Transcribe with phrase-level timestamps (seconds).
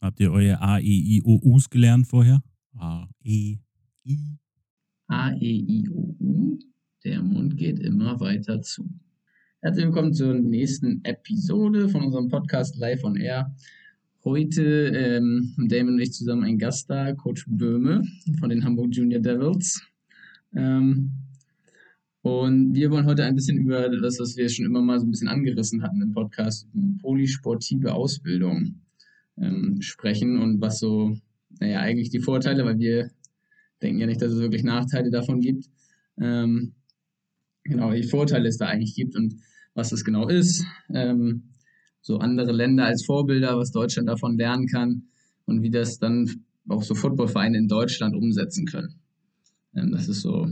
[0.00, 2.42] Habt ihr eure A, E, I, O, U's gelernt vorher?
[2.78, 3.56] A, E,
[4.04, 4.38] I.
[5.08, 6.58] A, E, I, O, U.
[7.02, 8.86] Der Mund geht immer weiter zu.
[9.62, 13.54] Herzlich willkommen zur nächsten Episode von unserem Podcast Live on Air.
[14.22, 18.02] Heute ähm, haben Damon und ich zusammen einen Gast da, Coach Böhme
[18.38, 19.80] von den Hamburg Junior Devils.
[20.54, 21.10] Ähm,
[22.20, 25.10] und wir wollen heute ein bisschen über das, was wir schon immer mal so ein
[25.10, 26.68] bisschen angerissen hatten im Podcast,
[27.00, 28.82] polysportive Ausbildung
[29.38, 31.16] ähm, sprechen und was so,
[31.60, 33.10] naja, eigentlich die Vorteile, weil wir
[33.82, 35.66] denken ja nicht, dass es wirklich Nachteile davon gibt.
[36.18, 36.74] Ähm,
[37.64, 39.34] genau, die Vorteile es da eigentlich gibt und
[39.74, 40.64] was das genau ist.
[40.92, 41.50] Ähm,
[42.00, 45.08] so andere Länder als Vorbilder, was Deutschland davon lernen kann
[45.44, 49.00] und wie das dann auch so Footballvereine in Deutschland umsetzen können.
[49.74, 50.48] Ähm, das ist so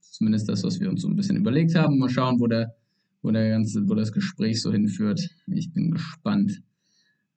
[0.00, 1.98] zumindest das, was wir uns so ein bisschen überlegt haben.
[1.98, 2.74] Mal schauen, wo der,
[3.22, 5.28] wo der ganze, wo das Gespräch so hinführt.
[5.46, 6.60] Ich bin gespannt.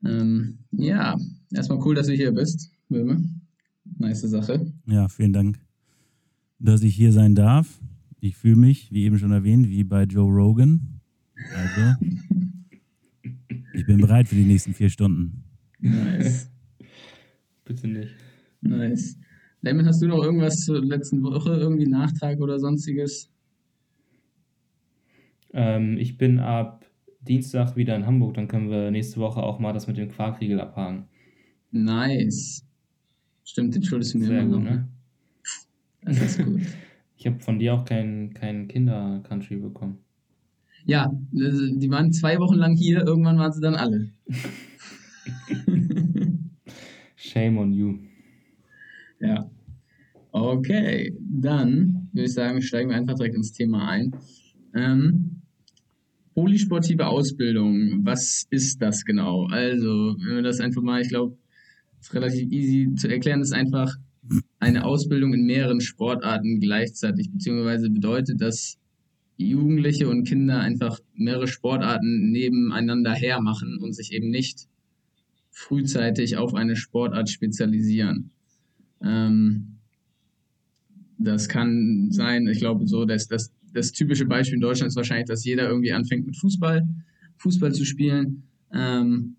[0.03, 1.17] Ähm, ja,
[1.53, 3.23] erstmal cool, dass du hier bist, Böhme.
[3.97, 4.71] Nice Sache.
[4.87, 5.59] Ja, vielen Dank,
[6.59, 7.79] dass ich hier sein darf.
[8.19, 11.01] Ich fühle mich, wie eben schon erwähnt, wie bei Joe Rogan.
[11.55, 11.95] Also,
[13.73, 15.43] ich bin bereit für die nächsten vier Stunden.
[15.79, 16.49] Nice.
[17.65, 18.15] Bitte nicht.
[18.61, 19.17] Nice.
[19.61, 23.31] Lemon, hast du noch irgendwas zur letzten Woche, irgendwie Nachtrag oder sonstiges?
[25.53, 26.85] Ähm, ich bin ab
[27.21, 30.59] Dienstag wieder in Hamburg, dann können wir nächste Woche auch mal das mit dem Quarkriegel
[30.59, 31.05] abhaken.
[31.71, 32.65] Nice.
[33.43, 34.71] Stimmt, den schuldest du mir Sehr immer gut, noch.
[34.71, 34.87] ne?
[36.03, 36.61] Das ist gut.
[37.17, 39.99] Ich habe von dir auch kein, kein Kinder-Country bekommen.
[40.85, 44.09] Ja, also, die waren zwei Wochen lang hier, irgendwann waren sie dann alle.
[47.15, 47.99] Shame on you.
[49.19, 49.47] Ja.
[50.31, 54.15] Okay, dann würde ich sagen, steigen wir einfach direkt ins Thema ein.
[54.73, 55.40] Ähm,
[56.33, 59.47] polysportive Ausbildung, was ist das genau?
[59.47, 61.37] Also, wenn wir das einfach mal, ich glaube,
[61.99, 63.95] ist relativ easy zu erklären, ist einfach
[64.59, 68.77] eine Ausbildung in mehreren Sportarten gleichzeitig, beziehungsweise bedeutet, dass
[69.37, 74.67] Jugendliche und Kinder einfach mehrere Sportarten nebeneinander hermachen und sich eben nicht
[75.49, 78.31] frühzeitig auf eine Sportart spezialisieren.
[79.03, 79.77] Ähm,
[81.17, 85.27] das kann sein, ich glaube, so, dass das, das typische Beispiel in Deutschland ist wahrscheinlich,
[85.27, 86.87] dass jeder irgendwie anfängt mit Fußball,
[87.37, 88.43] Fußball zu spielen
[88.73, 89.35] ähm,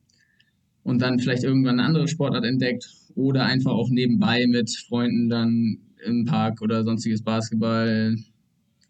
[0.82, 5.78] und dann vielleicht irgendwann eine andere Sportart entdeckt oder einfach auch nebenbei mit Freunden dann
[6.04, 8.16] im Park oder sonstiges Basketball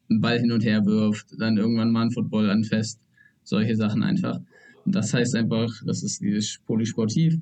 [0.09, 3.01] einen Ball hin und her wirft, dann irgendwann mal ein Football anfasst,
[3.43, 4.41] solche Sachen einfach.
[4.85, 7.39] Und das heißt einfach, das ist dieses Polysportiv.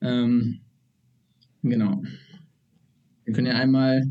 [0.00, 0.60] Ähm,
[1.62, 2.02] genau.
[3.24, 4.10] Wir können ja einmal,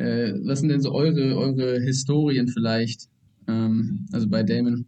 [0.00, 3.08] äh, was sind denn so eure, eure Historien vielleicht?
[3.46, 4.86] Ähm, also bei Damon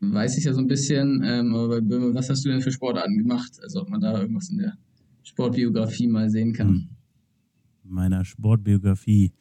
[0.00, 2.72] weiß ich ja so ein bisschen, ähm, aber bei Böhme, was hast du denn für
[2.72, 3.58] Sportarten gemacht?
[3.62, 4.76] Also ob man da irgendwas in der
[5.22, 6.68] Sportbiografie mal sehen kann.
[6.68, 6.88] Hm.
[7.84, 9.32] Meiner Sportbiografie.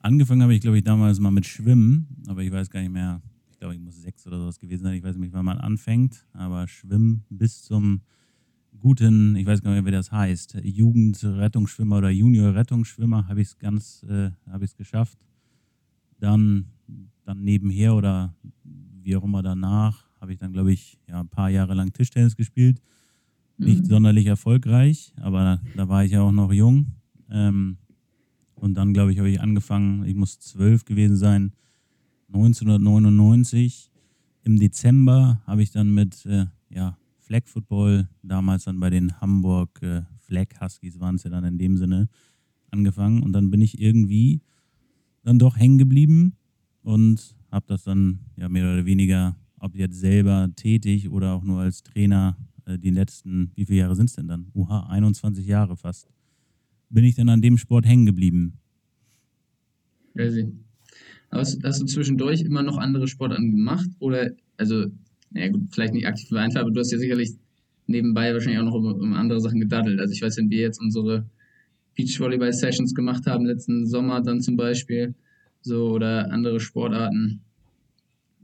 [0.00, 3.22] Angefangen habe ich, glaube ich, damals mal mit Schwimmen, aber ich weiß gar nicht mehr.
[3.50, 4.94] Ich glaube, ich muss sechs oder sowas gewesen sein.
[4.94, 8.02] Ich weiß nicht, wann man anfängt, aber Schwimmen bis zum
[8.78, 13.58] guten, ich weiß gar nicht mehr, wie das heißt, Jugendrettungsschwimmer oder Junior-Rettungsschwimmer habe ich es
[13.58, 15.18] ganz, äh, habe ich es geschafft.
[16.18, 16.66] Dann,
[17.24, 18.34] dann nebenher oder
[19.02, 22.36] wie auch immer danach habe ich dann, glaube ich, ja, ein paar Jahre lang Tischtennis
[22.36, 22.80] gespielt.
[23.58, 23.88] Nicht Mhm.
[23.88, 26.86] sonderlich erfolgreich, aber da war ich ja auch noch jung.
[27.30, 27.76] Ähm,
[28.54, 31.52] und dann, glaube ich, habe ich angefangen, ich muss zwölf gewesen sein,
[32.28, 33.90] 1999.
[34.44, 36.96] Im Dezember habe ich dann mit äh, ja,
[37.32, 41.56] Flag Football, damals dann bei den Hamburg äh, Flag Huskies waren es ja dann in
[41.56, 42.10] dem Sinne,
[42.70, 43.22] angefangen.
[43.22, 44.42] Und dann bin ich irgendwie
[45.22, 46.36] dann doch hängen geblieben
[46.82, 51.60] und habe das dann ja mehr oder weniger, ob jetzt selber tätig oder auch nur
[51.60, 54.48] als Trainer, äh, die letzten, wie viele Jahre sind es denn dann?
[54.52, 56.10] Oha, 21 Jahre fast.
[56.90, 58.58] Bin ich dann an dem Sport hängen geblieben.
[60.14, 60.52] Crazy.
[61.30, 63.88] Hast, hast du zwischendurch immer noch andere Sportarten gemacht?
[64.00, 64.90] Oder, also,
[65.32, 67.32] naja gut, vielleicht nicht aktiv einfach, aber du hast ja sicherlich
[67.86, 70.00] nebenbei wahrscheinlich auch noch um, um andere Sachen gedaddelt.
[70.00, 71.26] Also ich weiß, wenn wir jetzt unsere
[71.96, 75.14] Beachvolleyball-Sessions gemacht haben, letzten Sommer dann zum Beispiel,
[75.60, 77.40] so oder andere Sportarten.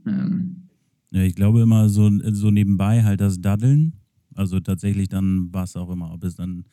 [0.05, 0.67] Ähm,
[1.11, 3.93] Ja, ich glaube immer so, so nebenbei halt das Daddeln.
[4.35, 6.65] Also tatsächlich dann war es auch immer, ob es dann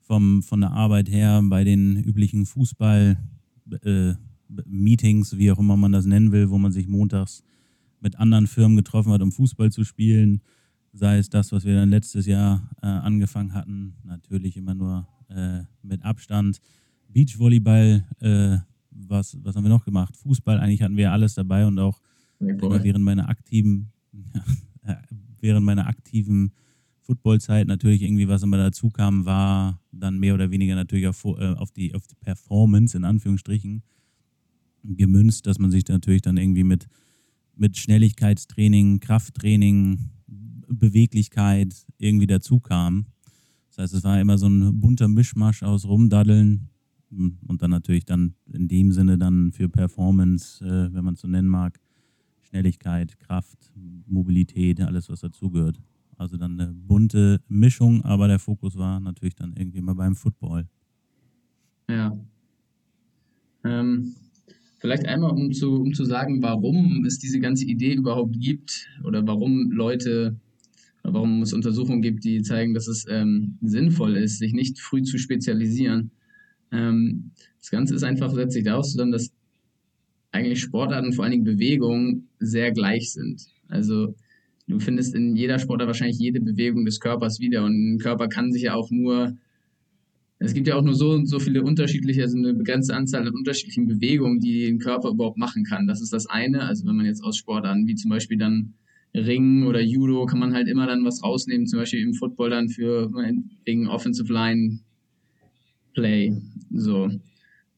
[0.00, 3.18] vom, von der Arbeit her bei den üblichen Fußball
[3.82, 4.14] äh,
[4.48, 7.42] wie auch immer man das nennen will, wo man sich montags
[8.00, 10.42] mit anderen Firmen getroffen hat, um Fußball zu spielen.
[10.92, 15.62] Sei es das, was wir dann letztes Jahr äh, angefangen hatten, natürlich immer nur äh,
[15.82, 16.60] mit Abstand.
[17.08, 18.58] Beachvolleyball, äh,
[18.90, 20.16] was, was haben wir noch gemacht?
[20.16, 22.00] Fußball, eigentlich hatten wir alles dabei und auch
[22.38, 23.92] während meiner aktiven,
[25.40, 26.52] während meiner aktiven
[27.00, 31.54] Footballzeit natürlich irgendwie, was immer dazu kam, war dann mehr oder weniger natürlich auf, äh,
[31.54, 33.82] auf, die, auf die Performance in Anführungsstrichen
[34.82, 36.88] gemünzt, dass man sich natürlich dann irgendwie mit,
[37.56, 40.10] mit Schnelligkeitstraining, Krafttraining,
[40.68, 43.06] Beweglichkeit irgendwie dazu kam.
[43.68, 46.68] Das heißt, es war immer so ein bunter Mischmasch aus Rumdaddeln
[47.10, 51.28] und dann natürlich dann in dem Sinne dann für Performance, äh, wenn man es so
[51.28, 51.78] nennen mag,
[52.42, 53.72] Schnelligkeit, Kraft,
[54.06, 55.80] Mobilität, alles was dazugehört.
[56.16, 60.66] Also dann eine bunte Mischung, aber der Fokus war natürlich dann irgendwie immer beim Football.
[61.88, 62.16] Ja.
[63.64, 64.14] Ähm,
[64.78, 69.26] vielleicht einmal, um zu, um zu sagen, warum es diese ganze Idee überhaupt gibt oder
[69.26, 70.36] warum Leute,
[71.02, 75.18] warum es Untersuchungen gibt, die zeigen, dass es ähm, sinnvoll ist, sich nicht früh zu
[75.18, 76.10] spezialisieren.
[76.72, 79.32] Ähm, das Ganze ist einfach, setzt sich daraus zusammen, dass
[80.32, 83.46] eigentlich Sportarten, vor allen Dingen Bewegungen, sehr gleich sind.
[83.68, 84.14] Also
[84.66, 88.52] du findest in jeder Sportart wahrscheinlich jede Bewegung des Körpers wieder und ein Körper kann
[88.52, 89.36] sich ja auch nur,
[90.38, 93.34] es gibt ja auch nur so und so viele unterschiedliche, also eine begrenzte Anzahl an
[93.34, 95.86] unterschiedlichen Bewegungen, die ein Körper überhaupt machen kann.
[95.86, 96.62] Das ist das eine.
[96.62, 98.74] Also wenn man jetzt aus Sportarten wie zum Beispiel dann
[99.14, 102.68] Ringen oder Judo kann man halt immer dann was rausnehmen, zum Beispiel im Football dann
[102.68, 103.10] für
[103.64, 104.80] wegen Offensive Line
[105.94, 106.36] Play.
[106.70, 107.10] So.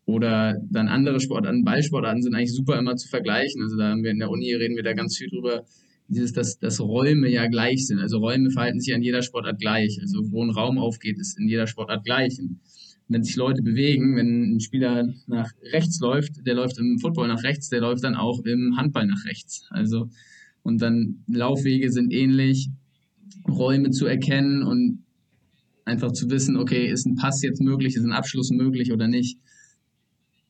[0.05, 3.63] Oder dann andere Sportarten, Ballsportarten sind eigentlich super immer zu vergleichen.
[3.63, 5.65] Also da haben wir in der Uni reden wir da ganz viel drüber,
[6.09, 7.99] dieses, dass, dass Räume ja gleich sind.
[7.99, 9.99] Also Räume verhalten sich an jeder Sportart gleich.
[10.01, 12.39] Also wo ein Raum aufgeht, ist in jeder Sportart gleich.
[12.41, 12.61] Und
[13.09, 17.43] wenn sich Leute bewegen, wenn ein Spieler nach rechts läuft, der läuft im Football nach
[17.43, 19.67] rechts, der läuft dann auch im Handball nach rechts.
[19.71, 20.09] Also
[20.63, 22.71] und dann Laufwege sind ähnlich,
[23.47, 25.05] Räume zu erkennen und
[25.85, 29.39] einfach zu wissen, okay, ist ein Pass jetzt möglich, ist ein Abschluss möglich oder nicht.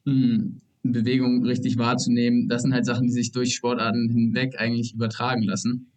[0.05, 0.61] Hm
[0.93, 2.49] Bewegung richtig wahrzunehmen.
[2.49, 5.89] Das sind halt Sachen, die sich durch Sportarten hinweg eigentlich übertragen lassen.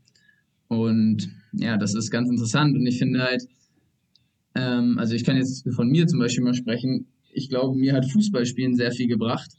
[0.67, 2.75] Und ja, das ist ganz interessant.
[2.75, 3.43] Und ich finde halt,
[4.55, 7.07] ähm, also ich kann jetzt von mir zum Beispiel mal sprechen.
[7.33, 9.51] Ich glaube, mir hat Fußballspielen sehr viel gebracht.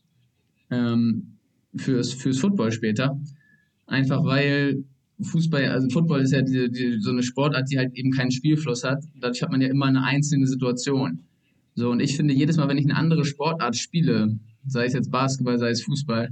[0.70, 1.38] Ähm,
[1.76, 3.18] fürs, fürs Football später.
[3.86, 4.84] Einfach weil
[5.20, 8.84] Fußball, also Football ist ja die, die, so eine Sportart, die halt eben keinen Spielfluss
[8.84, 9.04] hat.
[9.20, 11.20] Dadurch hat man ja immer eine einzelne Situation.
[11.74, 15.10] So, und ich finde, jedes Mal, wenn ich eine andere Sportart spiele, sei es jetzt
[15.10, 16.28] Basketball, sei es Fußball,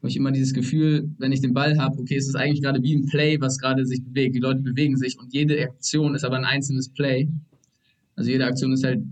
[0.00, 2.82] habe ich immer dieses Gefühl, wenn ich den Ball habe, okay, es ist eigentlich gerade
[2.82, 4.34] wie ein Play, was gerade sich bewegt.
[4.34, 7.28] Die Leute bewegen sich und jede Aktion ist aber ein einzelnes Play.
[8.16, 9.02] Also jede Aktion ist halt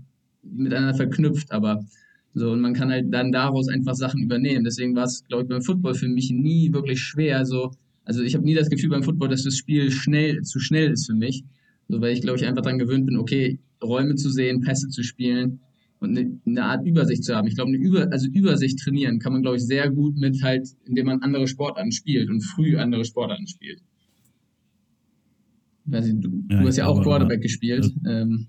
[0.41, 1.85] miteinander verknüpft, aber
[2.33, 4.63] so, und man kann halt dann daraus einfach Sachen übernehmen.
[4.63, 7.45] Deswegen war es, glaube ich, beim Football für mich nie wirklich schwer.
[7.45, 7.71] So,
[8.05, 11.05] also ich habe nie das Gefühl beim Football, dass das Spiel schnell, zu schnell ist
[11.05, 11.43] für mich.
[11.87, 15.03] So, weil ich, glaube ich, einfach daran gewöhnt bin, okay, Räume zu sehen, Pässe zu
[15.03, 15.59] spielen
[15.99, 17.47] und eine, eine, Art Übersicht zu haben.
[17.47, 20.69] Ich glaube, eine Über, also Übersicht trainieren kann man, glaube ich, sehr gut mit halt,
[20.85, 23.81] indem man andere Sportarten spielt und früh andere Sportarten spielt.
[25.85, 27.91] Weiß ich, du, ja, du hast ja auch Quarterback gespielt.
[28.07, 28.47] Ähm,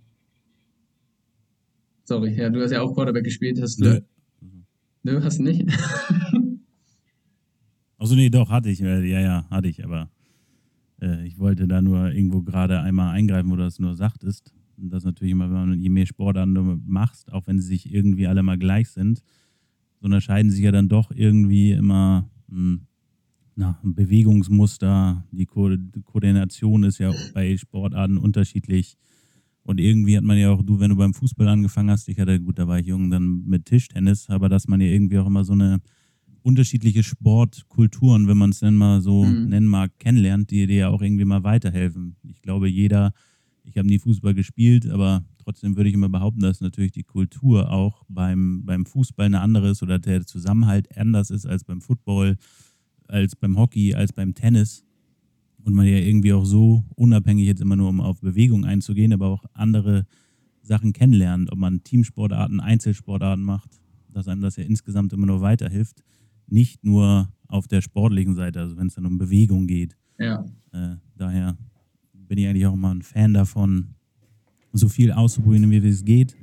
[2.04, 3.60] sorry, ja, du hast ja auch Quarterback gespielt.
[3.60, 3.84] Hast du?
[3.84, 4.00] Nö.
[5.02, 5.64] Nö, hast du nicht?
[8.00, 8.80] Also nee, doch, hatte ich.
[8.80, 10.10] Äh, ja, ja, hatte ich, aber
[11.02, 14.54] äh, ich wollte da nur irgendwo gerade einmal eingreifen, wo das nur sagtest
[14.88, 18.26] das natürlich immer, wenn man, je mehr Sportarten du machst, auch wenn sie sich irgendwie
[18.26, 19.22] alle mal gleich sind,
[19.98, 22.86] so unterscheiden sich ja dann doch irgendwie immer hm,
[23.60, 28.96] na, Bewegungsmuster, die, Ko die Koordination ist ja bei Sportarten unterschiedlich.
[29.62, 32.40] Und irgendwie hat man ja auch, du, wenn du beim Fußball angefangen hast, ich hatte,
[32.40, 35.44] gut, da war ich jung, dann mit Tischtennis, aber dass man ja irgendwie auch immer
[35.44, 35.80] so eine
[36.42, 39.50] unterschiedliche Sportkulturen, wenn man es denn mal so mhm.
[39.50, 42.16] nennen mag, kennenlernt, die dir ja auch irgendwie mal weiterhelfen.
[42.22, 43.12] Ich glaube, jeder
[43.64, 47.70] ich habe nie Fußball gespielt, aber trotzdem würde ich immer behaupten, dass natürlich die Kultur
[47.70, 52.36] auch beim, beim Fußball eine andere ist oder der Zusammenhalt anders ist als beim Football,
[53.08, 54.84] als beim Hockey, als beim Tennis.
[55.62, 59.26] Und man ja irgendwie auch so unabhängig jetzt immer nur, um auf Bewegung einzugehen, aber
[59.26, 60.06] auch andere
[60.62, 66.02] Sachen kennenlernt, ob man Teamsportarten, Einzelsportarten macht, dass einem das ja insgesamt immer nur weiterhilft.
[66.46, 69.96] Nicht nur auf der sportlichen Seite, also wenn es dann um Bewegung geht.
[70.18, 70.44] Ja.
[70.72, 71.58] Äh, daher
[72.30, 73.96] bin ich eigentlich auch immer ein Fan davon,
[74.72, 76.36] so viel auszuprobieren, wie es geht.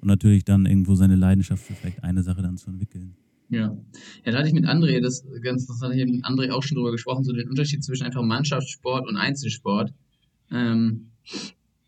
[0.00, 3.16] Und natürlich dann irgendwo seine Leidenschaft für vielleicht eine Sache dann zu entwickeln.
[3.48, 3.76] Ja.
[4.24, 6.76] Ja, da hatte ich mit André, das ganz interessant, ich habe mit André auch schon
[6.76, 9.92] drüber gesprochen, so den Unterschied zwischen einfach Mannschaftssport und Einzelsport.
[10.52, 11.10] Ähm,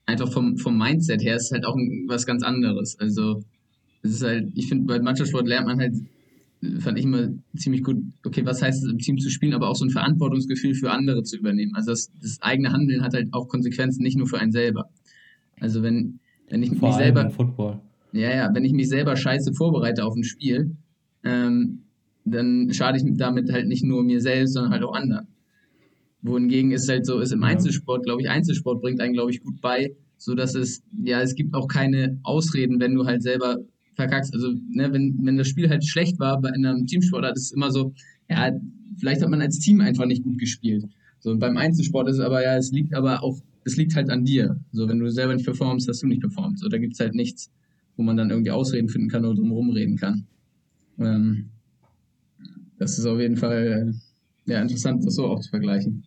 [0.07, 1.77] einfach vom, vom Mindset her ist halt auch
[2.09, 2.99] was ganz anderes.
[2.99, 3.45] Also,
[4.03, 5.95] es ist halt, ich finde, bei Mannschaftssport lernt man halt
[6.81, 9.77] fand ich immer ziemlich gut, okay, was heißt es im Team zu spielen, aber auch
[9.77, 11.75] so ein Verantwortungsgefühl für andere zu übernehmen.
[11.75, 14.91] Also das, das eigene Handeln hat halt auch Konsequenzen, nicht nur für einen selber.
[15.59, 17.31] Also wenn, wenn ich Vor mich selber.
[17.31, 17.81] Football.
[18.13, 20.77] Ja, ja, wenn ich mich selber scheiße vorbereite auf ein Spiel,
[21.23, 21.83] ähm,
[22.25, 25.29] dann schade ich damit halt nicht nur mir selbst, sondern halt auch anderen.
[26.23, 29.61] wohingegen ist halt so, ist im Einzelsport, glaube ich, Einzelsport bringt einen, glaube ich, gut
[29.63, 33.59] bei, so dass es, ja, es gibt auch keine Ausreden, wenn du halt selber
[33.95, 34.35] verkackst.
[34.35, 37.71] Also, ne, wenn, wenn das Spiel halt schlecht war bei einem Teamsport, ist es immer
[37.71, 37.93] so,
[38.29, 38.51] ja,
[38.99, 40.87] vielleicht hat man als Team einfach nicht gut gespielt.
[41.19, 44.25] So, beim Einzelsport ist es aber, ja, es liegt aber auch, es liegt halt an
[44.25, 44.59] dir.
[44.73, 46.59] So, wenn du selber nicht performst, hast du nicht performt.
[46.59, 47.51] So, da gibt es halt nichts,
[47.97, 50.27] wo man dann irgendwie Ausreden finden kann oder drum rumreden kann.
[50.99, 51.51] Ähm,
[52.79, 53.95] das ist auf jeden Fall
[54.47, 56.05] ja, interessant, das so auch zu vergleichen.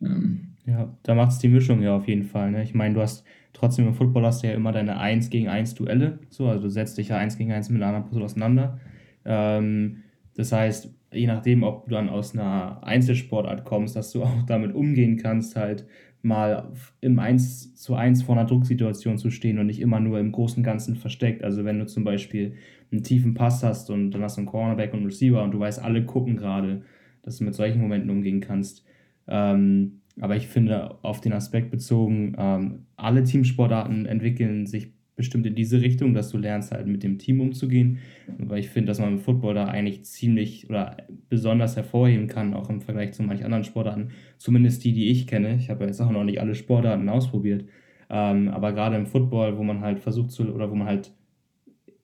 [0.00, 2.50] Ähm, ja, da macht es die Mischung ja auf jeden Fall.
[2.50, 2.62] Ne?
[2.62, 5.74] Ich meine, du hast trotzdem im Football hast du ja immer deine 1 gegen 1
[5.74, 6.18] Duelle.
[6.30, 8.80] So, also du setzt dich ja 1 gegen 1 mit einer anderen Person auseinander.
[9.24, 10.02] Ähm,
[10.34, 14.74] das heißt, je nachdem, ob du dann aus einer Einzelsportart kommst, dass du auch damit
[14.74, 15.86] umgehen kannst, halt
[16.22, 20.32] mal im 1 zu 1 vor einer Drucksituation zu stehen und nicht immer nur im
[20.32, 21.42] großen Ganzen versteckt.
[21.42, 22.54] Also wenn du zum Beispiel
[22.92, 25.58] einen tiefen Pass hast und dann hast du einen Cornerback und einen Receiver und du
[25.58, 26.82] weißt, alle gucken gerade,
[27.22, 28.84] dass du mit solchen Momenten umgehen kannst.
[29.26, 35.54] Ähm, aber ich finde, auf den Aspekt bezogen, ähm, alle Teamsportarten entwickeln sich bestimmt in
[35.54, 37.98] diese Richtung, dass du lernst halt mit dem Team umzugehen.
[38.38, 40.96] Weil ich finde, dass man im Football da eigentlich ziemlich oder
[41.28, 44.08] besonders hervorheben kann, auch im Vergleich zu manchen anderen Sportarten.
[44.38, 45.56] Zumindest die, die ich kenne.
[45.56, 47.66] Ich habe jetzt auch noch nicht alle Sportarten ausprobiert.
[48.10, 51.14] Ähm, aber gerade im Football, wo man halt versucht zu, oder wo man halt,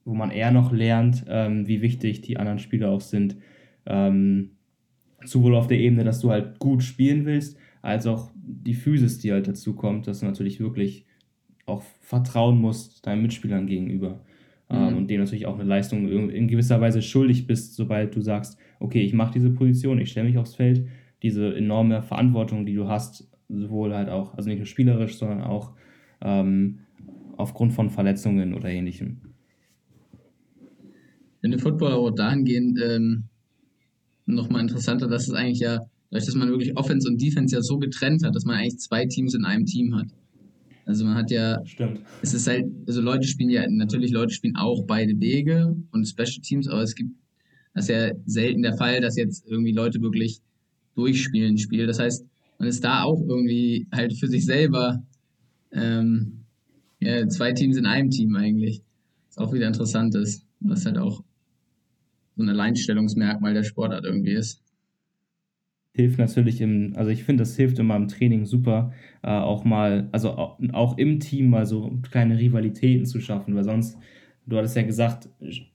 [0.05, 3.37] wo man eher noch lernt, ähm, wie wichtig die anderen Spieler auch sind.
[3.85, 4.51] Ähm,
[5.23, 9.31] sowohl auf der Ebene, dass du halt gut spielen willst, als auch die Physis, die
[9.31, 11.05] halt dazu kommt, dass du natürlich wirklich
[11.65, 14.21] auch vertrauen musst deinen Mitspielern gegenüber.
[14.69, 14.97] Ähm, mhm.
[14.97, 19.01] Und denen natürlich auch eine Leistung in gewisser Weise schuldig bist, sobald du sagst, okay,
[19.01, 20.87] ich mache diese Position, ich stelle mich aufs Feld,
[21.23, 25.73] diese enorme Verantwortung, die du hast, sowohl halt auch, also nicht nur spielerisch, sondern auch
[26.21, 26.79] ähm,
[27.35, 29.21] aufgrund von Verletzungen oder ähnlichem.
[31.41, 33.23] In dem Football auch dahingehend ähm,
[34.25, 37.77] nochmal interessanter, dass es eigentlich ja, dadurch, dass man wirklich Offense und Defense ja so
[37.77, 40.07] getrennt hat, dass man eigentlich zwei Teams in einem Team hat.
[40.85, 42.01] Also man hat ja, Stimmt.
[42.21, 46.41] es ist halt, also Leute spielen ja, natürlich Leute spielen auch beide Wege und Special
[46.41, 47.11] Teams, aber es gibt,
[47.75, 50.41] das ist ja selten der Fall, dass jetzt irgendwie Leute wirklich
[50.95, 51.85] durchspielen Spiel.
[51.85, 52.25] Das heißt,
[52.57, 55.03] man ist da auch irgendwie halt für sich selber
[55.71, 56.39] ähm,
[56.99, 58.81] ja, zwei Teams in einem Team eigentlich.
[59.27, 61.23] Was auch wieder interessant ist, was halt auch
[62.35, 64.63] so ein Alleinstellungsmerkmal der Sportart irgendwie ist
[65.93, 68.93] hilft natürlich im, also ich finde, das hilft immer im Training super,
[69.23, 73.97] äh, auch mal, also auch, im Team mal so kleine Rivalitäten zu schaffen, weil sonst,
[74.45, 75.29] du hattest ja gesagt,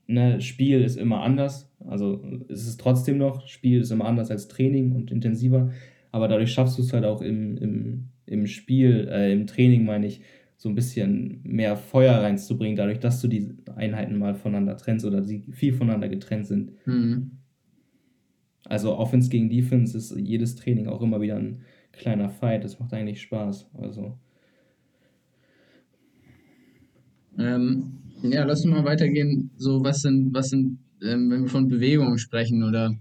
[0.06, 4.48] ne, Spiel ist immer anders, also es ist trotzdem noch, Spiel ist immer anders als
[4.48, 5.70] Training und intensiver,
[6.12, 10.06] aber dadurch schaffst du es halt auch im, im, im Spiel, äh, im Training meine
[10.06, 10.22] ich,
[10.56, 15.22] so ein bisschen mehr Feuer reinzubringen, dadurch, dass du die Einheiten mal voneinander trennst oder
[15.22, 16.72] sie viel voneinander getrennt sind.
[16.86, 17.32] Mhm.
[18.66, 22.64] Also Offense gegen Defense ist jedes Training auch immer wieder ein kleiner Fight.
[22.64, 23.66] Das macht eigentlich Spaß.
[23.74, 24.18] Also.
[27.38, 29.50] Ähm, ja, lass uns mal weitergehen.
[29.56, 32.96] So, was sind, was sind, ähm, wenn wir von Bewegungen sprechen oder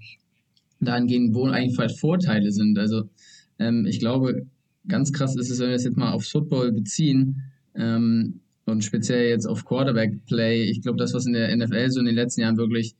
[0.81, 2.77] dahingehend, wo eigentlich vielleicht Vorteile sind.
[2.77, 3.09] Also
[3.59, 4.45] ähm, ich glaube,
[4.87, 7.41] ganz krass ist es, wenn wir es jetzt mal aufs Football beziehen
[7.75, 10.63] ähm, und speziell jetzt auf Quarterback-Play.
[10.63, 12.95] Ich glaube, das, was in der NFL so in den letzten Jahren wirklich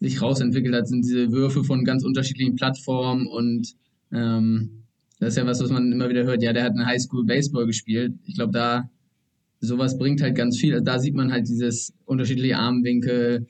[0.00, 3.74] sich rausentwickelt hat, sind diese Würfe von ganz unterschiedlichen Plattformen und
[4.12, 4.82] ähm,
[5.18, 6.42] das ist ja was, was man immer wieder hört.
[6.42, 8.14] Ja, der hat eine Highschool Baseball gespielt.
[8.24, 8.90] Ich glaube, da
[9.60, 10.74] sowas bringt halt ganz viel.
[10.74, 13.46] Also da sieht man halt dieses unterschiedliche Armwinkel,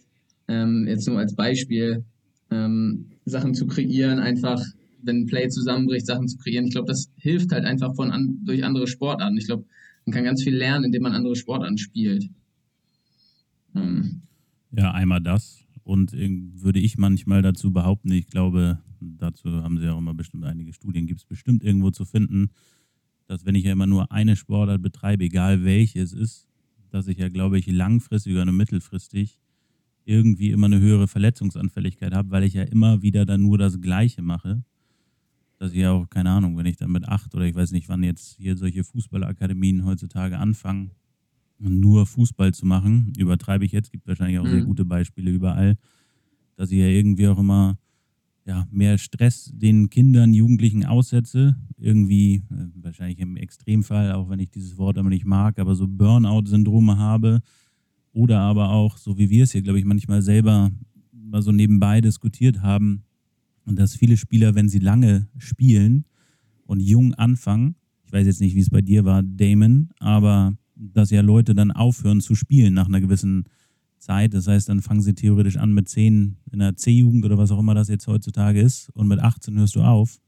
[0.48, 2.04] ähm, jetzt nur als Beispiel,
[2.50, 4.62] ähm, Sachen zu kreieren, einfach,
[5.02, 6.66] wenn ein Play zusammenbricht, Sachen zu kreieren.
[6.66, 9.36] Ich glaube, das hilft halt einfach von an, durch andere Sportarten.
[9.36, 9.64] Ich glaube,
[10.04, 12.28] man kann ganz viel lernen, indem man andere Sportarten spielt.
[13.74, 14.22] Ähm.
[14.70, 15.65] Ja, einmal das.
[15.86, 20.72] Und würde ich manchmal dazu behaupten, ich glaube, dazu haben sie auch immer bestimmt einige
[20.72, 22.50] Studien, gibt es bestimmt irgendwo zu finden,
[23.28, 26.48] dass wenn ich ja immer nur eine Sportart betreibe, egal welche es ist,
[26.90, 29.38] dass ich ja, glaube ich, langfristig oder mittelfristig
[30.04, 34.22] irgendwie immer eine höhere Verletzungsanfälligkeit habe, weil ich ja immer wieder dann nur das Gleiche
[34.22, 34.64] mache.
[35.58, 37.88] Dass ich ja auch, keine Ahnung, wenn ich dann mit acht oder ich weiß nicht,
[37.88, 40.90] wann jetzt hier solche Fußballakademien heutzutage anfangen,
[41.58, 44.50] nur Fußball zu machen, übertreibe ich jetzt, gibt wahrscheinlich auch mhm.
[44.50, 45.76] sehr gute Beispiele überall,
[46.56, 47.78] dass ich ja irgendwie auch immer
[48.44, 51.56] ja, mehr Stress den Kindern, Jugendlichen aussetze.
[51.78, 55.86] Irgendwie, äh, wahrscheinlich im Extremfall, auch wenn ich dieses Wort aber nicht mag, aber so
[55.88, 57.40] Burnout-Syndrome habe.
[58.12, 60.70] Oder aber auch, so wie wir es hier, glaube ich, manchmal selber
[61.12, 63.02] mal so nebenbei diskutiert haben,
[63.66, 66.04] und dass viele Spieler, wenn sie lange spielen
[66.66, 71.10] und jung anfangen, ich weiß jetzt nicht, wie es bei dir war, Damon, aber dass
[71.10, 73.44] ja Leute dann aufhören zu spielen nach einer gewissen
[73.98, 74.34] Zeit.
[74.34, 77.58] Das heißt, dann fangen sie theoretisch an mit 10 in der C-Jugend oder was auch
[77.58, 80.20] immer das jetzt heutzutage ist und mit 18 hörst du auf,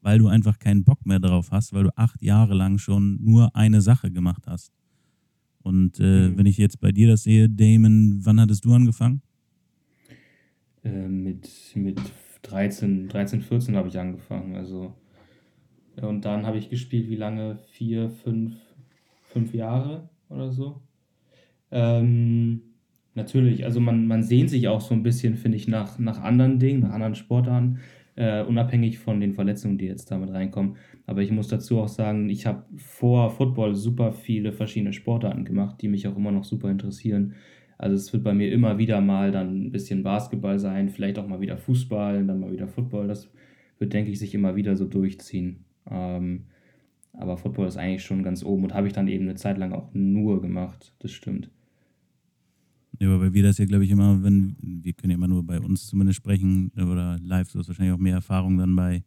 [0.00, 3.54] weil du einfach keinen Bock mehr drauf hast, weil du acht Jahre lang schon nur
[3.54, 4.72] eine Sache gemacht hast.
[5.60, 6.38] Und äh, mhm.
[6.38, 9.20] wenn ich jetzt bei dir das sehe, Damon, wann hattest du angefangen?
[10.84, 12.00] Äh, mit, mit
[12.42, 14.56] 13, 13, 14 habe ich angefangen.
[14.56, 14.94] Also,
[16.00, 17.58] und dann habe ich gespielt, wie lange?
[17.72, 18.54] Vier, fünf,
[19.28, 20.80] fünf Jahre oder so.
[21.70, 22.62] Ähm,
[23.14, 26.58] natürlich, also man, man sehnt sich auch so ein bisschen, finde ich, nach, nach anderen
[26.58, 27.80] Dingen, nach anderen Sportarten,
[28.16, 30.76] äh, unabhängig von den Verletzungen, die jetzt damit reinkommen.
[31.06, 35.76] Aber ich muss dazu auch sagen, ich habe vor Football super viele verschiedene Sportarten gemacht,
[35.80, 37.34] die mich auch immer noch super interessieren.
[37.76, 41.28] Also es wird bei mir immer wieder mal dann ein bisschen Basketball sein, vielleicht auch
[41.28, 43.06] mal wieder Fußball, dann mal wieder Football.
[43.06, 43.30] Das
[43.78, 45.64] wird, denke ich, sich immer wieder so durchziehen.
[45.88, 46.46] Ähm,
[47.18, 49.72] aber Football ist eigentlich schon ganz oben und habe ich dann eben eine Zeit lang
[49.72, 50.94] auch nur gemacht.
[51.00, 51.50] Das stimmt.
[53.00, 55.60] Ja, weil wir das ja, glaube ich, immer, wenn, wir können ja immer nur bei
[55.60, 59.04] uns zumindest sprechen oder live, du hast wahrscheinlich auch mehr Erfahrung dann bei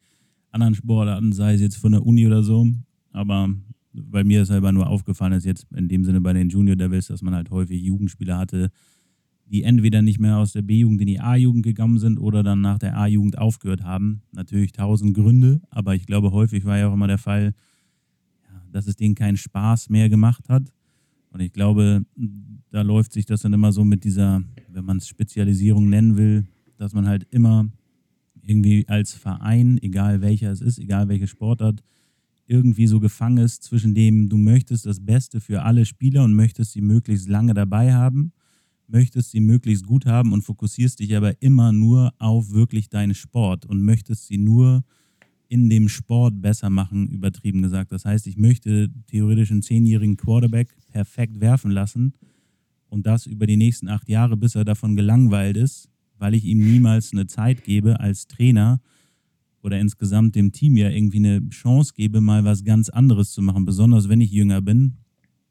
[0.51, 2.67] anderen Sportarten, sei es jetzt von der Uni oder so.
[3.11, 3.49] Aber
[3.93, 7.07] bei mir ist selber nur aufgefallen, dass jetzt in dem Sinne bei den Junior Devils,
[7.07, 8.71] dass man halt häufig Jugendspieler hatte,
[9.45, 12.79] die entweder nicht mehr aus der B-Jugend in die A-Jugend gegangen sind oder dann nach
[12.79, 14.21] der A-Jugend aufgehört haben.
[14.31, 17.53] Natürlich tausend Gründe, aber ich glaube, häufig war ja auch immer der Fall,
[18.71, 20.71] dass es denen keinen Spaß mehr gemacht hat.
[21.31, 22.05] Und ich glaube,
[22.71, 26.45] da läuft sich das dann immer so mit dieser, wenn man es Spezialisierung nennen will,
[26.77, 27.69] dass man halt immer
[28.41, 31.83] irgendwie als Verein, egal welcher es ist, egal welche Sportart,
[32.47, 36.73] irgendwie so gefangen ist zwischen dem, du möchtest das Beste für alle Spieler und möchtest
[36.73, 38.33] sie möglichst lange dabei haben,
[38.87, 43.65] möchtest sie möglichst gut haben und fokussierst dich aber immer nur auf wirklich deinen Sport
[43.65, 44.83] und möchtest sie nur
[45.51, 47.91] in dem Sport besser machen, übertrieben gesagt.
[47.91, 52.13] Das heißt, ich möchte theoretisch einen zehnjährigen Quarterback perfekt werfen lassen
[52.87, 56.59] und das über die nächsten acht Jahre, bis er davon gelangweilt ist, weil ich ihm
[56.59, 58.79] niemals eine Zeit gebe als Trainer,
[59.61, 63.65] oder insgesamt dem Team ja irgendwie eine Chance gebe, mal was ganz anderes zu machen,
[63.65, 64.97] besonders wenn ich jünger bin.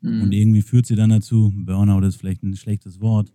[0.01, 0.23] Mhm.
[0.23, 3.33] Und irgendwie führt sie dann dazu, Burnout ist vielleicht ein schlechtes Wort,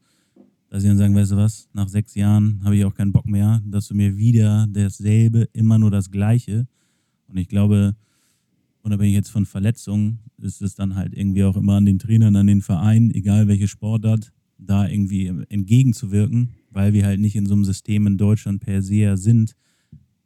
[0.76, 3.28] dass sie dann sagen, weißt du was, nach sechs Jahren habe ich auch keinen Bock
[3.28, 6.68] mehr, dass du mir wieder dasselbe, immer nur das Gleiche.
[7.28, 7.96] Und ich glaube,
[8.82, 12.48] unabhängig jetzt von Verletzungen, ist es dann halt irgendwie auch immer an den Trainern, an
[12.48, 17.64] den Vereinen, egal welche Sportart, da irgendwie entgegenzuwirken, weil wir halt nicht in so einem
[17.64, 19.56] System in Deutschland per se sind,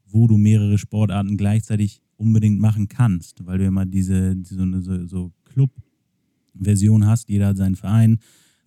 [0.07, 5.31] wo du mehrere Sportarten gleichzeitig unbedingt machen kannst, weil du immer diese, diese so, so
[5.45, 7.29] Club-Version hast.
[7.29, 8.17] Jeder hat seinen Verein,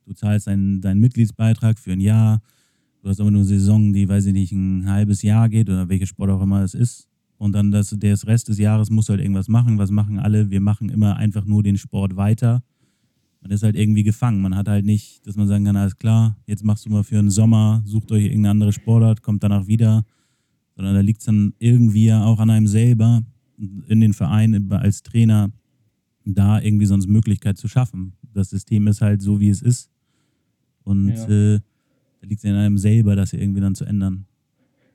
[0.07, 2.41] du zahlst deinen, deinen Mitgliedsbeitrag für ein Jahr.
[3.03, 5.89] Du hast aber nur eine Saison, die, weiß ich nicht, ein halbes Jahr geht oder
[5.89, 7.09] welche Sport auch immer es ist.
[7.39, 9.79] Und dann das, der Rest des Jahres musst du halt irgendwas machen.
[9.79, 10.51] Was machen alle?
[10.51, 12.63] Wir machen immer einfach nur den Sport weiter.
[13.41, 14.41] Man ist halt irgendwie gefangen.
[14.41, 17.19] Man hat halt nicht, dass man sagen kann, alles klar, jetzt machst du mal für
[17.19, 20.05] einen Sommer, sucht euch irgendeine andere Sportart, kommt danach wieder
[20.75, 23.23] sondern da liegt es dann irgendwie ja auch an einem selber,
[23.57, 25.51] in den Verein als Trainer,
[26.25, 28.15] da irgendwie sonst Möglichkeit zu schaffen.
[28.33, 29.91] Das System ist halt so, wie es ist.
[30.85, 31.55] Und ja.
[31.55, 31.61] äh,
[32.21, 34.27] da liegt es an einem selber, das irgendwie dann zu ändern.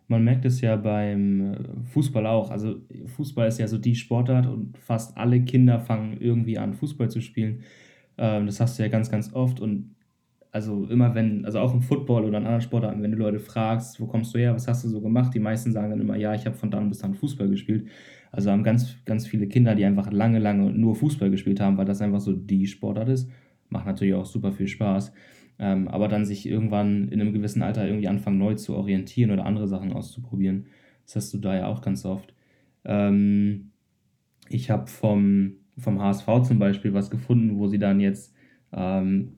[0.08, 1.58] Man merkt es ja beim äh,
[1.92, 2.50] Fußball auch.
[2.50, 7.10] Also Fußball ist ja so die Sportart und fast alle Kinder fangen irgendwie an, Fußball
[7.10, 7.64] zu spielen.
[8.18, 9.60] Ähm, das hast du ja ganz, ganz oft.
[9.60, 9.96] Und
[10.52, 14.00] also immer wenn, also auch im Football oder in anderen Sportarten, wenn du Leute fragst,
[14.00, 16.34] wo kommst du her, was hast du so gemacht, die meisten sagen dann immer, ja,
[16.34, 17.88] ich habe von dann bis dann Fußball gespielt.
[18.32, 21.86] Also haben ganz, ganz viele Kinder, die einfach lange, lange nur Fußball gespielt haben, weil
[21.86, 23.30] das einfach so die Sportart ist.
[23.70, 25.12] Macht natürlich auch super viel Spaß.
[25.60, 29.46] Ähm, aber dann sich irgendwann in einem gewissen Alter irgendwie anfangen, neu zu orientieren oder
[29.46, 30.68] andere Sachen auszuprobieren.
[31.06, 32.34] Das hast du da ja auch ganz oft.
[32.86, 33.72] Ähm,
[34.50, 38.36] ich habe vom, vom HSV zum Beispiel was gefunden, wo sie dann jetzt
[38.72, 39.38] ähm,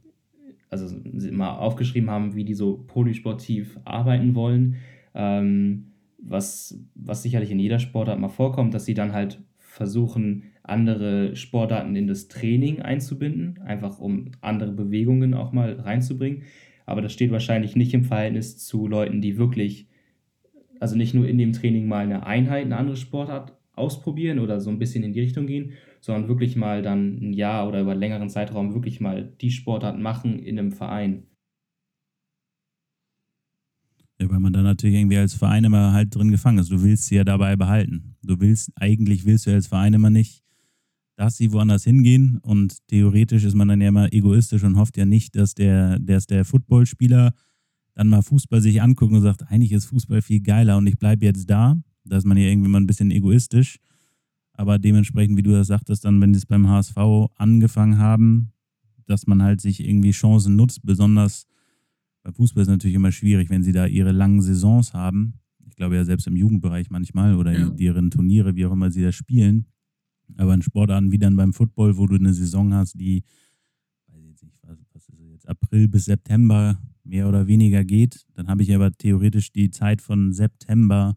[0.69, 0.95] also
[1.31, 4.75] mal aufgeschrieben haben, wie die so polysportiv arbeiten wollen,
[5.15, 5.87] ähm,
[6.21, 11.95] was, was sicherlich in jeder Sportart mal vorkommt, dass sie dann halt versuchen, andere Sportarten
[11.95, 16.43] in das Training einzubinden, einfach um andere Bewegungen auch mal reinzubringen.
[16.85, 19.87] Aber das steht wahrscheinlich nicht im Verhältnis zu Leuten, die wirklich,
[20.79, 24.69] also nicht nur in dem Training mal eine Einheit, eine andere Sportart ausprobieren oder so
[24.69, 27.99] ein bisschen in die Richtung gehen, sondern wirklich mal dann ein Jahr oder über einen
[27.99, 31.23] längeren Zeitraum wirklich mal die Sportart machen in einem Verein.
[34.21, 36.71] Ja, weil man dann natürlich irgendwie als Verein immer halt drin gefangen ist.
[36.71, 38.17] Du willst sie ja dabei behalten.
[38.21, 40.43] Du willst, eigentlich willst du als Verein immer nicht,
[41.19, 45.05] dass sie woanders hingehen und theoretisch ist man dann ja immer egoistisch und hofft ja
[45.05, 47.33] nicht, dass der, dass der Footballspieler
[47.93, 51.25] dann mal Fußball sich anguckt und sagt, eigentlich ist Fußball viel geiler und ich bleibe
[51.25, 51.75] jetzt da.
[52.05, 53.79] Da ist man ja irgendwie mal ein bisschen egoistisch.
[54.53, 56.95] Aber dementsprechend, wie du das sagtest, dann, wenn sie es beim HSV
[57.35, 58.53] angefangen haben,
[59.05, 61.47] dass man halt sich irgendwie Chancen nutzt, besonders
[62.23, 65.33] beim Fußball ist es natürlich immer schwierig, wenn sie da ihre langen Saisons haben.
[65.67, 67.67] Ich glaube ja selbst im Jugendbereich manchmal oder ja.
[67.67, 69.65] in deren Turniere, wie auch immer sie da spielen.
[70.37, 73.23] Aber in Sportarten wie dann beim Football, wo du eine Saison hast, die,
[74.07, 78.47] weiß jetzt nicht, was, was ist jetzt, April bis September mehr oder weniger geht, dann
[78.47, 81.15] habe ich aber theoretisch die Zeit von September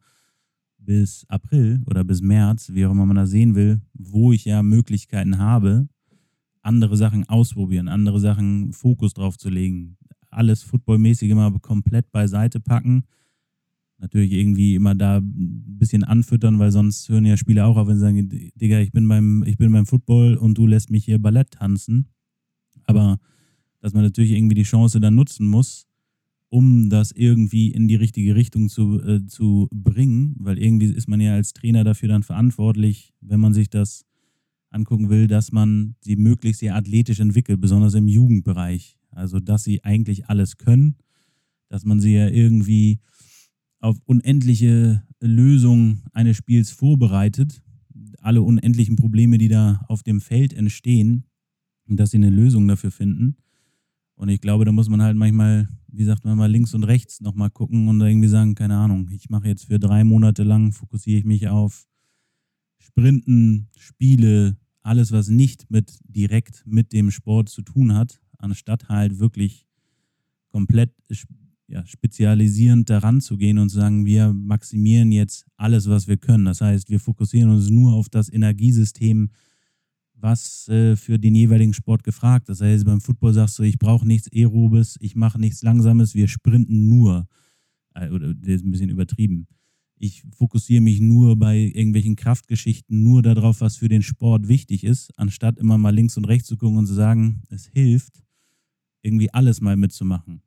[0.78, 4.62] bis April oder bis März, wie auch immer man das sehen will, wo ich ja
[4.62, 5.88] Möglichkeiten habe,
[6.62, 9.96] andere Sachen ausprobieren, andere Sachen Fokus drauf zu legen,
[10.30, 13.04] alles Footballmäßig immer komplett beiseite packen.
[14.02, 17.94] Natürlich irgendwie immer da ein bisschen anfüttern, weil sonst hören ja Spieler auch auf, wenn
[17.94, 21.20] sie sagen, Digga, ich bin beim, ich bin beim Football und du lässt mich hier
[21.20, 22.08] Ballett tanzen.
[22.84, 23.20] Aber
[23.78, 25.86] dass man natürlich irgendwie die Chance dann nutzen muss,
[26.48, 31.20] um das irgendwie in die richtige Richtung zu, äh, zu bringen, weil irgendwie ist man
[31.20, 34.04] ja als Trainer dafür dann verantwortlich, wenn man sich das
[34.70, 38.98] angucken will, dass man sie möglichst sehr athletisch entwickelt, besonders im Jugendbereich.
[39.10, 40.96] Also, dass sie eigentlich alles können,
[41.68, 42.98] dass man sie ja irgendwie
[43.82, 47.62] auf unendliche Lösungen eines Spiels vorbereitet,
[48.20, 51.24] alle unendlichen Probleme, die da auf dem Feld entstehen,
[51.86, 53.36] dass sie eine Lösung dafür finden.
[54.14, 57.20] Und ich glaube, da muss man halt manchmal, wie sagt man mal, links und rechts
[57.20, 61.18] nochmal gucken und irgendwie sagen, keine Ahnung, ich mache jetzt für drei Monate lang, fokussiere
[61.18, 61.86] ich mich auf
[62.78, 69.18] Sprinten, Spiele, alles, was nicht mit direkt mit dem Sport zu tun hat, anstatt halt
[69.18, 69.66] wirklich
[70.48, 70.94] komplett
[71.68, 76.44] ja, spezialisierend daran zu gehen und zu sagen, wir maximieren jetzt alles, was wir können.
[76.44, 79.30] Das heißt, wir fokussieren uns nur auf das Energiesystem,
[80.14, 82.60] was äh, für den jeweiligen Sport gefragt ist.
[82.60, 86.28] Das heißt, beim Football sagst du, ich brauche nichts Aerobes, ich mache nichts Langsames, wir
[86.28, 87.26] sprinten nur.
[87.94, 89.46] Äh, oder das ist ein bisschen übertrieben
[90.02, 95.16] ich fokussiere mich nur bei irgendwelchen Kraftgeschichten nur darauf, was für den Sport wichtig ist,
[95.16, 98.20] anstatt immer mal links und rechts zu gucken und zu sagen, es hilft,
[99.02, 100.42] irgendwie alles mal mitzumachen.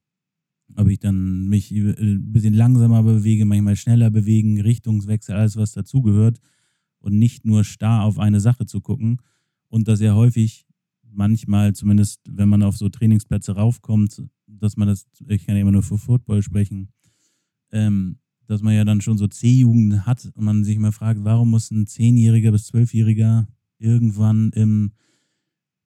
[0.76, 6.40] Ob ich dann mich ein bisschen langsamer bewege, manchmal schneller bewegen, Richtungswechsel, alles was dazugehört.
[7.00, 9.22] Und nicht nur starr auf eine Sache zu gucken.
[9.68, 10.66] Und dass ja häufig
[11.04, 15.72] manchmal, zumindest wenn man auf so Trainingsplätze raufkommt, dass man das, ich kann ja immer
[15.72, 16.90] nur für Football sprechen,
[17.72, 21.52] ähm, dass man ja dann schon so C-Jugend hat und man sich immer fragt, warum
[21.52, 23.48] muss ein Zehnjähriger bis Zwölfjähriger
[23.80, 24.92] irgendwann im,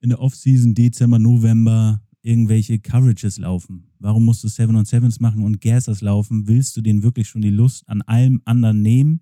[0.02, 3.92] in der Offseason Dezember, November irgendwelche Coverages laufen?
[4.00, 6.48] Warum musst du Seven on Sevens machen und Gassers laufen?
[6.48, 9.22] Willst du denen wirklich schon die Lust an allem anderen nehmen,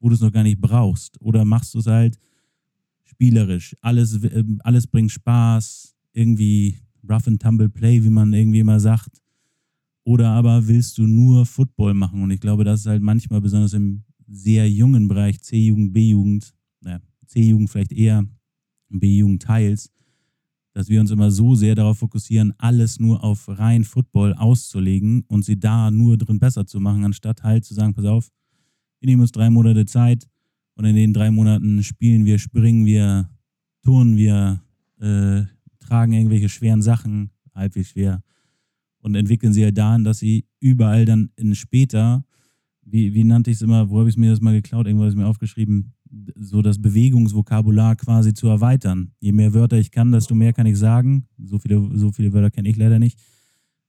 [0.00, 1.20] wo du es noch gar nicht brauchst?
[1.20, 2.18] Oder machst du es halt
[3.04, 3.76] spielerisch?
[3.80, 9.22] Alles, äh, alles bringt Spaß, irgendwie Rough and Tumble Play, wie man irgendwie immer sagt.
[10.04, 12.22] Oder aber willst du nur Football machen?
[12.22, 17.00] Und ich glaube, das ist halt manchmal besonders im sehr jungen Bereich, C-Jugend, B-Jugend, naja,
[17.26, 18.24] C-Jugend vielleicht eher,
[18.88, 19.90] B-Jugend teils,
[20.72, 25.44] dass wir uns immer so sehr darauf fokussieren, alles nur auf rein Football auszulegen und
[25.44, 28.30] sie da nur drin besser zu machen, anstatt halt zu sagen, pass auf,
[29.00, 30.28] wir nehmen uns drei Monate Zeit
[30.74, 33.30] und in den drei Monaten spielen wir, springen wir,
[33.82, 34.62] turnen wir,
[35.00, 35.42] äh,
[35.80, 38.22] tragen irgendwelche schweren Sachen, halbwegs schwer,
[39.02, 42.24] und entwickeln sie halt dahin, dass sie überall dann in später,
[42.82, 45.12] wie, wie nannte ich es immer, wo habe ich mir das mal geklaut, irgendwo habe
[45.12, 45.92] ich mir aufgeschrieben,
[46.36, 49.12] so das Bewegungsvokabular quasi zu erweitern.
[49.20, 51.26] Je mehr Wörter ich kann, desto mehr kann ich sagen.
[51.38, 53.18] So viele, so viele Wörter kenne ich leider nicht.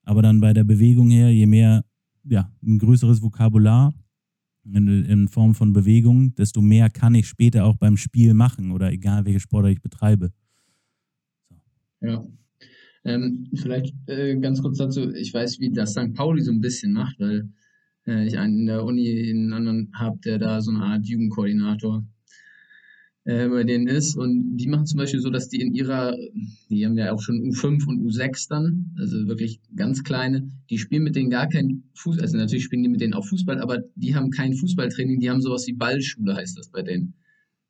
[0.04, 1.84] Aber dann bei der Bewegung her, je mehr,
[2.24, 3.94] ja, ein größeres Vokabular
[4.66, 8.92] in, in Form von Bewegung, desto mehr kann ich später auch beim Spiel machen oder
[8.92, 10.32] egal welche Sportart ich betreibe.
[12.02, 12.26] Ja,
[13.06, 16.14] ähm, vielleicht äh, ganz kurz dazu, ich weiß, wie das St.
[16.14, 17.50] Pauli so ein bisschen macht, weil
[18.08, 22.06] äh, ich einen in der Uni einen anderen habe, der da so eine Art Jugendkoordinator
[23.26, 24.16] äh, bei denen ist.
[24.16, 26.16] Und die machen zum Beispiel so, dass die in ihrer,
[26.70, 31.04] die haben ja auch schon U5 und U6 dann, also wirklich ganz kleine, die spielen
[31.04, 34.16] mit denen gar kein Fußball, also natürlich spielen die mit denen auch Fußball, aber die
[34.16, 37.14] haben kein Fußballtraining, die haben sowas wie Ballschule, heißt das bei denen.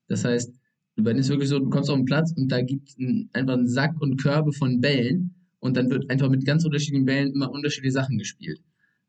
[0.08, 0.54] Das heißt,
[0.96, 2.96] wenn es wirklich so, du kommst auf den Platz und da gibt es
[3.34, 7.34] einfach einen Sack und Körbe von Bällen und dann wird einfach mit ganz unterschiedlichen Bällen
[7.34, 8.62] immer unterschiedliche Sachen gespielt.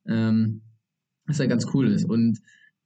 [0.06, 0.62] Ähm,
[1.26, 2.04] was ja ganz cool ist.
[2.04, 2.38] Und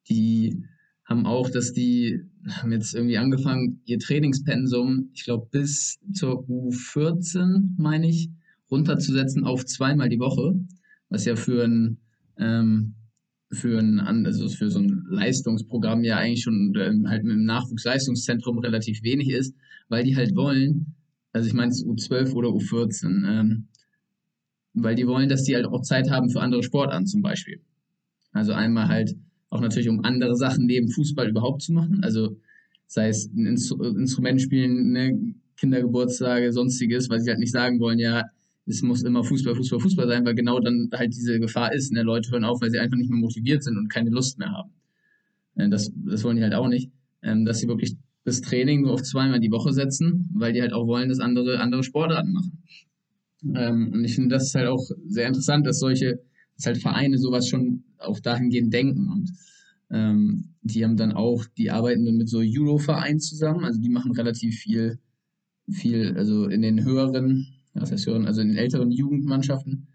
[0.09, 0.65] die
[1.09, 7.71] haben auch, dass die haben jetzt irgendwie angefangen, ihr Trainingspensum, ich glaube, bis zur U14,
[7.79, 8.31] meine ich,
[8.71, 10.55] runterzusetzen auf zweimal die Woche,
[11.09, 11.97] was ja für ein
[12.37, 12.95] ähm,
[13.51, 19.03] für ein, also für so ein Leistungsprogramm ja eigentlich schon ähm, halt dem Nachwuchsleistungszentrum relativ
[19.03, 19.55] wenig ist,
[19.89, 20.95] weil die halt wollen,
[21.33, 23.69] also ich meine U12 oder U14, ähm,
[24.75, 27.63] weil die wollen, dass die halt auch Zeit haben für andere Sportarten zum Beispiel.
[28.33, 29.17] Also einmal halt
[29.51, 32.37] auch natürlich, um andere Sachen neben Fußball überhaupt zu machen, also
[32.87, 37.99] sei es ein Instru Instrument spielen, ne, Kindergeburtstage, sonstiges, weil sie halt nicht sagen wollen,
[37.99, 38.25] ja,
[38.67, 41.91] es muss immer Fußball, Fußball, Fußball sein, weil genau dann halt diese Gefahr ist.
[41.93, 42.03] Ne?
[42.03, 44.71] Leute hören auf, weil sie einfach nicht mehr motiviert sind und keine Lust mehr haben.
[45.57, 46.91] Äh, das, das wollen die halt auch nicht.
[47.23, 50.73] Ähm, dass sie wirklich das Training nur auf zweimal die Woche setzen, weil die halt
[50.73, 52.63] auch wollen, dass andere, andere Sportarten machen.
[53.55, 56.21] Ähm, und ich finde, das ist halt auch sehr interessant, dass solche,
[56.57, 59.09] dass halt Vereine sowas schon auch dahingehend denken.
[59.09, 59.33] Und
[59.91, 64.13] ähm, die haben dann auch, die arbeiten dann mit so Judo-Vereinen zusammen, also die machen
[64.13, 64.99] relativ viel,
[65.71, 69.89] viel, also in den höheren was heißt hören, also in den älteren Jugendmannschaften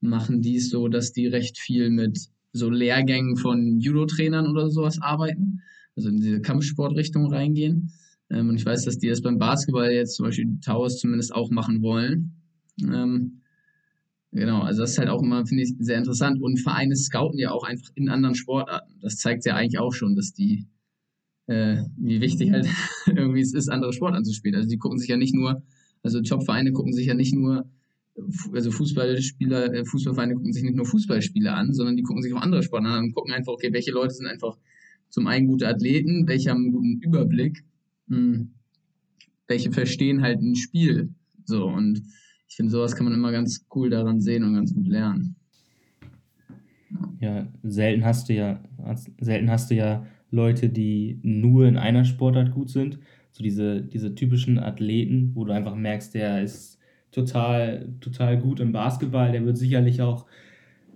[0.00, 2.18] machen die es so, dass die recht viel mit
[2.52, 5.60] so Lehrgängen von Judo-Trainern oder sowas arbeiten,
[5.96, 7.92] also in diese Kampfsportrichtung reingehen.
[8.30, 11.34] Ähm, und ich weiß, dass die das beim Basketball jetzt zum Beispiel die Towers zumindest
[11.34, 12.32] auch machen wollen.
[12.82, 13.37] Ähm,
[14.32, 16.40] genau, also das ist halt auch immer, finde ich, sehr interessant.
[16.40, 18.94] Und Vereine scouten ja auch einfach in anderen Sportarten.
[19.00, 20.66] Das zeigt ja eigentlich auch schon, dass die,
[21.46, 22.66] äh, wie wichtig halt
[23.06, 24.54] irgendwie es ist, andere Sportarten zu spielen.
[24.54, 25.62] Also die gucken sich ja nicht nur
[26.02, 27.68] also Top-Vereine gucken sich ja nicht nur,
[28.52, 32.40] also Fußballspieler, äh, Fußballvereine gucken sich nicht nur Fußballspiele an, sondern die gucken sich auch
[32.40, 34.56] andere Sportarten an und gucken einfach, okay, welche Leute sind einfach
[35.08, 37.64] zum einen gute Athleten, welche haben einen guten Überblick,
[38.06, 38.54] mh, hm,
[39.46, 41.14] welche verstehen halt ein Spiel.
[41.44, 42.02] So, und
[42.48, 45.36] ich finde, sowas kann man immer ganz cool daran sehen und ganz gut lernen.
[47.20, 48.60] Ja, selten hast du ja,
[49.20, 52.98] selten hast du ja Leute, die nur in einer Sportart gut sind,
[53.32, 56.78] so diese, diese typischen Athleten, wo du einfach merkst, der ist
[57.12, 60.26] total, total gut im Basketball, der wird sicherlich auch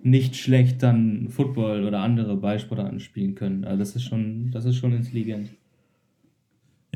[0.02, 3.64] nicht schlecht dann Football oder andere Ballsportarten spielen können.
[3.64, 5.50] Also das ist schon, das ist schon intelligent.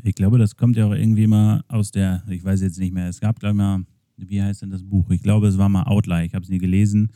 [0.03, 3.07] Ich glaube, das kommt ja auch irgendwie mal aus der, ich weiß jetzt nicht mehr,
[3.07, 3.83] es gab, glaube ich mal,
[4.17, 5.09] wie heißt denn das Buch?
[5.11, 7.11] Ich glaube, es war mal Outlier, ich habe es nie gelesen,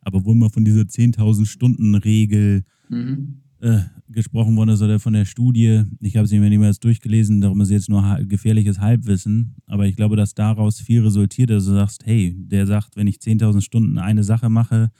[0.00, 3.40] aber wo man von dieser 10.000 Stunden Regel mhm.
[3.60, 5.82] äh, gesprochen worden ist oder von der Studie.
[6.00, 9.56] Ich habe sie mir niemals durchgelesen, darum ist jetzt nur gefährliches Halbwissen.
[9.66, 13.16] Aber ich glaube, dass daraus viel resultiert, dass du sagst, hey, der sagt, wenn ich
[13.16, 14.90] 10.000 Stunden eine Sache mache,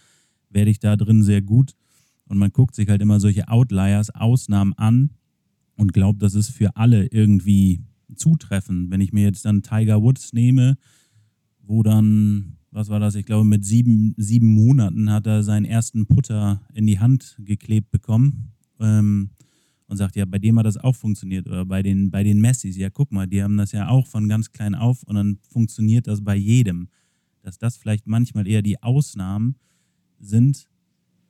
[0.51, 1.73] werde ich da drin sehr gut.
[2.27, 5.11] Und man guckt sich halt immer solche Outliers, Ausnahmen an
[5.77, 7.83] und glaubt, das ist für alle irgendwie
[8.17, 8.91] zutreffend.
[8.91, 10.77] Wenn ich mir jetzt dann Tiger Woods nehme,
[11.67, 16.07] wo dann, was war das, ich glaube, mit sieben, sieben Monaten hat er seinen ersten
[16.07, 19.31] Putter in die Hand geklebt bekommen ähm,
[19.87, 21.47] und sagt, ja, bei dem hat das auch funktioniert.
[21.47, 24.29] Oder bei den, bei den Messis, ja, guck mal, die haben das ja auch von
[24.29, 26.89] ganz klein auf und dann funktioniert das bei jedem.
[27.43, 29.57] Dass das vielleicht manchmal eher die Ausnahmen
[30.19, 30.69] sind,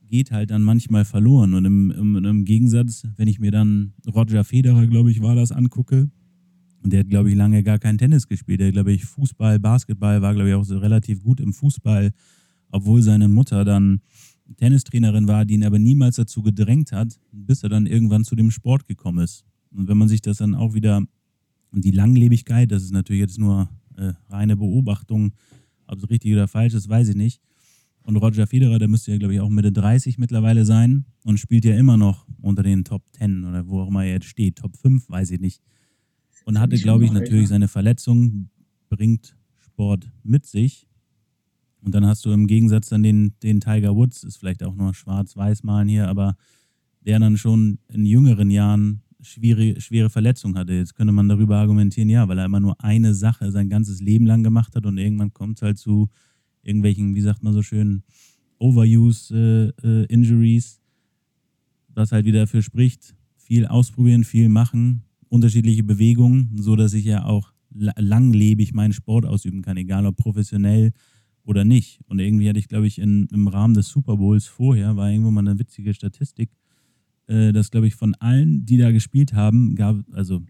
[0.06, 1.54] geht halt dann manchmal verloren.
[1.54, 5.50] Und im, im, im Gegensatz, wenn ich mir dann Roger Federer, glaube ich, war das,
[5.50, 6.10] angucke,
[6.84, 8.60] und der hat, glaube ich, lange gar kein Tennis gespielt.
[8.60, 12.12] Der, glaube ich, Fußball, Basketball war, glaube ich, auch so relativ gut im Fußball,
[12.70, 14.00] obwohl seine Mutter dann
[14.58, 18.50] Tennistrainerin war, die ihn aber niemals dazu gedrängt hat, bis er dann irgendwann zu dem
[18.50, 19.46] Sport gekommen ist.
[19.70, 21.02] Und wenn man sich das dann auch wieder,
[21.72, 25.32] die Langlebigkeit, das ist natürlich jetzt nur äh, reine Beobachtung,
[25.86, 27.40] ob es richtig oder falsch ist, weiß ich nicht.
[28.02, 31.64] Und Roger Federer, der müsste ja, glaube ich, auch Mitte 30 mittlerweile sein und spielt
[31.64, 34.76] ja immer noch unter den Top 10 oder wo auch immer er jetzt steht, Top
[34.76, 35.62] 5, weiß ich nicht.
[36.44, 38.50] Und hatte, glaube ich, natürlich seine Verletzung,
[38.88, 40.86] bringt Sport mit sich.
[41.80, 44.94] Und dann hast du im Gegensatz dann den, den Tiger Woods, ist vielleicht auch nur
[44.94, 46.36] schwarz-weiß malen hier, aber
[47.00, 50.72] der dann schon in jüngeren Jahren schwere, schwere Verletzungen hatte.
[50.72, 54.26] Jetzt könnte man darüber argumentieren, ja, weil er immer nur eine Sache sein ganzes Leben
[54.26, 56.08] lang gemacht hat und irgendwann kommt es halt zu
[56.62, 58.02] irgendwelchen, wie sagt man so schön,
[58.58, 60.80] Overuse-Injuries, äh, äh,
[61.94, 67.24] was halt wieder dafür spricht, viel ausprobieren, viel machen, unterschiedliche Bewegungen, so dass ich ja
[67.24, 70.92] auch langlebig meinen Sport ausüben kann, egal ob professionell
[71.44, 72.00] oder nicht.
[72.06, 75.30] Und irgendwie hatte ich, glaube ich, in, im Rahmen des Super Bowls vorher, war irgendwo
[75.30, 76.50] mal eine witzige Statistik,
[77.26, 80.42] äh, dass, glaube ich, von allen, die da gespielt haben, gab, also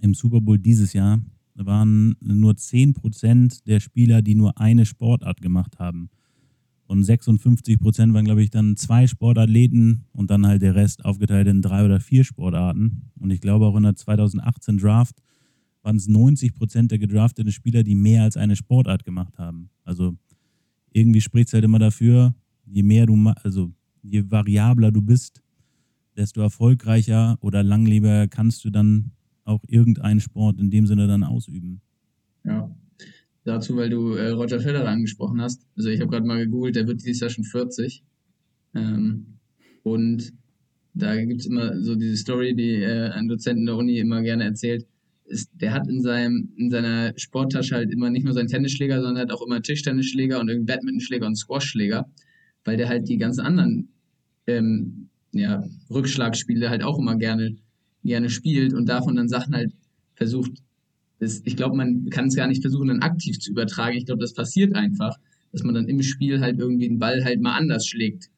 [0.00, 1.20] im Super Bowl dieses Jahr,
[1.54, 6.10] waren nur 10% der Spieler, die nur eine Sportart gemacht haben.
[6.90, 11.62] Und 56% waren, glaube ich, dann zwei Sportathleten und dann halt der Rest aufgeteilt in
[11.62, 13.12] drei oder vier Sportarten.
[13.20, 15.22] Und ich glaube auch in der 2018 Draft
[15.82, 19.70] waren es 90 Prozent der gedrafteten Spieler, die mehr als eine Sportart gemacht haben.
[19.84, 20.16] Also
[20.90, 22.34] irgendwie spricht es halt immer dafür,
[22.66, 23.70] je mehr du, also
[24.02, 25.44] je variabler du bist,
[26.16, 29.12] desto erfolgreicher oder langlebiger kannst du dann
[29.44, 31.82] auch irgendeinen Sport in dem Sinne dann ausüben.
[32.42, 32.68] Ja,
[33.50, 35.66] dazu, weil du äh, Roger Federer angesprochen hast.
[35.76, 38.02] Also ich habe gerade mal gegoogelt, der wird dieses Jahr schon 40.
[38.74, 39.38] Ähm,
[39.82, 40.32] und
[40.94, 44.22] da gibt es immer so diese Story, die äh, ein Dozent in der Uni immer
[44.22, 44.86] gerne erzählt
[45.30, 49.22] ist, der hat in seinem, in seiner Sporttasche halt immer nicht nur seinen Tennisschläger, sondern
[49.22, 52.10] hat auch immer Tischtennisschläger und irgendeinen Badmintonschläger und Squashschläger,
[52.64, 53.88] weil der halt die ganzen anderen
[54.48, 57.56] ähm, ja, Rückschlagspiele halt auch immer gerne,
[58.02, 59.72] gerne spielt und davon dann Sachen halt
[60.14, 60.52] versucht
[61.20, 63.96] das, ich glaube, man kann es gar nicht versuchen, dann aktiv zu übertragen.
[63.96, 65.16] Ich glaube, das passiert einfach,
[65.52, 68.30] dass man dann im Spiel halt irgendwie den Ball halt mal anders schlägt.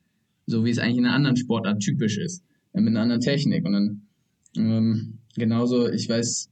[0.46, 2.42] So wie es eigentlich in einer anderen Sportart typisch ist.
[2.72, 3.64] Äh, mit einer anderen Technik.
[3.64, 4.02] Und dann
[4.56, 6.50] ähm, genauso, ich weiß,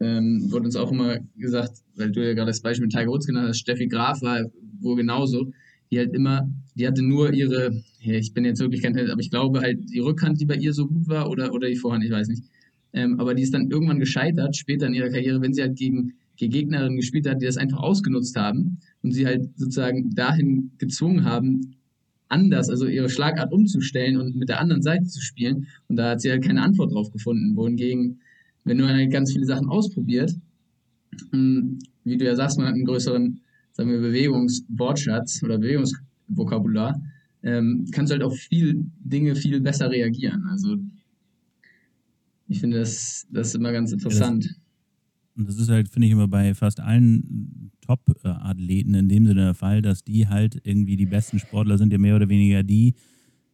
[0.00, 3.26] ähm, wurde uns auch immer gesagt, weil du ja gerade das Beispiel mit Tiger Woods
[3.26, 4.42] genannt hast, Steffi Graf war
[4.80, 5.52] wohl genauso,
[5.90, 9.20] die halt immer, die hatte nur ihre, ja, ich bin jetzt wirklich kein Tennis, aber
[9.20, 12.04] ich glaube halt die Rückhand, die bei ihr so gut war oder, oder die Vorhand,
[12.04, 12.42] ich weiß nicht.
[12.94, 16.14] Ähm, aber die ist dann irgendwann gescheitert, später in ihrer Karriere, wenn sie halt gegen,
[16.36, 21.24] gegen Gegnerinnen gespielt hat, die das einfach ausgenutzt haben und sie halt sozusagen dahin gezwungen
[21.24, 21.74] haben,
[22.28, 25.66] anders, also ihre Schlagart umzustellen und mit der anderen Seite zu spielen.
[25.88, 27.56] Und da hat sie halt keine Antwort drauf gefunden.
[27.56, 28.20] Wohingegen,
[28.64, 30.34] wenn du halt ganz viele Sachen ausprobiert,
[31.30, 33.40] hm, wie du ja sagst, man hat einen größeren,
[33.72, 37.00] sagen wir, Bewegungswortschatz oder Bewegungsvokabular,
[37.42, 40.44] ähm, kannst du halt auf viel Dinge viel besser reagieren.
[40.48, 40.76] Also
[42.46, 44.44] ich finde das, das ist immer ganz interessant.
[44.44, 44.60] Ja, das,
[45.36, 49.54] und das ist halt, finde ich, immer bei fast allen Top-Athleten in dem Sinne der
[49.54, 52.94] Fall, dass die halt irgendwie die besten Sportler sind, ja mehr oder weniger die,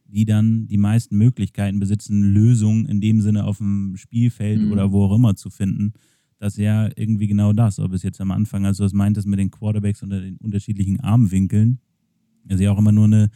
[0.05, 4.71] die dann die meisten Möglichkeiten besitzen, Lösungen in dem Sinne auf dem Spielfeld mhm.
[4.71, 5.93] oder wo auch immer zu finden.
[6.37, 9.39] Das ist ja irgendwie genau das, ob es jetzt am Anfang, also was meintest mit
[9.39, 11.79] den Quarterbacks unter den unterschiedlichen Armwinkeln,
[12.49, 13.29] also ja auch immer nur eine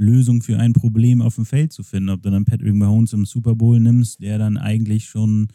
[0.00, 2.08] Lösung für ein Problem auf dem Feld zu finden.
[2.08, 5.48] Ob du dann Patrick Mahomes im Super Bowl nimmst, der dann eigentlich schon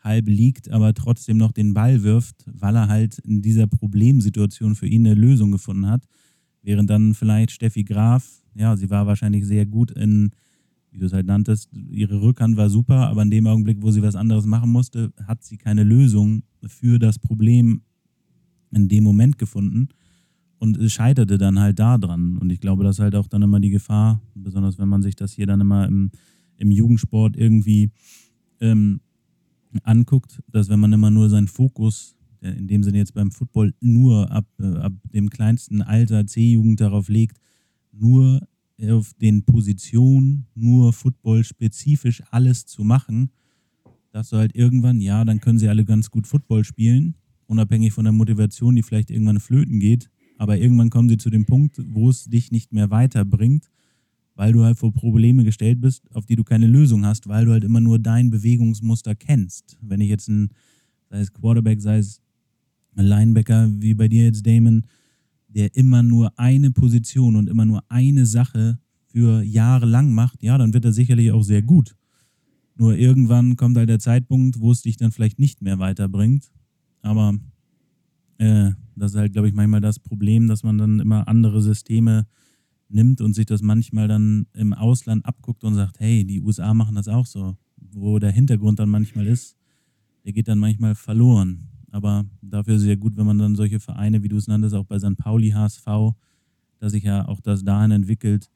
[0.00, 4.88] halb liegt, aber trotzdem noch den Ball wirft, weil er halt in dieser Problemsituation für
[4.88, 6.04] ihn eine Lösung gefunden hat.
[6.62, 10.32] Während dann vielleicht Steffi Graf, ja, sie war wahrscheinlich sehr gut in,
[10.90, 14.02] wie du es halt nanntest, ihre Rückhand war super, aber in dem Augenblick, wo sie
[14.02, 17.82] was anderes machen musste, hat sie keine Lösung für das Problem
[18.72, 19.88] in dem Moment gefunden
[20.62, 22.38] und es scheiterte dann halt da dran.
[22.38, 25.16] Und ich glaube, das ist halt auch dann immer die Gefahr, besonders wenn man sich
[25.16, 26.12] das hier dann immer im,
[26.56, 27.90] im Jugendsport irgendwie
[28.60, 29.00] ähm,
[29.82, 34.30] anguckt, dass wenn man immer nur seinen Fokus, in dem Sinne jetzt beim Football, nur
[34.30, 37.38] ab, äh, ab dem kleinsten Alter, C-Jugend darauf legt,
[37.90, 38.46] nur
[38.88, 43.32] auf den Positionen, nur Football-spezifisch alles zu machen,
[44.12, 48.04] dass du halt irgendwann, ja, dann können sie alle ganz gut Football spielen, unabhängig von
[48.04, 50.08] der Motivation, die vielleicht irgendwann flöten geht,
[50.42, 53.70] aber irgendwann kommen sie zu dem Punkt, wo es dich nicht mehr weiterbringt
[54.34, 57.52] weil du halt vor Probleme gestellt bist, auf die du keine Lösung hast, weil du
[57.52, 59.76] halt immer nur dein Bewegungsmuster kennst.
[59.80, 60.50] Wenn ich jetzt ein,
[61.10, 62.20] sei es Quarterback, sei es
[62.96, 64.84] ein Linebacker, wie bei dir jetzt Damon,
[65.48, 70.56] der immer nur eine Position und immer nur eine Sache für Jahre lang macht, ja,
[70.56, 71.94] dann wird er sicherlich auch sehr gut.
[72.76, 76.50] Nur irgendwann kommt halt der Zeitpunkt, wo es dich dann vielleicht nicht mehr weiterbringt.
[77.02, 77.34] Aber
[78.38, 78.70] äh,
[79.02, 82.28] das ist halt, glaube ich, manchmal das Problem, dass man dann immer andere Systeme
[82.88, 86.94] nimmt und sich das manchmal dann im Ausland abguckt und sagt, hey, die USA machen
[86.94, 87.56] das auch so.
[87.76, 89.56] Wo der Hintergrund dann manchmal ist,
[90.24, 91.66] der geht dann manchmal verloren.
[91.90, 94.76] Aber dafür ist es ja gut, wenn man dann solche Vereine, wie du es nanntest,
[94.76, 95.16] auch bei St.
[95.16, 95.84] Pauli, HSV,
[96.78, 98.50] dass sich ja auch das dahin entwickelt,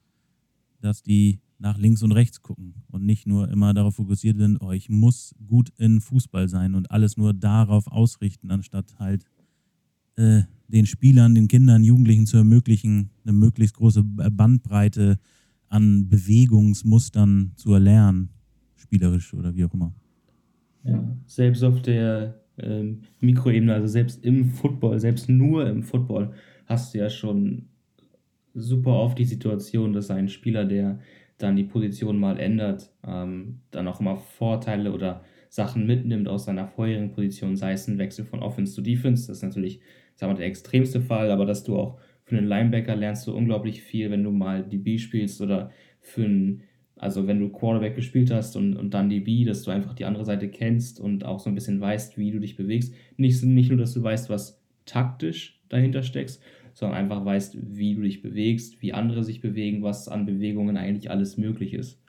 [0.79, 4.71] dass die nach links und rechts gucken und nicht nur immer darauf fokussiert sind, oh,
[4.71, 9.25] ich muss gut in Fußball sein und alles nur darauf ausrichten, anstatt halt
[10.17, 15.17] äh, den Spielern, den Kindern, Jugendlichen zu ermöglichen, eine möglichst große Bandbreite
[15.69, 18.29] an Bewegungsmustern zu erlernen,
[18.75, 19.93] spielerisch oder wie auch immer.
[20.83, 26.33] Ja, selbst auf der ähm, Mikroebene, also selbst im Football, selbst nur im Football,
[26.65, 27.65] hast du ja schon
[28.53, 30.99] super oft die Situation, dass ein Spieler, der
[31.37, 36.67] dann die Position mal ändert, ähm, dann auch immer Vorteile oder Sachen mitnimmt aus seiner
[36.67, 39.79] vorherigen Position, sei es ein Wechsel von Offense zu Defense, das ist natürlich
[40.17, 43.81] sagen wir, der extremste Fall, aber dass du auch für einen Linebacker lernst du unglaublich
[43.81, 46.63] viel, wenn du mal DB spielst oder für einen,
[46.97, 50.25] also wenn du Quarterback gespielt hast und, und dann DB, dass du einfach die andere
[50.25, 52.93] Seite kennst und auch so ein bisschen weißt, wie du dich bewegst.
[53.15, 58.01] Nicht, nicht nur, dass du weißt, was taktisch dahinter steckst, sondern einfach weißt, wie du
[58.01, 62.01] dich bewegst, wie andere sich bewegen, was an Bewegungen eigentlich alles möglich ist.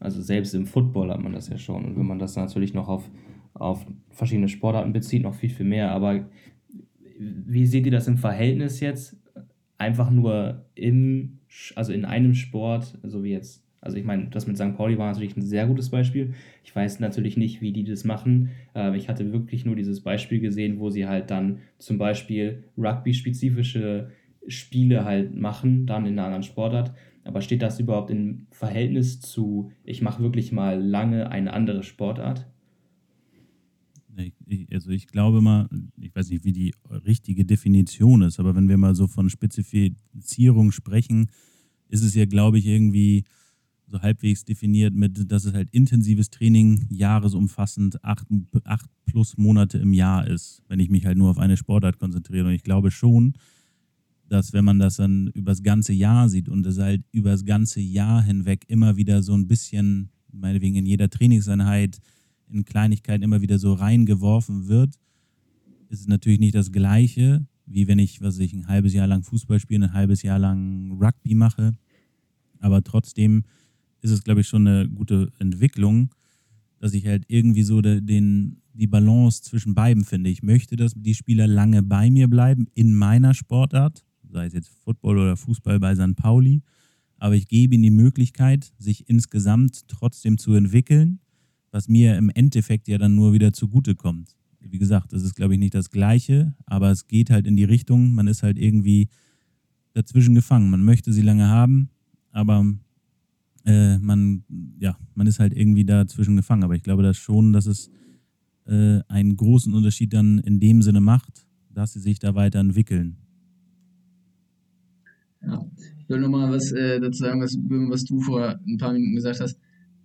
[0.00, 1.84] Also selbst im Football hat man das ja schon.
[1.84, 3.10] Und wenn man das natürlich noch auf,
[3.54, 5.90] auf verschiedene Sportarten bezieht, noch viel, viel mehr.
[5.90, 6.26] Aber
[7.18, 9.16] wie seht ihr das im Verhältnis jetzt?
[9.76, 11.38] Einfach nur im,
[11.74, 14.76] also in einem Sport, so wie jetzt, also ich meine, das mit St.
[14.76, 16.34] Pauli war natürlich ein sehr gutes Beispiel.
[16.64, 18.50] Ich weiß natürlich nicht, wie die das machen.
[18.94, 24.10] Ich hatte wirklich nur dieses Beispiel gesehen, wo sie halt dann zum Beispiel Rugby-spezifische
[24.48, 26.92] Spiele halt machen, dann in einer anderen Sportart.
[27.24, 32.46] Aber steht das überhaupt im Verhältnis zu, ich mache wirklich mal lange eine andere Sportart?
[34.48, 35.68] Ich, also ich glaube mal,
[36.00, 36.74] ich weiß nicht, wie die
[37.04, 41.30] richtige Definition ist, aber wenn wir mal so von Spezifizierung sprechen,
[41.88, 43.24] ist es ja, glaube ich, irgendwie
[43.86, 48.26] so halbwegs definiert mit, dass es halt intensives Training, jahresumfassend, acht,
[48.64, 52.48] acht plus Monate im Jahr ist, wenn ich mich halt nur auf eine Sportart konzentriere.
[52.48, 53.34] Und ich glaube schon,
[54.28, 58.22] dass wenn man das dann übers ganze Jahr sieht und es halt übers ganze Jahr
[58.22, 61.98] hinweg immer wieder so ein bisschen, meinetwegen in jeder Trainingseinheit,
[62.50, 64.94] in Kleinigkeiten immer wieder so reingeworfen wird,
[65.88, 69.22] ist es natürlich nicht das Gleiche, wie wenn ich, was ich, ein halbes Jahr lang
[69.22, 71.72] Fußball spiele, ein halbes Jahr lang Rugby mache.
[72.60, 73.44] Aber trotzdem
[74.00, 76.10] ist es, glaube ich, schon eine gute Entwicklung,
[76.78, 80.30] dass ich halt irgendwie so den, die Balance zwischen beiden finde.
[80.30, 84.70] Ich möchte, dass die Spieler lange bei mir bleiben in meiner Sportart, sei es jetzt
[84.84, 86.16] Football oder Fußball bei St.
[86.16, 86.62] Pauli,
[87.16, 91.18] aber ich gebe ihnen die Möglichkeit, sich insgesamt trotzdem zu entwickeln,
[91.70, 94.34] was mir im Endeffekt ja dann nur wieder zugutekommt.
[94.60, 97.64] Wie gesagt, das ist, glaube ich, nicht das Gleiche, aber es geht halt in die
[97.64, 99.08] Richtung, man ist halt irgendwie
[99.94, 100.70] dazwischen gefangen.
[100.70, 101.90] Man möchte sie lange haben,
[102.32, 102.64] aber
[103.64, 104.44] äh, man,
[104.78, 106.64] ja, man ist halt irgendwie dazwischen gefangen.
[106.64, 107.90] Aber ich glaube das schon, dass es
[108.66, 113.16] äh, einen großen Unterschied dann in dem Sinne macht, dass sie sich da weiterentwickeln.
[115.42, 115.64] Ja,
[116.00, 119.40] ich will nochmal was äh, dazu sagen, was, was du vor ein paar Minuten gesagt
[119.40, 119.58] hast,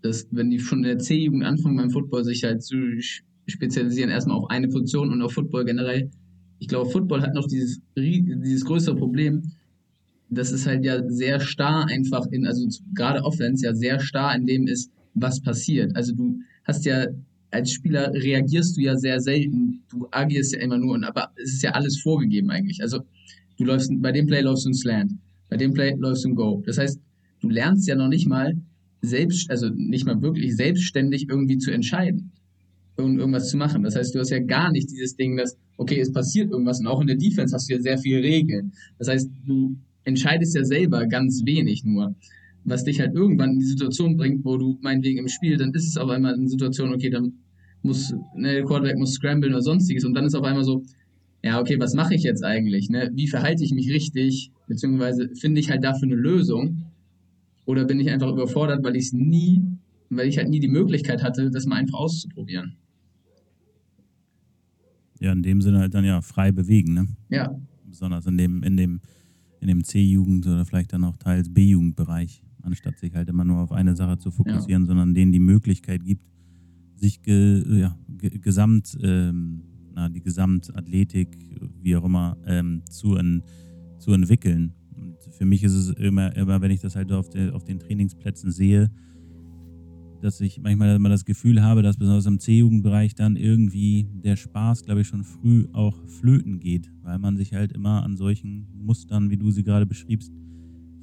[0.04, 2.76] dass wenn die in der C-Jugend anfangen beim Football sich halt zu
[3.48, 6.12] spezialisieren, erstmal auf eine Position und auf Football generell.
[6.60, 9.42] Ich glaube, Football hat noch dieses, dieses größere Problem,
[10.30, 14.46] dass es halt ja sehr starr einfach in, also gerade Offense ja sehr starr in
[14.46, 15.96] dem ist, was passiert.
[15.96, 17.08] Also du hast ja
[17.52, 21.54] als Spieler reagierst du ja sehr selten, du agierst ja immer nur, und, aber es
[21.54, 22.82] ist ja alles vorgegeben eigentlich.
[22.82, 23.02] Also
[23.58, 25.14] du läufst, bei dem Play läufst du ein Slant,
[25.50, 26.64] bei dem Play läufst du ein Go.
[26.66, 27.00] Das heißt,
[27.42, 28.58] du lernst ja noch nicht mal
[29.04, 32.32] selbst, also nicht mal wirklich selbstständig irgendwie zu entscheiden
[32.96, 33.84] und irgendwas zu machen.
[33.84, 36.88] Das heißt, du hast ja gar nicht dieses Ding, dass, okay, es passiert irgendwas und
[36.88, 38.72] auch in der Defense hast du ja sehr viele Regeln.
[38.98, 39.76] Das heißt, du
[40.06, 42.16] entscheidest ja selber ganz wenig nur.
[42.64, 45.88] Was dich halt irgendwann in die Situation bringt, wo du meinetwegen im Spiel, dann ist
[45.88, 47.34] es auf einmal eine Situation, okay, dann
[47.82, 50.82] muss, ne, der Quarterback muss scramblen oder sonstiges und dann ist auf einmal so,
[51.44, 52.90] ja, okay, was mache ich jetzt eigentlich?
[52.90, 53.12] Ne?
[53.14, 54.52] Wie verhalte ich mich richtig?
[54.68, 56.86] Beziehungsweise finde ich halt dafür eine Lösung?
[57.66, 59.62] Oder bin ich einfach überfordert, weil ich es nie,
[60.10, 62.76] weil ich halt nie die Möglichkeit hatte, das mal einfach auszuprobieren?
[65.20, 67.08] Ja, in dem Sinne halt dann ja frei bewegen, ne?
[67.30, 67.56] Ja.
[67.86, 69.02] Besonders in dem, in dem
[69.64, 73.72] in dem C-Jugend oder vielleicht dann auch teils B-Jugendbereich, anstatt sich halt immer nur auf
[73.72, 74.88] eine Sache zu fokussieren, ja.
[74.88, 76.26] sondern denen die Möglichkeit gibt,
[76.96, 79.64] sich ge, ja, ge, gesamt, ähm,
[79.96, 81.38] na, die Gesamtathletik,
[81.82, 83.42] wie auch immer, ähm, zu, en,
[84.00, 84.74] zu entwickeln.
[85.38, 88.52] Für mich ist es immer, immer wenn ich das halt auf, de, auf den Trainingsplätzen
[88.52, 88.92] sehe,
[90.22, 94.84] dass ich manchmal immer das Gefühl habe, dass besonders im C-Jugendbereich dann irgendwie der Spaß,
[94.84, 99.30] glaube ich, schon früh auch flöten geht, weil man sich halt immer an solchen Mustern,
[99.30, 100.32] wie du sie gerade beschriebst,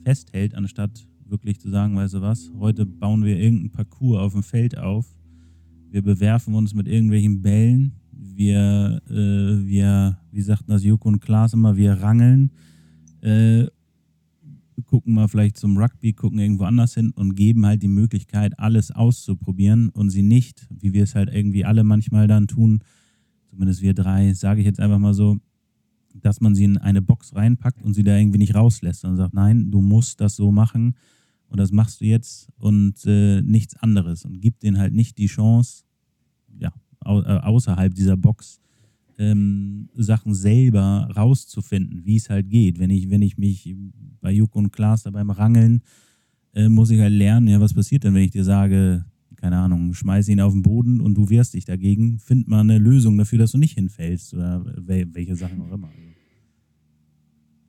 [0.04, 4.42] festhält, anstatt wirklich zu sagen, weißt du was, heute bauen wir irgendein Parcours auf dem
[4.42, 5.06] Feld auf,
[5.90, 11.52] wir bewerfen uns mit irgendwelchen Bällen, wir, äh, wir wie sagten das Joko und Klaas
[11.52, 12.52] immer, wir rangeln
[13.20, 13.66] äh,
[14.90, 18.90] gucken mal vielleicht zum Rugby, gucken irgendwo anders hin und geben halt die Möglichkeit, alles
[18.90, 22.80] auszuprobieren und sie nicht, wie wir es halt irgendwie alle manchmal dann tun,
[23.48, 25.38] zumindest wir drei, sage ich jetzt einfach mal so,
[26.12, 29.32] dass man sie in eine Box reinpackt und sie da irgendwie nicht rauslässt und sagt,
[29.32, 30.96] nein, du musst das so machen
[31.46, 35.28] und das machst du jetzt und äh, nichts anderes und gibt denen halt nicht die
[35.28, 35.84] Chance,
[36.58, 38.60] ja, au äh, außerhalb dieser Box
[39.20, 42.78] ähm, Sachen selber rauszufinden, wie es halt geht.
[42.78, 43.76] Wenn ich, wenn ich mich
[44.22, 45.82] bei Juk und Klaas da beim Rangeln,
[46.54, 49.04] äh, muss ich halt lernen, ja, was passiert denn, wenn ich dir sage,
[49.36, 52.78] keine Ahnung, schmeiß ihn auf den Boden und du wehrst dich dagegen, find mal eine
[52.78, 55.90] Lösung dafür, dass du nicht hinfällst oder welche Sachen auch immer.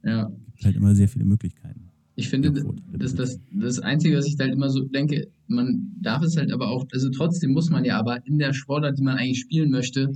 [0.03, 0.31] Ja.
[0.47, 1.89] Es gibt halt immer sehr viele Möglichkeiten.
[2.15, 2.51] Ich finde,
[2.93, 6.69] das, das, das Einzige, was ich halt immer so denke, man darf es halt aber
[6.69, 10.11] auch, also trotzdem muss man ja aber in der Sportart, die man eigentlich spielen möchte,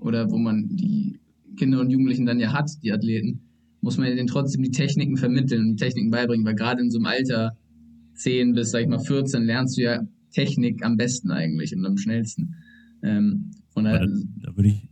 [0.00, 1.18] oder wo man die
[1.56, 3.40] Kinder und Jugendlichen dann ja hat, die Athleten,
[3.80, 6.98] muss man denen trotzdem die Techniken vermitteln und die Techniken beibringen, weil gerade in so
[6.98, 7.56] einem Alter
[8.14, 11.96] 10 bis, sag ich mal, 14 lernst du ja Technik am besten eigentlich und am
[11.96, 12.54] schnellsten.
[13.02, 14.88] Ähm, von da, da würde ich.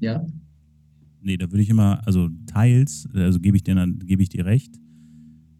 [0.00, 0.24] Ja?
[1.20, 4.78] Nee, da würde ich immer, also teils, also gebe ich dir gebe ich dir recht,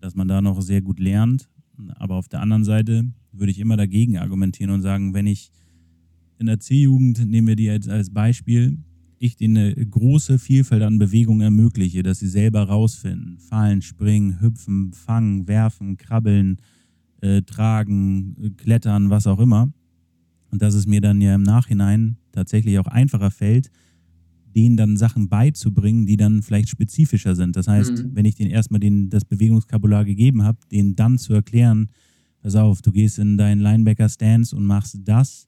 [0.01, 1.49] dass man da noch sehr gut lernt.
[1.97, 5.51] Aber auf der anderen Seite würde ich immer dagegen argumentieren und sagen, wenn ich
[6.39, 8.79] in der C-Jugend, nehmen wir die jetzt als Beispiel,
[9.19, 13.39] ich denen eine große Vielfalt an Bewegungen ermögliche, dass sie selber rausfinden.
[13.39, 16.59] Fallen, springen, hüpfen, fangen, werfen, krabbeln,
[17.21, 19.73] äh, tragen, äh, klettern, was auch immer.
[20.51, 23.71] Und dass es mir dann ja im Nachhinein tatsächlich auch einfacher fällt,
[24.55, 27.57] denen dann Sachen beizubringen, die dann vielleicht spezifischer sind.
[27.57, 28.15] Das heißt, mhm.
[28.15, 31.89] wenn ich denen erstmal den, das Bewegungskabular gegeben habe, denen dann zu erklären,
[32.41, 35.48] pass auf, du gehst in deinen Linebacker-Stance und machst das.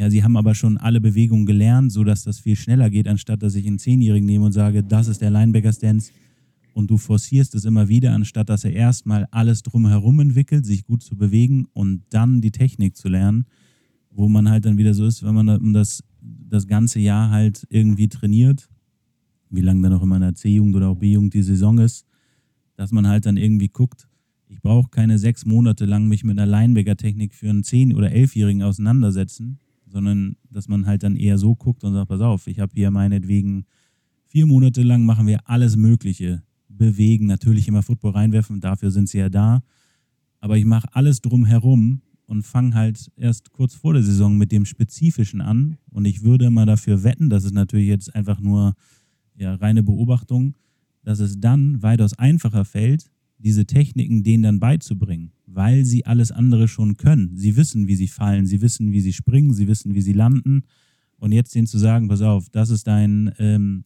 [0.00, 3.54] Ja, sie haben aber schon alle Bewegungen gelernt, sodass das viel schneller geht, anstatt dass
[3.54, 6.12] ich einen Zehnjährigen nehme und sage, das ist der Linebacker-Stance
[6.72, 11.02] und du forcierst es immer wieder, anstatt dass er erstmal alles drumherum entwickelt, sich gut
[11.02, 13.44] zu bewegen und dann die Technik zu lernen,
[14.10, 18.08] wo man halt dann wieder so ist, wenn man das, das ganze Jahr halt irgendwie
[18.08, 18.70] trainiert,
[19.50, 22.06] wie lange dann auch immer in der C-Jugend oder auch B-Jugend die Saison ist,
[22.74, 24.08] dass man halt dann irgendwie guckt,
[24.48, 28.62] ich brauche keine sechs Monate lang mich mit einer Linebacker-Technik für einen zehn- oder elfjährigen
[28.62, 29.60] auseinandersetzen,
[29.90, 32.90] sondern dass man halt dann eher so guckt und sagt, pass auf, ich habe hier
[32.90, 33.64] meinetwegen
[34.26, 39.18] vier Monate lang machen wir alles Mögliche bewegen, natürlich immer Football reinwerfen, dafür sind sie
[39.18, 39.62] ja da.
[40.38, 44.64] Aber ich mache alles drumherum und fange halt erst kurz vor der Saison mit dem
[44.64, 45.78] Spezifischen an.
[45.90, 48.74] Und ich würde mal dafür wetten, das ist natürlich jetzt einfach nur
[49.34, 50.54] ja, reine Beobachtung,
[51.02, 53.10] dass es dann weitaus einfacher fällt,
[53.42, 57.36] diese Techniken denen dann beizubringen, weil sie alles andere schon können.
[57.36, 60.62] Sie wissen, wie sie fallen, sie wissen, wie sie springen, sie wissen, wie sie landen.
[61.18, 63.84] Und jetzt denen zu sagen, pass auf, das ist dein ähm,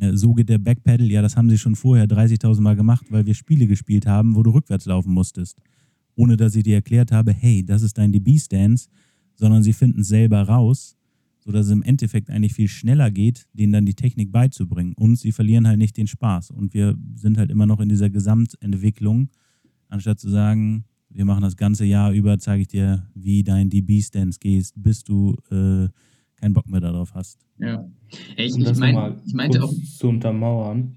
[0.00, 3.26] äh, so geht der Backpedal, ja, das haben sie schon vorher 30.000 Mal gemacht, weil
[3.26, 5.58] wir Spiele gespielt haben, wo du rückwärts laufen musstest.
[6.16, 8.88] Ohne dass ich dir erklärt habe, hey, das ist dein DB-Stance,
[9.34, 10.96] sondern sie finden es selber raus,
[11.44, 14.94] sodass es im Endeffekt eigentlich viel schneller geht, denen dann die Technik beizubringen.
[14.94, 16.50] Und sie verlieren halt nicht den Spaß.
[16.50, 19.28] Und wir sind halt immer noch in dieser Gesamtentwicklung,
[19.88, 24.38] anstatt zu sagen, wir machen das ganze Jahr über, zeige ich dir, wie dein DB-Stance
[24.40, 25.88] gehst, bis du äh,
[26.36, 27.46] keinen Bock mehr darauf hast.
[27.58, 27.88] Ja.
[28.36, 29.72] Ich, um ich, mein, ich meinte auch.
[29.72, 30.96] Zu untermauern,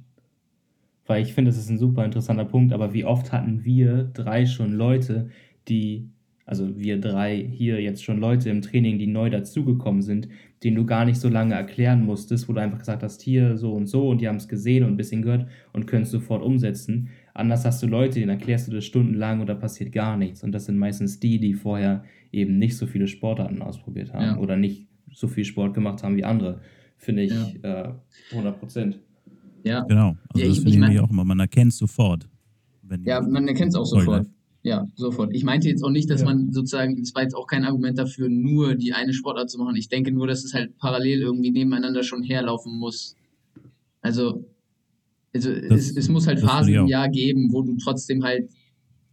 [1.06, 4.46] weil ich finde, das ist ein super interessanter Punkt, aber wie oft hatten wir drei
[4.46, 5.30] schon Leute,
[5.68, 6.10] die,
[6.48, 10.30] also wir drei hier jetzt schon Leute im Training, die neu dazugekommen sind,
[10.64, 13.74] denen du gar nicht so lange erklären musstest, wo du einfach gesagt hast, hier so
[13.74, 16.42] und so und die haben es gesehen und ein bisschen gehört und können es sofort
[16.42, 17.10] umsetzen.
[17.34, 20.42] Anders hast du Leute, denen erklärst du das stundenlang und da passiert gar nichts.
[20.42, 24.38] Und das sind meistens die, die vorher eben nicht so viele Sportarten ausprobiert haben ja.
[24.38, 26.62] oder nicht so viel Sport gemacht haben wie andere,
[26.96, 27.90] finde ich ja.
[27.90, 27.94] äh,
[28.32, 29.00] 100 Prozent.
[29.64, 29.82] Ja.
[29.82, 30.16] Genau.
[30.30, 31.26] Also ja, ich, das finde ich, mein, auch immer.
[31.26, 32.30] Man erkennt es sofort.
[33.04, 34.28] ja, man erkennt es auch sofort.
[34.68, 35.34] Ja, sofort.
[35.34, 36.28] Ich meinte jetzt auch nicht, dass ja.
[36.28, 39.76] man sozusagen, es war jetzt auch kein Argument dafür, nur die eine Sportart zu machen.
[39.76, 43.16] Ich denke nur, dass es halt parallel irgendwie nebeneinander schon herlaufen muss.
[44.02, 44.46] Also,
[45.34, 48.50] also es, es muss halt Phasen im Jahr geben, wo du trotzdem halt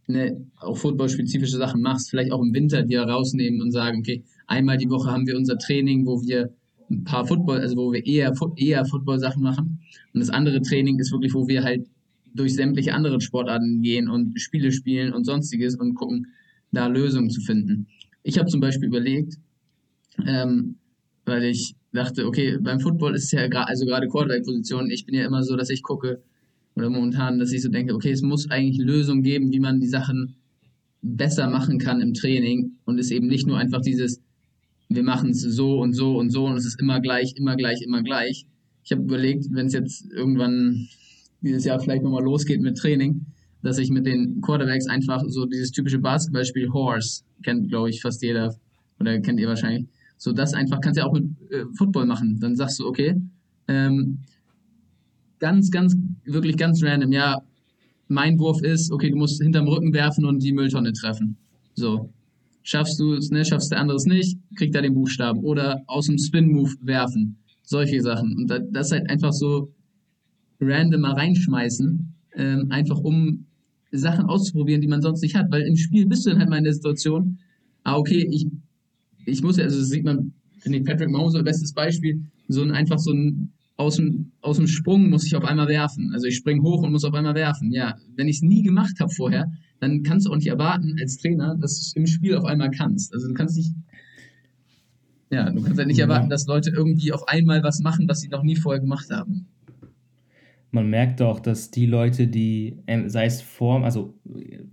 [0.07, 4.77] ne, auch footballspezifische Sachen machst, vielleicht auch im Winter dir rausnehmen und sagen, okay, Einmal
[4.77, 6.53] die Woche haben wir unser Training, wo wir
[6.89, 9.79] ein paar Football, also wo wir eher, eher Football-Sachen machen.
[10.13, 11.87] Und das andere Training ist wirklich, wo wir halt
[12.35, 16.27] durch sämtliche andere Sportarten gehen und Spiele spielen und sonstiges und gucken,
[16.71, 17.87] da Lösungen zu finden.
[18.23, 19.35] Ich habe zum Beispiel überlegt,
[20.25, 20.75] ähm,
[21.25, 25.15] weil ich dachte, okay, beim Football ist es ja gerade, also gerade Quarterback-Position, ich bin
[25.15, 26.21] ja immer so, dass ich gucke,
[26.75, 29.87] oder momentan, dass ich so denke, okay, es muss eigentlich Lösungen geben, wie man die
[29.87, 30.35] Sachen
[31.01, 34.21] besser machen kann im Training und es eben nicht nur einfach dieses,
[34.89, 37.81] wir machen es so und so und so und es ist immer gleich, immer gleich,
[37.81, 38.45] immer gleich.
[38.83, 40.87] Ich habe überlegt, wenn es jetzt irgendwann
[41.45, 43.25] dieses Jahr vielleicht nochmal losgeht mit Training,
[43.61, 48.21] dass ich mit den Quarterbacks einfach so dieses typische Basketballspiel Horse, kennt glaube ich fast
[48.21, 48.55] jeder
[48.99, 49.87] oder kennt ihr wahrscheinlich,
[50.17, 52.39] so das einfach kannst du ja auch mit äh, Football machen.
[52.39, 53.15] Dann sagst du, okay,
[53.67, 54.19] ähm,
[55.39, 57.41] ganz, ganz, wirklich ganz random, ja,
[58.07, 61.37] mein Wurf ist, okay, du musst hinterm Rücken werfen und die Mülltonne treffen.
[61.73, 62.09] So,
[62.67, 65.43] Schaffst du es, ne, schaffst der andere es nicht, kriegt er den Buchstaben.
[65.43, 67.37] Oder aus dem Spin-Move werfen.
[67.61, 68.35] Solche Sachen.
[68.35, 69.71] Und das halt einfach so
[70.59, 73.45] random mal reinschmeißen, ähm, einfach um
[73.91, 75.51] Sachen auszuprobieren, die man sonst nicht hat.
[75.51, 77.39] Weil im Spiel bist du dann halt mal in der Situation,
[77.83, 78.47] ah, okay, ich,
[79.25, 82.61] ich muss ja, also das sieht man, finde ich, Patrick Mahomes ein bestes Beispiel, so
[82.61, 86.11] ein, einfach so ein aus dem, aus dem Sprung muss ich auf einmal werfen.
[86.13, 87.71] Also ich springe hoch und muss auf einmal werfen.
[87.71, 91.17] Ja, wenn ich es nie gemacht habe vorher, dann kannst du auch nicht erwarten als
[91.17, 93.13] Trainer, dass du es im Spiel auf einmal kannst.
[93.13, 93.73] Also du kannst nicht,
[95.29, 98.29] ja, du kannst halt nicht erwarten, dass Leute irgendwie auf einmal was machen, was sie
[98.29, 99.47] noch nie vorher gemacht haben.
[100.75, 104.13] Man merkt auch, dass die Leute, die, ähm, sei es Form, also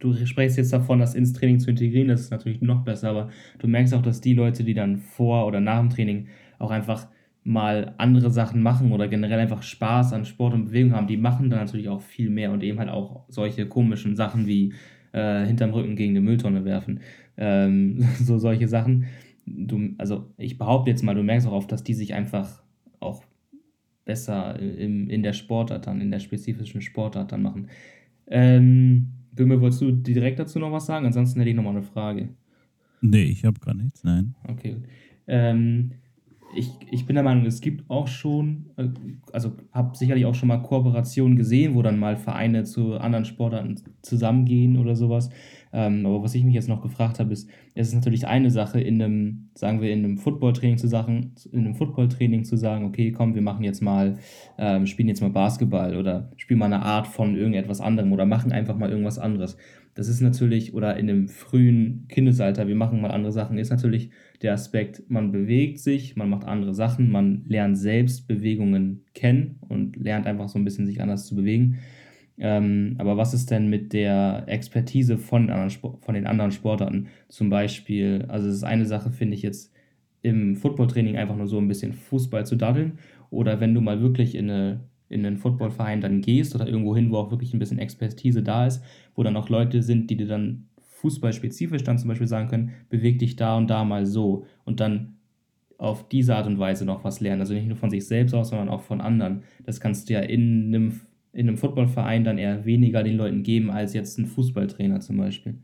[0.01, 3.29] du sprichst jetzt davon, das ins Training zu integrieren, das ist natürlich noch besser, aber
[3.61, 6.27] du merkst auch, dass die Leute, die dann vor oder nach dem Training
[6.59, 7.07] auch einfach
[7.45, 11.51] mal andere Sachen machen oder generell einfach Spaß an Sport und Bewegung haben, die machen
[11.51, 14.73] dann natürlich auch viel mehr und eben halt auch solche komischen Sachen wie
[15.13, 16.99] äh, hinterm Rücken gegen eine Mülltonne werfen.
[17.37, 19.05] Ähm, so solche Sachen.
[19.47, 22.61] Du, also ich behaupte jetzt mal, du merkst auch oft, dass die sich einfach
[24.13, 27.69] besser im, in der Sportart dann, in der spezifischen Sportart dann machen.
[28.27, 31.07] Ähm, Böhme, wolltest du direkt dazu noch was sagen?
[31.07, 32.29] Ansonsten hätte ich noch mal eine Frage.
[33.01, 34.35] Nee, ich habe gar nichts, nein.
[34.47, 34.77] Okay.
[35.27, 35.93] Ähm,
[36.55, 38.89] ich, ich bin der Meinung, es gibt auch schon, äh,
[39.33, 43.77] also habe sicherlich auch schon mal Kooperationen gesehen, wo dann mal Vereine zu anderen Sportarten
[44.03, 45.31] zusammengehen oder sowas.
[45.73, 48.81] Ähm, aber was ich mich jetzt noch gefragt habe, ist, es ist natürlich eine Sache,
[48.81, 53.11] in einem, sagen wir, in einem Footballtraining zu sagen, in einem Footballtraining zu sagen, okay,
[53.11, 54.19] komm, wir machen jetzt mal,
[54.59, 58.53] ähm, spielen jetzt mal Basketball oder spielen mal eine Art von irgendetwas anderem oder machen
[58.53, 59.57] einfach mal irgendwas anderes.
[59.95, 64.11] Das ist natürlich, oder in dem frühen Kindesalter, wir machen mal andere Sachen, ist natürlich
[64.41, 69.97] der Aspekt, man bewegt sich, man macht andere Sachen, man lernt selbst Bewegungen kennen und
[69.97, 71.79] lernt einfach so ein bisschen sich anders zu bewegen.
[72.39, 75.49] Ähm, aber was ist denn mit der Expertise von,
[76.01, 77.09] von den anderen Sportarten?
[77.29, 79.73] Zum Beispiel, also es ist eine Sache, finde ich jetzt
[80.23, 82.99] im Footballtraining einfach nur so ein bisschen Fußball zu daddeln.
[83.31, 87.11] Oder wenn du mal wirklich in, eine, in einen Footballverein dann gehst oder irgendwo hin,
[87.11, 88.83] wo auch wirklich ein bisschen Expertise da ist,
[89.15, 93.19] wo dann auch Leute sind, die dir dann fußballspezifisch dann zum Beispiel sagen können, beweg
[93.19, 95.17] dich da und da mal so und dann
[95.77, 97.41] auf diese Art und Weise noch was lernen.
[97.41, 99.43] Also nicht nur von sich selbst aus, sondern auch von anderen.
[99.65, 101.01] Das kannst du ja in einem
[101.33, 105.55] in einem Footballverein dann eher weniger den Leuten geben als jetzt ein Fußballtrainer zum Beispiel.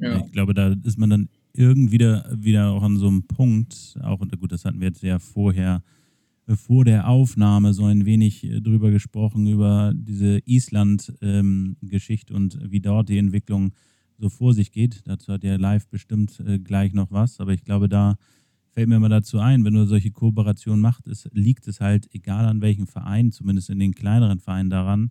[0.00, 0.18] Ja.
[0.24, 4.18] Ich glaube, da ist man dann irgendwie wieder, wieder auch an so einem Punkt, auch
[4.18, 5.82] gut, das hatten wir jetzt ja vorher,
[6.54, 12.80] vor der Aufnahme so ein wenig äh, drüber gesprochen, über diese Island-Geschichte ähm, und wie
[12.80, 13.72] dort die Entwicklung
[14.18, 15.02] so vor sich geht.
[15.06, 18.16] Dazu hat ja live bestimmt äh, gleich noch was, aber ich glaube, da
[18.76, 22.44] fällt mir immer dazu ein, wenn du solche Kooperationen machst, ist, liegt es halt, egal
[22.44, 25.10] an welchem Verein, zumindest in den kleineren Vereinen daran,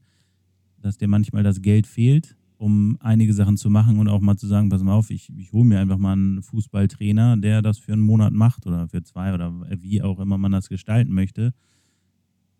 [0.78, 4.46] dass dir manchmal das Geld fehlt, um einige Sachen zu machen und auch mal zu
[4.46, 7.94] sagen, pass mal auf, ich, ich hole mir einfach mal einen Fußballtrainer, der das für
[7.94, 9.52] einen Monat macht oder für zwei oder
[9.82, 11.52] wie auch immer man das gestalten möchte.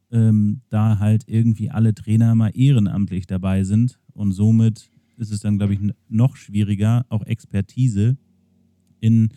[0.10, 5.60] Ähm, da halt irgendwie alle Trainer immer ehrenamtlich dabei sind und somit ist es dann,
[5.60, 5.80] glaube ich,
[6.10, 8.18] noch schwieriger, auch Expertise
[9.02, 9.30] in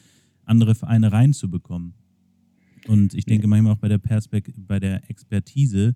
[0.48, 1.94] andere Vereine reinzubekommen.
[2.86, 5.94] Und ich denke manchmal auch bei der, Perspekt bei der Expertise,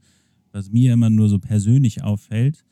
[0.52, 2.64] was mir immer nur so persönlich auffällt,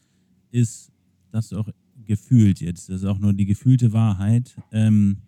[0.51, 0.93] ist,
[1.31, 1.69] dass auch
[2.05, 5.19] gefühlt jetzt, das ist auch nur die gefühlte Wahrheit, ähm,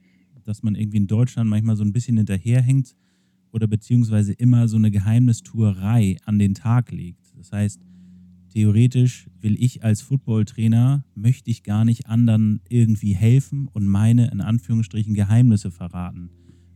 [0.44, 2.96] dass man irgendwie in Deutschland manchmal so ein bisschen hinterherhängt
[3.52, 7.32] oder beziehungsweise immer so eine Geheimnistuerei an den Tag legt.
[7.36, 7.80] Das heißt,
[8.52, 14.40] theoretisch will ich als Footballtrainer, möchte ich gar nicht anderen irgendwie helfen und meine in
[14.40, 16.30] Anführungsstrichen Geheimnisse verraten.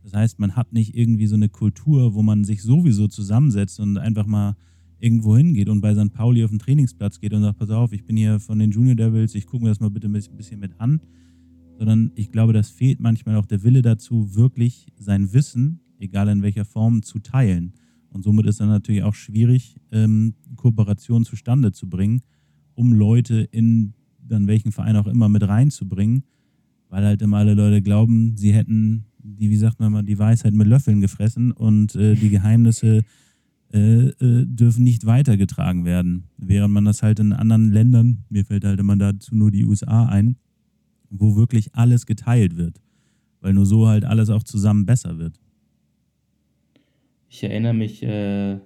[0.07, 3.97] Das heißt, man hat nicht irgendwie so eine Kultur, wo man sich sowieso zusammensetzt und
[3.97, 4.55] einfach mal
[4.99, 6.13] irgendwo hingeht und bei St.
[6.13, 8.95] Pauli auf den Trainingsplatz geht und sagt, pass auf, ich bin hier von den Junior
[8.95, 11.01] Devils, ich gucke mir das mal bitte ein bisschen mit an.
[11.77, 16.41] Sondern ich glaube, das fehlt manchmal auch der Wille dazu, wirklich sein Wissen, egal in
[16.41, 17.73] welcher Form, zu teilen.
[18.07, 22.21] Und somit ist dann natürlich auch schwierig, ähm, Kooperationen zustande zu bringen,
[22.75, 26.23] um Leute in dann welchen Verein auch immer mit reinzubringen,
[26.87, 29.03] weil halt immer alle Leute glauben, sie hätten
[29.35, 33.03] die, wie sagt man mal, die Weisheit mit Löffeln gefressen und äh, die Geheimnisse
[33.73, 36.29] äh, äh, dürfen nicht weitergetragen werden.
[36.37, 40.05] Während man das halt in anderen Ländern, mir fällt halt immer dazu nur die USA
[40.05, 40.37] ein,
[41.09, 42.81] wo wirklich alles geteilt wird.
[43.41, 45.39] Weil nur so halt alles auch zusammen besser wird.
[47.29, 48.57] Ich erinnere mich äh,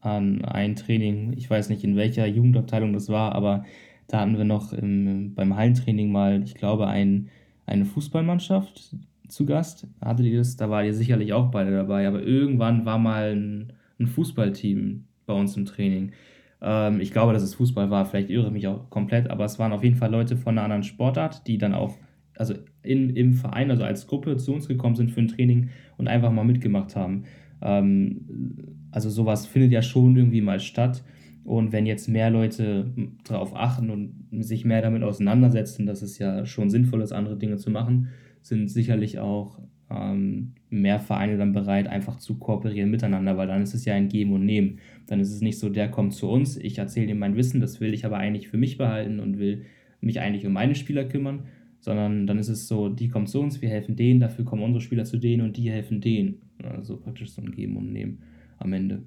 [0.00, 3.64] an ein Training, ich weiß nicht in welcher Jugendabteilung das war, aber
[4.06, 7.28] da hatten wir noch im, beim Hallentraining mal, ich glaube, ein,
[7.66, 8.96] eine Fußballmannschaft,
[9.28, 9.86] zu Gast.
[10.00, 10.56] Hattet ihr das?
[10.56, 12.06] Da war ihr sicherlich auch beide dabei.
[12.08, 16.12] Aber irgendwann war mal ein, ein Fußballteam bei uns im Training.
[16.60, 18.06] Ähm, ich glaube, dass es Fußball war.
[18.06, 19.30] Vielleicht irre ich mich auch komplett.
[19.30, 21.96] Aber es waren auf jeden Fall Leute von einer anderen Sportart, die dann auch
[22.38, 26.08] also in, im Verein, also als Gruppe zu uns gekommen sind für ein Training und
[26.08, 27.24] einfach mal mitgemacht haben.
[27.62, 31.02] Ähm, also sowas findet ja schon irgendwie mal statt.
[31.44, 32.90] Und wenn jetzt mehr Leute
[33.24, 37.56] darauf achten und sich mehr damit auseinandersetzen, dass es ja schon sinnvoll ist, andere Dinge
[37.56, 38.08] zu machen,
[38.48, 43.74] sind sicherlich auch ähm, mehr Vereine dann bereit, einfach zu kooperieren miteinander, weil dann ist
[43.74, 44.78] es ja ein Geben und Nehmen.
[45.06, 47.80] Dann ist es nicht so, der kommt zu uns, ich erzähle ihm mein Wissen, das
[47.80, 49.64] will ich aber eigentlich für mich behalten und will
[50.00, 51.44] mich eigentlich um meine Spieler kümmern,
[51.80, 54.82] sondern dann ist es so, die kommen zu uns, wir helfen denen, dafür kommen unsere
[54.82, 56.42] Spieler zu denen und die helfen denen.
[56.62, 58.18] Also praktisch so ein Geben und Nehmen
[58.58, 59.02] am Ende.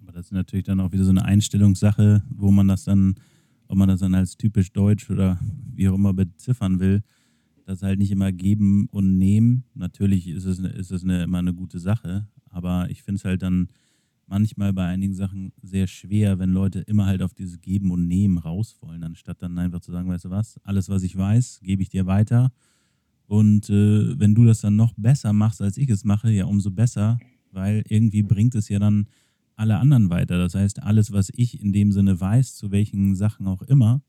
[0.00, 3.16] Aber das ist natürlich dann auch wieder so eine Einstellungssache, wo man das dann,
[3.68, 5.38] ob man das dann als typisch deutsch oder
[5.74, 7.02] wie auch immer beziffern will,
[7.64, 9.64] das halt nicht immer geben und nehmen.
[9.74, 13.42] Natürlich ist es, ist es eine, immer eine gute Sache, aber ich finde es halt
[13.42, 13.68] dann
[14.26, 18.38] manchmal bei einigen Sachen sehr schwer, wenn Leute immer halt auf dieses Geben und Nehmen
[18.38, 21.82] raus wollen, anstatt dann einfach zu sagen, weißt du was, alles, was ich weiß, gebe
[21.82, 22.52] ich dir weiter.
[23.26, 26.70] Und äh, wenn du das dann noch besser machst, als ich es mache, ja, umso
[26.70, 27.18] besser,
[27.52, 29.06] weil irgendwie bringt es ja dann
[29.56, 30.38] alle anderen weiter.
[30.38, 34.02] Das heißt, alles, was ich in dem Sinne weiß, zu welchen Sachen auch immer,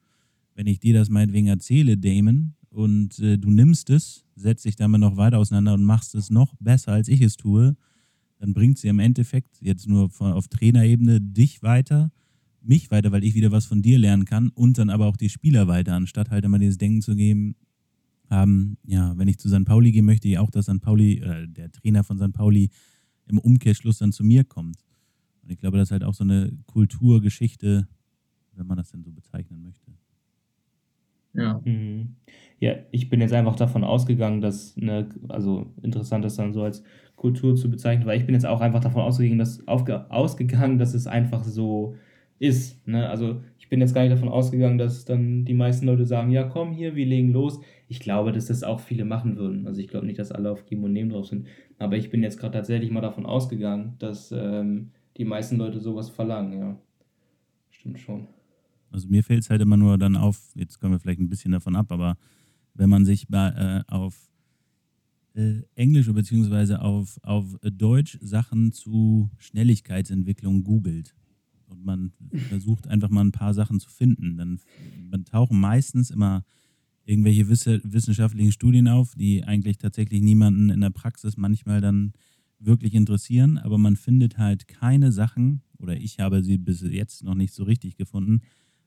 [0.56, 5.00] wenn ich dir das meinetwegen erzähle, Damon, und äh, du nimmst es, setzt dich damit
[5.00, 7.78] noch weiter auseinander und machst es noch besser, als ich es tue,
[8.38, 12.12] dann bringt sie im Endeffekt jetzt nur von, auf Trainerebene dich weiter,
[12.62, 15.30] mich weiter, weil ich wieder was von dir lernen kann und dann aber auch die
[15.30, 17.56] Spieler weiter, anstatt halt immer dieses Denken zu geben,
[18.30, 19.64] haben, ja, wenn ich zu St.
[19.64, 20.82] Pauli gehe, möchte ich auch, dass St.
[20.82, 22.34] Pauli, äh, der Trainer von St.
[22.34, 22.72] Pauli
[23.28, 24.84] im Umkehrschluss dann zu mir kommt.
[25.44, 27.88] Und ich glaube, das ist halt auch so eine Kulturgeschichte,
[28.54, 29.94] wenn man das denn so bezeichnen möchte.
[31.36, 31.62] Ja.
[31.64, 32.16] Mhm.
[32.60, 36.84] Ja, ich bin jetzt einfach davon ausgegangen, dass, eine, also interessant ist dann so als
[37.16, 40.94] Kultur zu bezeichnen, weil ich bin jetzt auch einfach davon ausgegangen, dass, aufge, ausgegangen, dass
[40.94, 41.96] es einfach so
[42.40, 42.86] ist.
[42.88, 43.10] Ne?
[43.10, 46.44] Also ich bin jetzt gar nicht davon ausgegangen, dass dann die meisten Leute sagen, ja
[46.44, 47.60] komm hier, wir legen los.
[47.88, 49.68] Ich glaube, dass das auch viele machen würden.
[49.68, 51.48] Also ich glaube nicht, dass alle auf Geben und Nehmen drauf sind.
[51.78, 56.10] Aber ich bin jetzt gerade tatsächlich mal davon ausgegangen, dass ähm, die meisten Leute sowas
[56.10, 56.80] verlangen, ja.
[57.70, 58.28] Stimmt schon.
[58.92, 61.52] Also mir fällt es halt immer nur dann auf, jetzt kommen wir vielleicht ein bisschen
[61.52, 62.18] davon ab, aber
[62.76, 64.30] wenn man sich bei, äh, auf
[65.34, 66.76] äh, Englisch bzw.
[66.76, 71.16] Auf, auf Deutsch Sachen zu Schnelligkeitsentwicklung googelt
[71.68, 72.14] und man
[72.50, 74.60] versucht einfach mal ein paar Sachen zu finden, dann,
[75.12, 76.44] dann tauchen meistens immer
[77.06, 82.14] irgendwelche wissenschaftlichen Studien auf, die eigentlich tatsächlich niemanden in der Praxis manchmal dann
[82.60, 87.36] wirklich interessieren, aber man findet halt keine Sachen, oder ich habe sie bis jetzt noch
[87.36, 88.42] nicht so richtig gefunden,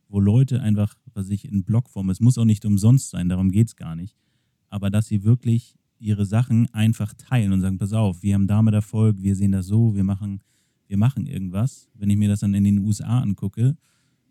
[0.09, 3.69] wo Leute einfach, was ich in Blogform, es muss auch nicht umsonst sein, darum geht
[3.69, 4.17] es gar nicht,
[4.69, 8.75] aber dass sie wirklich ihre Sachen einfach teilen und sagen, pass auf, wir haben damit
[8.75, 10.41] Erfolg, wir sehen das so, wir machen,
[10.87, 11.89] wir machen irgendwas.
[11.95, 13.77] Wenn ich mir das dann in den USA angucke,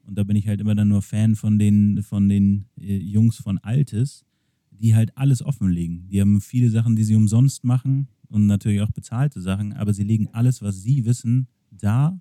[0.06, 3.36] und da bin ich halt immer dann nur Fan von den, von den äh, Jungs
[3.36, 4.26] von Altes,
[4.72, 6.08] die halt alles offenlegen.
[6.08, 10.04] Die haben viele Sachen, die sie umsonst machen und natürlich auch bezahlte Sachen, aber sie
[10.04, 12.20] legen alles, was sie wissen, da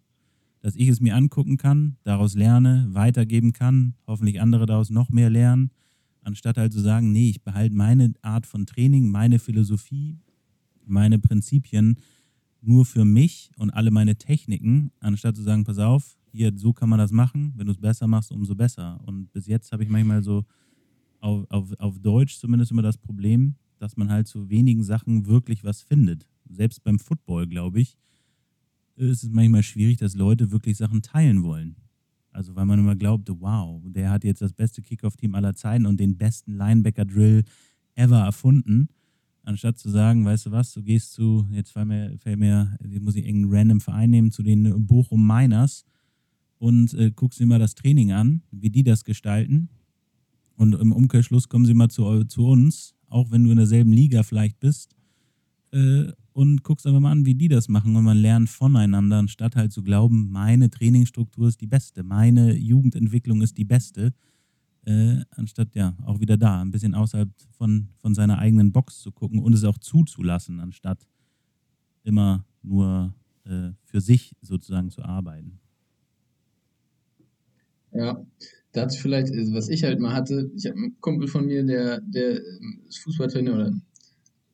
[0.60, 5.30] dass ich es mir angucken kann, daraus lerne, weitergeben kann, hoffentlich andere daraus noch mehr
[5.30, 5.70] lernen,
[6.22, 10.18] anstatt halt zu sagen, nee, ich behalte meine Art von Training, meine Philosophie,
[10.84, 11.96] meine Prinzipien
[12.60, 16.88] nur für mich und alle meine Techniken, anstatt zu sagen, pass auf, hier, so kann
[16.88, 19.00] man das machen, wenn du es besser machst, umso besser.
[19.06, 20.44] Und bis jetzt habe ich manchmal so
[21.20, 25.64] auf, auf, auf Deutsch zumindest immer das Problem, dass man halt zu wenigen Sachen wirklich
[25.64, 26.28] was findet.
[26.48, 27.96] Selbst beim Football, glaube ich,
[28.96, 31.76] ist es manchmal schwierig, dass Leute wirklich Sachen teilen wollen.
[32.32, 35.98] Also weil man immer glaubt, wow, der hat jetzt das beste Kickoff-Team aller Zeiten und
[35.98, 37.44] den besten Linebacker-Drill
[37.94, 38.88] ever erfunden.
[39.42, 43.02] Anstatt zu sagen, weißt du was, du gehst zu, jetzt fällt mir, fällt mir jetzt
[43.02, 45.84] muss ich irgendeinen random Verein nehmen, zu den Bochum Miners
[46.58, 49.68] und äh, guckst dir mal das Training an, wie die das gestalten.
[50.56, 54.22] Und im Umkehrschluss kommen sie mal zu, zu uns, auch wenn du in derselben Liga
[54.22, 54.96] vielleicht bist,
[55.72, 59.56] äh, und guckst einfach mal an, wie die das machen und man lernt voneinander, anstatt
[59.56, 64.12] halt zu glauben, meine Trainingsstruktur ist die beste, meine Jugendentwicklung ist die beste,
[64.84, 69.12] äh, anstatt ja auch wieder da, ein bisschen außerhalb von, von seiner eigenen Box zu
[69.12, 71.08] gucken und es auch zuzulassen, anstatt
[72.02, 73.14] immer nur
[73.44, 75.58] äh, für sich sozusagen zu arbeiten.
[77.92, 78.22] Ja,
[78.72, 82.36] dazu vielleicht, was ich halt mal hatte, ich habe einen Kumpel von mir, der, der
[82.36, 83.72] ähm, ist Fußballtrainer oder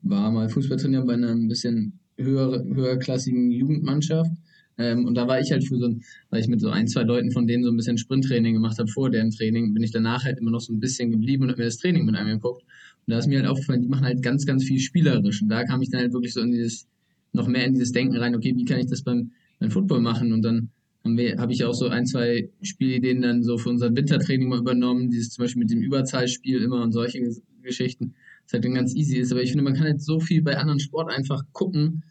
[0.03, 4.31] war mal Fußballtrainer bei einer ein bisschen höher, höherklassigen Jugendmannschaft.
[4.79, 7.03] Ähm, und da war ich halt für so ein, weil ich mit so ein, zwei
[7.03, 10.25] Leuten von denen so ein bisschen Sprinttraining gemacht habe vor deren Training, bin ich danach
[10.25, 12.63] halt immer noch so ein bisschen geblieben und habe mir das Training mit angeguckt.
[12.63, 15.43] Und da ist mir halt aufgefallen, die machen halt ganz, ganz viel spielerisch.
[15.43, 16.87] Und da kam ich dann halt wirklich so in dieses,
[17.33, 20.33] noch mehr in dieses Denken rein, okay, wie kann ich das beim, beim Football machen?
[20.33, 20.71] Und dann
[21.05, 25.11] habe hab ich auch so ein, zwei Spielideen dann so für unser Wintertraining mal übernommen,
[25.11, 27.21] dieses zum Beispiel mit dem Überzahlspiel immer und solche
[27.63, 28.15] Geschichten
[28.53, 29.33] halt dann ganz easy ist.
[29.33, 32.05] Aber ich finde, man kann halt so viel bei anderen Sport einfach gucken,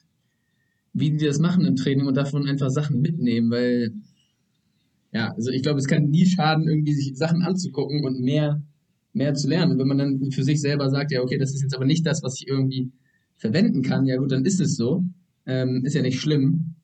[0.93, 3.93] wie die das machen im Training und davon einfach Sachen mitnehmen, weil,
[5.13, 8.61] ja, also ich glaube, es kann nie schaden, irgendwie sich Sachen anzugucken und mehr,
[9.13, 9.73] mehr zu lernen.
[9.73, 12.05] Und wenn man dann für sich selber sagt, ja, okay, das ist jetzt aber nicht
[12.05, 12.91] das, was ich irgendwie
[13.37, 15.03] verwenden kann, ja gut, dann ist es so.
[15.45, 16.75] Ähm, ist ja nicht schlimm.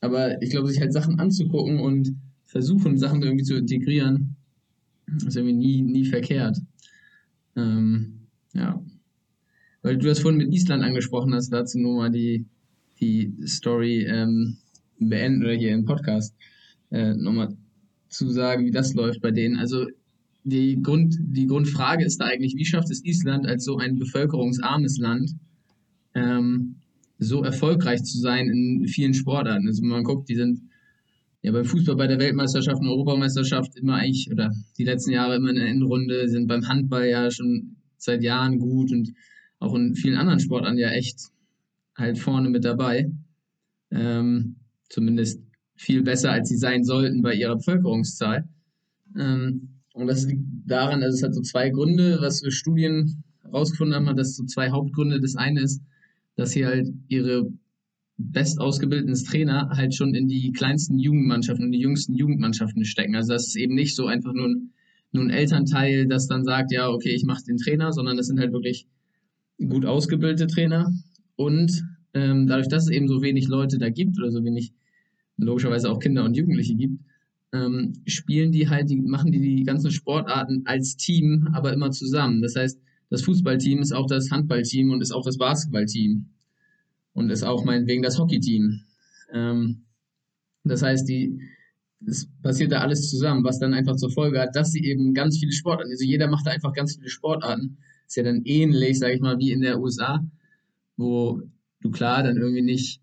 [0.00, 4.36] Aber ich glaube, sich halt Sachen anzugucken und versuchen, Sachen irgendwie zu integrieren,
[5.26, 6.58] ist irgendwie nie, nie verkehrt.
[7.56, 8.82] Ähm, ja.
[9.82, 12.46] Weil du das vorhin mit Island angesprochen hast, dazu nur mal die,
[13.00, 14.58] die Story ähm,
[14.98, 16.34] beenden oder hier im Podcast
[16.90, 17.56] äh, nochmal
[18.08, 19.56] zu sagen, wie das läuft bei denen.
[19.56, 19.86] Also
[20.44, 24.98] die, Grund, die Grundfrage ist da eigentlich, wie schafft es Island als so ein bevölkerungsarmes
[24.98, 25.32] Land,
[26.14, 26.76] ähm,
[27.18, 29.66] so erfolgreich zu sein in vielen Sportarten?
[29.66, 30.60] Also wenn man guckt, die sind
[31.42, 35.50] ja beim Fußball bei der Weltmeisterschaft und Europameisterschaft immer eigentlich, oder die letzten Jahre immer
[35.50, 39.12] in der Endrunde, sind beim Handball ja schon seit Jahren gut und
[39.62, 41.30] auch in vielen anderen Sportarten ja echt
[41.96, 43.10] halt vorne mit dabei.
[43.90, 44.56] Ähm,
[44.88, 45.40] zumindest
[45.76, 48.48] viel besser, als sie sein sollten bei ihrer Bevölkerungszahl.
[49.16, 53.94] Ähm, und das liegt daran, also es hat so zwei Gründe, was wir Studien herausgefunden
[53.94, 55.20] haben, dass so zwei Hauptgründe.
[55.20, 55.82] Das eine ist,
[56.36, 57.48] dass sie halt ihre
[58.16, 63.14] bestausgebildeten Trainer halt schon in die kleinsten Jugendmannschaften und die jüngsten Jugendmannschaften stecken.
[63.14, 64.72] Also das ist eben nicht so einfach nur ein,
[65.12, 68.38] nur ein Elternteil, das dann sagt, ja, okay, ich mache den Trainer, sondern das sind
[68.38, 68.86] halt wirklich
[69.58, 70.92] gut ausgebildete Trainer.
[71.36, 71.84] Und
[72.14, 74.72] ähm, dadurch, dass es eben so wenig Leute da gibt oder so wenig
[75.36, 77.02] logischerweise auch Kinder und Jugendliche gibt,
[77.52, 82.42] ähm, spielen die halt, die machen die die ganzen Sportarten als Team, aber immer zusammen.
[82.42, 82.80] Das heißt,
[83.10, 86.26] das Fußballteam ist auch das Handballteam und ist auch das Basketballteam
[87.12, 88.80] und ist auch meinetwegen das Hockeyteam.
[89.32, 89.82] Ähm,
[90.64, 91.38] das heißt, die,
[92.06, 95.38] es passiert da alles zusammen, was dann einfach zur Folge hat, dass sie eben ganz
[95.38, 97.78] viele Sportarten, also jeder macht da einfach ganz viele Sportarten.
[98.12, 100.22] Ist ja dann ähnlich, sage ich mal, wie in der USA,
[100.98, 101.40] wo
[101.80, 103.00] du klar dann irgendwie nicht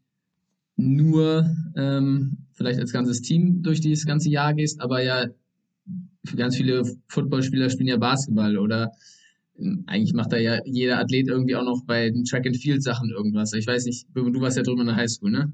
[0.76, 5.26] nur ähm, vielleicht als ganzes Team durch dieses ganze Jahr gehst, aber ja,
[6.36, 8.92] ganz viele Footballspieler spielen ja Basketball oder
[9.88, 13.10] eigentlich macht da ja jeder Athlet irgendwie auch noch bei den Track and Field Sachen
[13.10, 13.52] irgendwas.
[13.54, 15.52] Ich weiß nicht, du warst ja drüben in der Highschool, ne?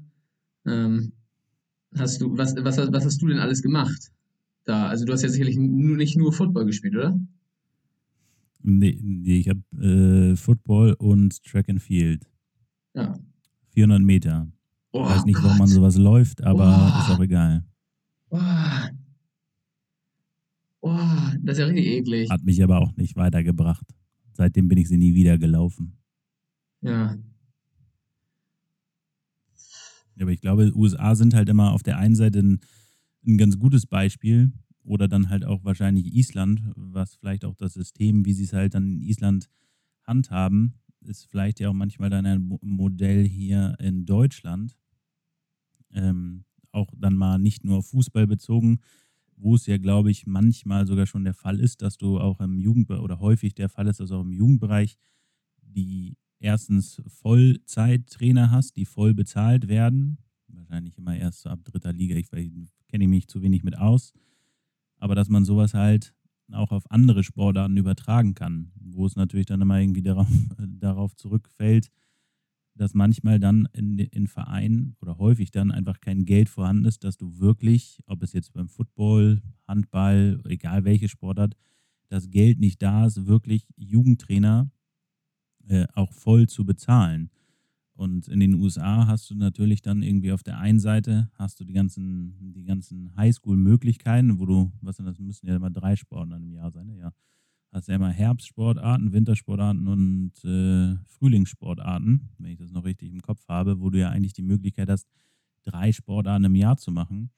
[0.66, 1.12] Ähm,
[1.96, 4.12] hast du, was, was, was hast du denn alles gemacht?
[4.66, 7.18] Da, also du hast ja sicherlich nur, nicht nur Football gespielt, oder?
[8.62, 12.28] Nee, nee ich habe äh, Football und Track and Field.
[12.94, 13.18] Ja.
[13.70, 14.50] 400 Meter.
[14.92, 17.00] Oh, ich weiß nicht, warum man sowas läuft, aber oh.
[17.00, 17.64] ist auch egal.
[18.30, 18.38] Oh.
[20.80, 20.98] Oh,
[21.42, 22.30] das ist ja richtig eklig.
[22.30, 23.86] Hat mich aber auch nicht weitergebracht.
[24.32, 25.98] Seitdem bin ich sie nie wieder gelaufen.
[26.80, 27.16] Ja.
[30.20, 32.60] Aber ich glaube, USA sind halt immer auf der einen Seite ein,
[33.26, 34.52] ein ganz gutes Beispiel
[34.86, 38.74] oder dann halt auch wahrscheinlich Island, was vielleicht auch das System, wie sie es halt
[38.74, 39.50] dann in Island
[40.04, 44.76] handhaben, ist vielleicht ja auch manchmal dann ein Modell hier in Deutschland.
[45.92, 48.80] Ähm, auch dann mal nicht nur Fußball bezogen,
[49.36, 52.58] wo es ja, glaube ich, manchmal sogar schon der Fall ist, dass du auch im
[52.58, 54.98] Jugendbereich oder häufig der Fall ist, dass auch im Jugendbereich
[55.62, 60.18] die erstens Vollzeittrainer hast, die voll bezahlt werden.
[60.48, 64.12] Wahrscheinlich immer erst ab dritter Liga, ich, ich kenne mich zu wenig mit aus.
[64.98, 66.14] Aber dass man sowas halt
[66.52, 70.28] auch auf andere Sportarten übertragen kann, wo es natürlich dann immer irgendwie darauf,
[70.58, 71.90] darauf zurückfällt,
[72.74, 77.16] dass manchmal dann in, in Vereinen oder häufig dann einfach kein Geld vorhanden ist, dass
[77.16, 81.56] du wirklich, ob es jetzt beim Football, Handball, egal welche Sportart,
[82.08, 84.70] das Geld nicht da ist, wirklich Jugendtrainer
[85.68, 87.30] äh, auch voll zu bezahlen.
[87.96, 91.64] Und in den USA hast du natürlich dann irgendwie auf der einen Seite hast du
[91.64, 96.32] die ganzen, die ganzen Highschool-Möglichkeiten, wo du, was denn das müssen ja immer drei Sporten
[96.32, 96.98] im Jahr sein, ne?
[96.98, 97.12] ja
[97.76, 103.46] hast ja immer Herbstsportarten, Wintersportarten und äh, Frühlingssportarten, wenn ich das noch richtig im Kopf
[103.48, 105.06] habe, wo du ja eigentlich die Möglichkeit hast,
[105.62, 107.30] drei Sportarten im Jahr zu machen.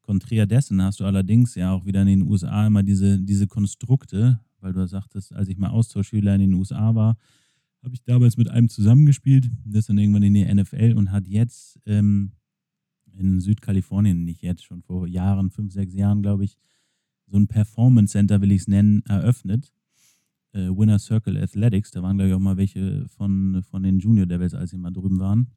[0.00, 4.40] Konträr dessen hast du allerdings ja auch wieder in den USA immer diese, diese Konstrukte,
[4.60, 7.16] weil du sagtest, als ich mal Austauschschüler in den USA war,
[7.82, 11.26] habe ich damals mit einem zusammengespielt, der ist dann irgendwann in die NFL und hat
[11.26, 12.32] jetzt ähm,
[13.18, 16.56] in Südkalifornien, nicht jetzt, schon vor Jahren, fünf, sechs Jahren, glaube ich,
[17.26, 19.72] so ein Performance Center, will ich es nennen, eröffnet.
[20.52, 24.26] Äh, Winner Circle Athletics, da waren, glaube ich, auch mal welche von, von den Junior
[24.26, 25.48] Devils, als sie mal drüben waren,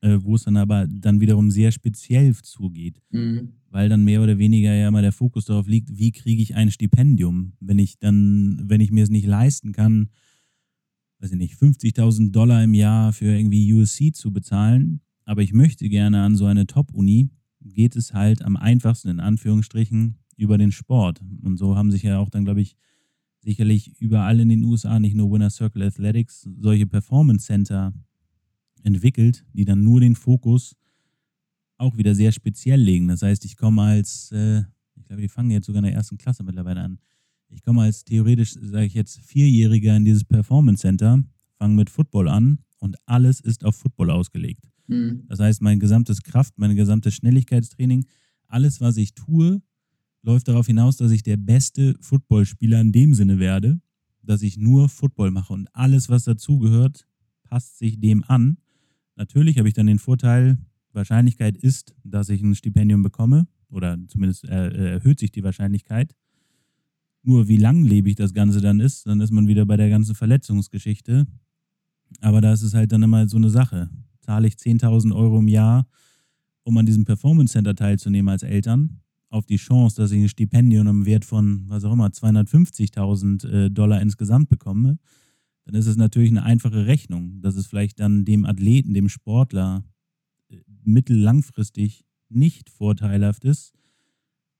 [0.00, 3.52] äh, wo es dann aber dann wiederum sehr speziell zugeht, mhm.
[3.70, 6.70] weil dann mehr oder weniger ja immer der Fokus darauf liegt, wie kriege ich ein
[6.70, 10.10] Stipendium, wenn ich dann, wenn ich mir es nicht leisten kann,
[11.20, 15.88] weiß ich nicht, 50.000 Dollar im Jahr für irgendwie USC zu bezahlen, aber ich möchte
[15.88, 17.30] gerne an so eine Top-Uni,
[17.62, 21.20] geht es halt am einfachsten in Anführungsstrichen über den Sport.
[21.42, 22.76] Und so haben sich ja auch dann, glaube ich,
[23.40, 27.92] sicherlich überall in den USA, nicht nur Winner Circle Athletics, solche Performance Center
[28.82, 30.76] entwickelt, die dann nur den Fokus
[31.76, 33.08] auch wieder sehr speziell legen.
[33.08, 34.60] Das heißt, ich komme als, äh,
[34.96, 36.98] ich glaube, die fangen jetzt sogar in der ersten Klasse mittlerweile an.
[37.50, 41.22] Ich komme als theoretisch, sage ich jetzt, Vierjähriger in dieses Performance Center,
[41.58, 44.70] fange mit Football an und alles ist auf Football ausgelegt.
[44.86, 45.24] Mhm.
[45.28, 48.06] Das heißt, mein gesamtes Kraft, mein gesamtes Schnelligkeitstraining,
[48.46, 49.62] alles, was ich tue,
[50.22, 53.80] läuft darauf hinaus, dass ich der beste Footballspieler in dem Sinne werde,
[54.22, 57.06] dass ich nur Football mache und alles, was dazugehört,
[57.42, 58.58] passt sich dem an.
[59.16, 60.58] Natürlich habe ich dann den Vorteil,
[60.92, 66.14] Wahrscheinlichkeit ist, dass ich ein Stipendium bekomme oder zumindest äh, erhöht sich die Wahrscheinlichkeit.
[67.22, 71.26] Nur wie langlebig das Ganze dann ist, dann ist man wieder bei der ganzen Verletzungsgeschichte.
[72.20, 73.90] Aber da ist es halt dann immer so eine Sache.
[74.20, 75.86] Zahle ich 10.000 Euro im Jahr,
[76.62, 80.86] um an diesem Performance Center teilzunehmen als Eltern, auf die Chance, dass ich ein Stipendium
[80.88, 84.98] im Wert von, was auch immer, 250.000 äh, Dollar insgesamt bekomme,
[85.64, 89.84] dann ist es natürlich eine einfache Rechnung, dass es vielleicht dann dem Athleten, dem Sportler
[90.48, 93.72] äh, mittellangfristig nicht vorteilhaft ist,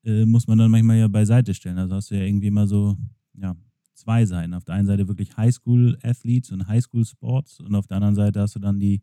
[0.04, 1.78] äh, muss man dann manchmal ja beiseite stellen.
[1.78, 2.96] Also hast du ja irgendwie immer so,
[3.34, 3.56] ja,
[3.94, 4.54] zwei Seiten.
[4.54, 8.58] Auf der einen Seite wirklich Highschool-Athletes und Highschool-Sports und auf der anderen Seite hast du
[8.58, 9.02] dann die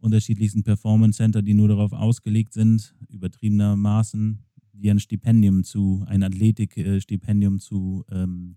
[0.00, 7.58] unterschiedlichsten Performance Center, die nur darauf ausgelegt sind, übertriebenermaßen dir ein Stipendium zu, ein Athletikstipendium
[7.58, 8.56] zu ähm,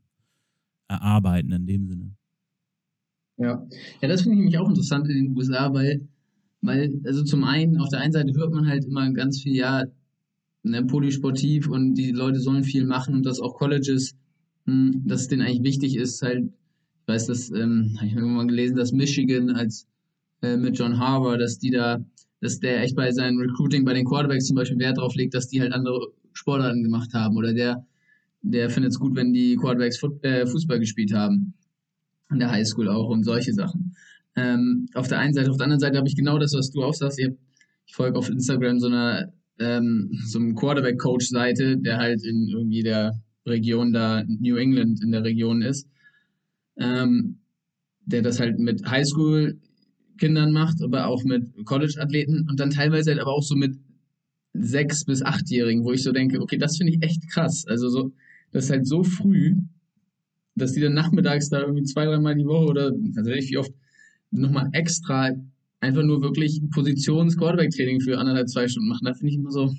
[0.87, 2.15] erarbeiten in dem Sinne.
[3.37, 3.65] Ja,
[4.01, 6.07] ja das finde ich nämlich auch interessant in den USA, weil,
[6.61, 9.83] weil, also zum einen, auf der einen Seite hört man halt immer ganz viel, ja,
[10.63, 14.15] ne, polysportiv und die Leute sollen viel machen und dass auch Colleges,
[14.65, 18.15] mh, hm, dass es denen eigentlich wichtig ist, halt, ich weiß, das ähm, habe ich
[18.15, 19.87] irgendwann gelesen, dass Michigan als
[20.41, 22.03] äh, mit John Harbour, dass die da,
[22.41, 25.47] dass der echt bei seinem Recruiting bei den Quarterbacks zum Beispiel Wert drauf legt, dass
[25.47, 27.85] die halt andere Sportarten gemacht haben oder der,
[28.41, 31.53] der findet es gut, wenn die Quarterbacks Foot, äh, Fußball gespielt haben.
[32.31, 33.93] In der Highschool auch und solche Sachen.
[34.37, 36.81] Ähm, auf der einen Seite, auf der anderen Seite habe ich genau das, was du
[36.81, 37.19] auch sagst.
[37.19, 37.29] Ich,
[37.85, 43.13] ich folge auf Instagram so einer ähm, so einem Quarterback-Coach-Seite, der halt in irgendwie der
[43.45, 45.87] Region da, New England in der Region ist,
[46.77, 47.39] ähm,
[48.05, 53.33] der das halt mit Highschool-Kindern macht, aber auch mit College-Athleten und dann teilweise halt aber
[53.33, 53.77] auch so mit
[54.53, 57.65] sechs- bis achtjährigen, wo ich so denke, okay, das finde ich echt krass.
[57.67, 58.11] Also so,
[58.51, 59.55] das ist halt so früh,
[60.55, 63.71] dass die dann nachmittags da irgendwie zwei, dreimal die Woche oder also wie oft
[64.31, 65.31] nochmal extra
[65.81, 69.05] einfach nur wirklich Positions-Quarterback-Training für anderthalb, zwei Stunden machen.
[69.05, 69.73] Da finde ich immer so,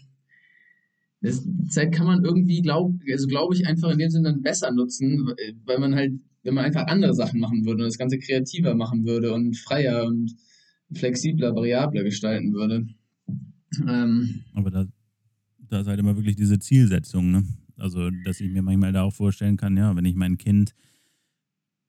[1.22, 4.72] das Zeit kann man irgendwie, glaube also glaube ich, einfach in dem Sinne dann besser
[4.72, 5.32] nutzen,
[5.64, 9.07] weil man halt, wenn man einfach andere Sachen machen würde und das Ganze kreativer machen
[9.07, 10.34] würde und freier und
[10.92, 12.86] flexibler, variabler gestalten würde.
[13.88, 14.86] Ähm, Aber da,
[15.68, 17.44] da ist halt immer wirklich diese Zielsetzung, ne?
[17.78, 20.74] Also, dass ich mir manchmal da auch vorstellen kann, ja, wenn ich mein Kind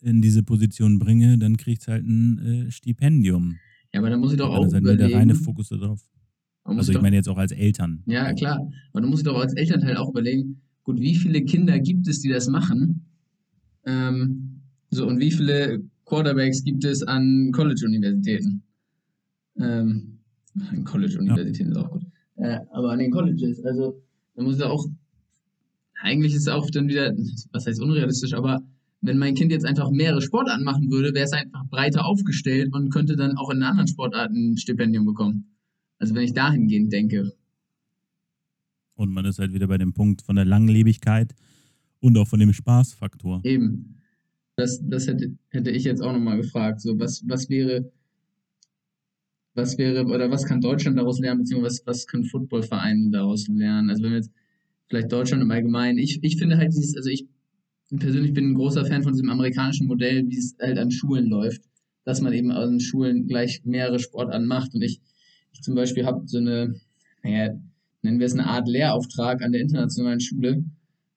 [0.01, 3.57] in diese Position bringe, dann kriegt es halt ein äh, Stipendium.
[3.93, 4.67] Ja, aber dann muss ich doch auch.
[4.67, 6.01] Dann ist der reine Fokus darauf.
[6.63, 8.03] Also ich doch, meine jetzt auch als Eltern.
[8.05, 8.59] Ja, klar.
[8.91, 12.29] Aber du musst doch als Elternteil auch überlegen, gut, wie viele Kinder gibt es, die
[12.29, 13.05] das machen?
[13.85, 18.63] Ähm, so, und wie viele Quarterbacks gibt es an College-Universitäten?
[19.59, 20.19] Ähm,
[20.69, 21.79] an College-Universitäten ja.
[21.79, 22.03] ist auch gut.
[22.37, 24.01] Äh, aber an den Colleges, also
[24.35, 24.87] da muss da auch,
[26.01, 27.13] eigentlich ist es auch dann wieder,
[27.51, 28.61] was heißt unrealistisch, aber
[29.03, 32.89] wenn mein Kind jetzt einfach mehrere Sportarten machen würde, wäre es einfach breiter aufgestellt und
[32.89, 35.57] könnte dann auch in anderen Sportarten ein Stipendium bekommen.
[35.99, 37.33] Also wenn ich dahingehend denke.
[38.95, 41.35] Und man ist halt wieder bei dem Punkt von der Langlebigkeit
[41.99, 43.41] und auch von dem Spaßfaktor.
[43.43, 43.97] Eben.
[44.55, 46.79] Das, das hätte, hätte ich jetzt auch nochmal gefragt.
[46.79, 47.91] So, was, was wäre,
[49.53, 53.89] was wäre, oder was kann Deutschland daraus lernen, beziehungsweise was, was können Footballvereine daraus lernen?
[53.89, 54.31] Also wenn wir jetzt
[54.87, 57.27] vielleicht Deutschland im Allgemeinen, ich, ich finde halt dieses, also ich
[57.99, 61.61] persönlich bin ein großer Fan von diesem amerikanischen Modell, wie es halt an Schulen läuft,
[62.05, 64.73] dass man eben an Schulen gleich mehrere Sportarten macht.
[64.73, 65.01] Und ich,
[65.51, 66.75] ich zum Beispiel habe so eine,
[67.23, 67.53] naja,
[68.01, 70.63] nennen wir es eine Art Lehrauftrag an der internationalen Schule.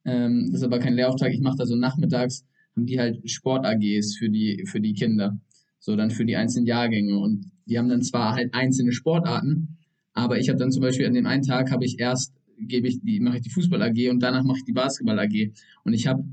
[0.04, 4.16] Ähm, das ist aber kein Lehrauftrag, ich mache da so nachmittags, haben die halt Sport-AGs
[4.16, 5.38] für die, für die Kinder.
[5.78, 7.18] So dann für die einzelnen Jahrgänge.
[7.18, 9.78] Und die haben dann zwar halt einzelne Sportarten,
[10.12, 13.00] aber ich habe dann zum Beispiel an dem einen Tag habe ich erst gebe ich
[13.02, 15.52] die, mache ich die Fußball AG und danach mache ich die Basketball AG.
[15.84, 16.24] Und ich habe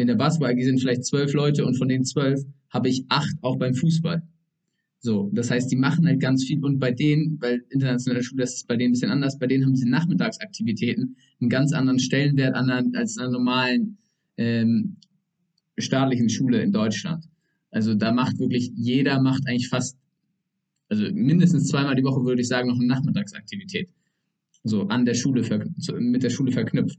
[0.00, 2.40] in der Basketball AG sind vielleicht zwölf Leute und von den zwölf
[2.70, 4.22] habe ich acht auch beim Fußball.
[5.02, 8.56] So, das heißt, die machen halt ganz viel und bei denen, weil internationale Schule, das
[8.56, 12.54] ist bei denen ein bisschen anders, bei denen haben diese Nachmittagsaktivitäten einen ganz anderen Stellenwert
[12.54, 13.96] als in einer normalen
[14.36, 14.96] ähm,
[15.78, 17.24] staatlichen Schule in Deutschland.
[17.70, 19.96] Also da macht wirklich jeder macht eigentlich fast,
[20.88, 23.88] also mindestens zweimal die Woche würde ich sagen, noch eine Nachmittagsaktivität.
[24.64, 25.42] So an der Schule,
[25.98, 26.98] mit der Schule verknüpft.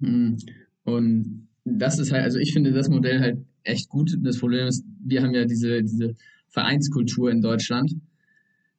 [0.00, 0.36] Hm.
[0.84, 4.16] Und das ist halt, also ich finde das Modell halt echt gut.
[4.22, 6.16] Das Problem ist, wir haben ja diese, diese
[6.48, 7.94] Vereinskultur in Deutschland.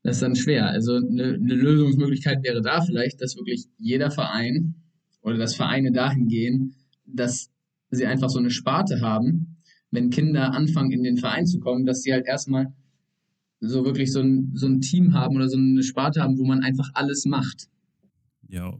[0.03, 0.67] Das ist dann schwer.
[0.67, 4.75] Also eine, eine Lösungsmöglichkeit wäre da vielleicht, dass wirklich jeder Verein
[5.21, 6.75] oder dass Vereine dahin gehen,
[7.05, 7.51] dass
[7.91, 9.57] sie einfach so eine Sparte haben,
[9.91, 12.73] wenn Kinder anfangen, in den Verein zu kommen, dass sie halt erstmal
[13.59, 16.63] so wirklich so ein, so ein Team haben oder so eine Sparte haben, wo man
[16.63, 17.67] einfach alles macht.
[18.47, 18.73] Ja,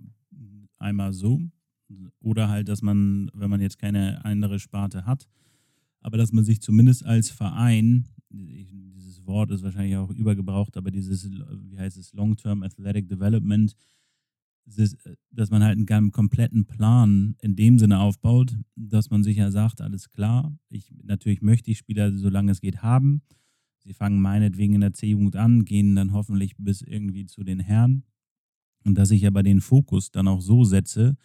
[0.78, 1.40] einmal so.
[2.20, 5.28] Oder halt, dass man, wenn man jetzt keine andere Sparte hat,
[6.02, 11.30] aber dass man sich zumindest als Verein, dieses Wort ist wahrscheinlich auch übergebraucht, aber dieses,
[11.30, 13.76] wie heißt es, Long-Term Athletic Development,
[15.32, 19.82] dass man halt einen kompletten Plan in dem Sinne aufbaut, dass man sich ja sagt,
[19.82, 23.22] alles klar, ich, natürlich möchte ich Spieler, solange es geht, haben.
[23.80, 28.04] Sie fangen meinetwegen in der C-Jugend an, gehen dann hoffentlich bis irgendwie zu den Herren.
[28.86, 31.16] Und dass ich aber den Fokus dann auch so setze,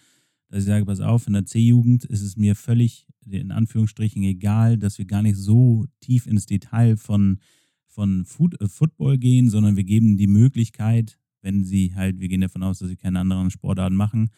[0.49, 4.79] dass ich sage, pass auf, in der C-Jugend ist es mir völlig, in Anführungsstrichen, egal,
[4.79, 7.39] dass wir gar nicht so tief ins Detail von,
[7.87, 12.41] von Food, äh, Football gehen, sondern wir geben die Möglichkeit, wenn sie halt, wir gehen
[12.41, 14.31] davon aus, dass sie keine anderen Sportarten machen,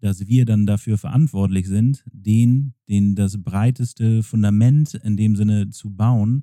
[0.00, 5.90] dass wir dann dafür verantwortlich sind, den, den das breiteste Fundament in dem Sinne zu
[5.90, 6.42] bauen,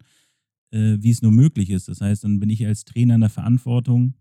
[0.72, 1.88] äh, wie es nur möglich ist.
[1.88, 4.16] Das heißt, dann bin ich als Trainer in der Verantwortung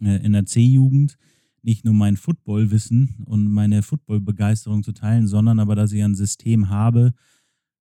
[0.00, 1.16] äh, in der C-Jugend
[1.62, 6.68] nicht nur mein Footballwissen und meine Footballbegeisterung zu teilen, sondern aber, dass ich ein System
[6.68, 7.12] habe,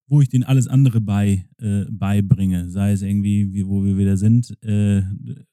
[0.07, 2.69] wo ich denen alles andere bei, äh, beibringe.
[2.69, 5.03] Sei es irgendwie, wie, wo wir wieder sind, äh,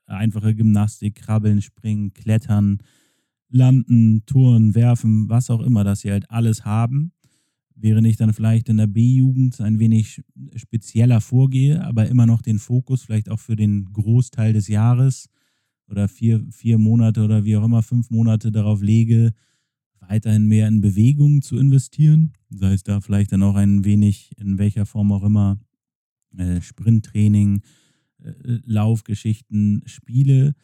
[0.06, 2.78] einfache Gymnastik, Krabbeln, Springen, Klettern,
[3.50, 7.12] Landen, Touren, Werfen, was auch immer, dass sie halt alles haben.
[7.74, 10.22] Während ich dann vielleicht in der B-Jugend ein wenig
[10.56, 15.28] spezieller vorgehe, aber immer noch den Fokus vielleicht auch für den Großteil des Jahres
[15.88, 19.32] oder vier, vier Monate oder wie auch immer, fünf Monate darauf lege,
[20.00, 22.32] weiterhin mehr in Bewegung zu investieren.
[22.50, 25.58] Sei es da vielleicht dann auch ein wenig, in welcher Form auch immer,
[26.36, 27.62] äh, Sprinttraining,
[28.22, 28.32] äh,
[28.64, 30.54] Laufgeschichten, Spiele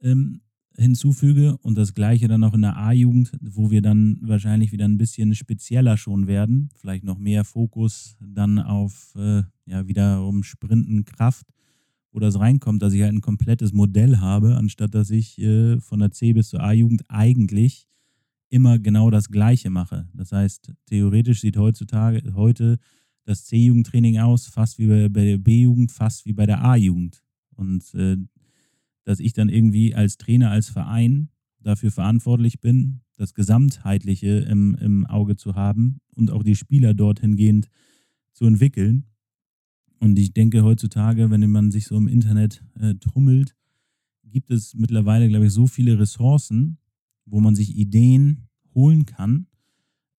[0.00, 0.40] ähm,
[0.76, 1.56] hinzufüge.
[1.58, 5.34] Und das gleiche dann auch in der A-Jugend, wo wir dann wahrscheinlich wieder ein bisschen
[5.34, 11.46] spezieller schon werden, vielleicht noch mehr Fokus dann auf äh, ja wieder um Sprinten, Kraft
[12.12, 16.00] wo das reinkommt, dass ich halt ein komplettes Modell habe, anstatt dass ich äh, von
[16.00, 17.86] der C bis zur A-Jugend eigentlich
[18.48, 20.08] immer genau das Gleiche mache.
[20.12, 22.78] Das heißt, theoretisch sieht heutzutage heute
[23.24, 27.22] das C-Jugendtraining aus, fast wie bei, bei der B-Jugend, fast wie bei der A-Jugend.
[27.54, 28.16] Und äh,
[29.04, 31.28] dass ich dann irgendwie als Trainer, als Verein
[31.60, 37.36] dafür verantwortlich bin, das Gesamtheitliche im, im Auge zu haben und auch die Spieler dorthin
[37.36, 37.68] gehend
[38.32, 39.04] zu entwickeln.
[40.00, 43.54] Und ich denke heutzutage, wenn man sich so im Internet äh, tummelt,
[44.24, 46.78] gibt es mittlerweile, glaube ich, so viele Ressourcen,
[47.26, 49.46] wo man sich Ideen holen kann,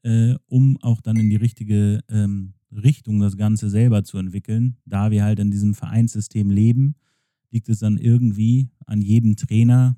[0.03, 4.77] äh, um auch dann in die richtige ähm, Richtung das Ganze selber zu entwickeln.
[4.85, 6.95] Da wir halt in diesem Vereinssystem leben,
[7.49, 9.97] liegt es dann irgendwie an jedem Trainer,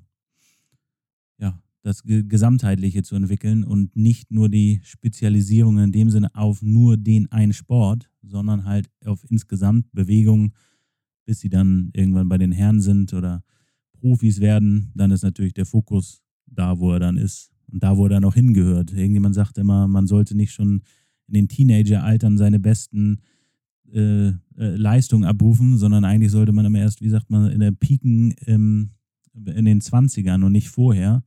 [1.84, 7.30] das Gesamtheitliche zu entwickeln und nicht nur die Spezialisierung in dem Sinne auf nur den
[7.30, 10.54] einen Sport, sondern halt auf insgesamt Bewegung,
[11.26, 13.44] bis sie dann irgendwann bei den Herren sind oder
[14.00, 14.92] Profis werden.
[14.94, 18.24] Dann ist natürlich der Fokus da, wo er dann ist und da, wo er dann
[18.24, 18.90] auch hingehört.
[18.94, 20.82] Irgendjemand sagt immer, man sollte nicht schon
[21.26, 23.18] in den Teenageraltern seine besten
[23.92, 27.72] äh, äh, Leistungen abrufen, sondern eigentlich sollte man immer erst, wie sagt man, in der
[27.72, 28.92] Piken ähm,
[29.34, 31.22] in den 20ern und nicht vorher.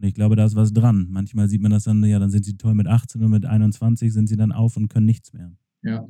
[0.00, 1.08] Und ich glaube, da ist was dran.
[1.10, 4.10] Manchmal sieht man das dann, ja, dann sind sie toll mit 18 und mit 21
[4.12, 5.52] sind sie dann auf und können nichts mehr.
[5.82, 6.06] Ja.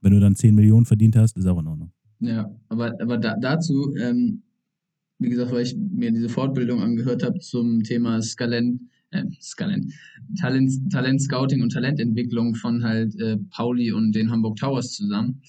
[0.00, 1.90] Wenn du dann 10 Millionen verdient hast, ist auch in Ordnung.
[2.20, 4.42] Ja, aber, aber da, dazu, ähm,
[5.18, 8.80] wie gesagt, weil ich mir diese Fortbildung angehört habe zum Thema Skalent,
[9.10, 9.92] äh, Skalent,
[10.38, 15.42] Talent, Talent Scouting und Talententwicklung von halt äh, Pauli und den Hamburg Towers zusammen.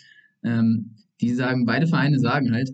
[0.43, 2.71] Ähm, die sagen, beide Vereine sagen halt,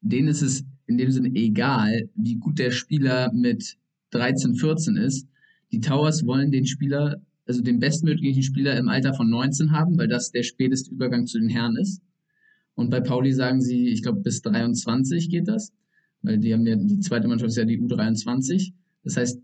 [0.00, 3.76] denen ist es in dem Sinne egal, wie gut der Spieler mit
[4.10, 5.26] 13, 14 ist.
[5.72, 10.08] Die Towers wollen den Spieler, also den bestmöglichen Spieler im Alter von 19 haben, weil
[10.08, 12.00] das der späteste Übergang zu den Herren ist.
[12.74, 15.72] Und bei Pauli sagen sie, ich glaube, bis 23 geht das,
[16.22, 18.72] weil die haben ja, die zweite Mannschaft ist ja die U23.
[19.02, 19.40] Das heißt,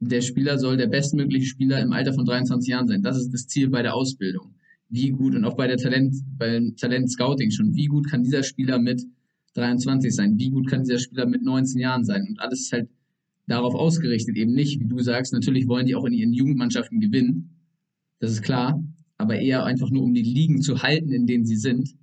[0.00, 3.02] der Spieler soll der bestmögliche Spieler im Alter von 23 Jahren sein.
[3.02, 4.54] Das ist das Ziel bei der Ausbildung.
[4.88, 7.74] Wie gut und auch bei der Talent, beim Talent Scouting schon.
[7.74, 9.02] Wie gut kann dieser Spieler mit
[9.54, 10.38] 23 sein?
[10.38, 12.26] Wie gut kann dieser Spieler mit 19 Jahren sein?
[12.28, 12.88] Und alles ist halt
[13.48, 17.50] darauf ausgerichtet, eben nicht, wie du sagst, natürlich wollen die auch in ihren Jugendmannschaften gewinnen,
[18.20, 18.82] das ist klar,
[19.16, 21.94] aber eher einfach nur, um die Ligen zu halten, in denen sie sind.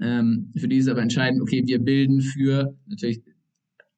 [0.00, 3.20] Ähm, für die ist aber entscheidend, okay, wir bilden für, natürlich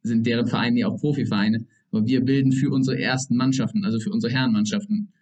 [0.02, 4.10] sind deren Vereine ja auch Profivereine, aber wir bilden für unsere ersten Mannschaften, also für
[4.10, 5.12] unsere Herrenmannschaften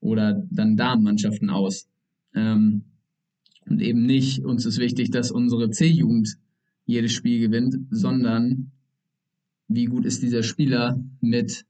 [0.00, 1.88] oder dann Damenmannschaften aus.
[2.34, 2.84] Ähm,
[3.66, 6.36] und eben nicht, uns ist wichtig, dass unsere C-Jugend
[6.84, 8.72] jedes Spiel gewinnt, sondern
[9.68, 11.64] wie gut ist dieser Spieler mit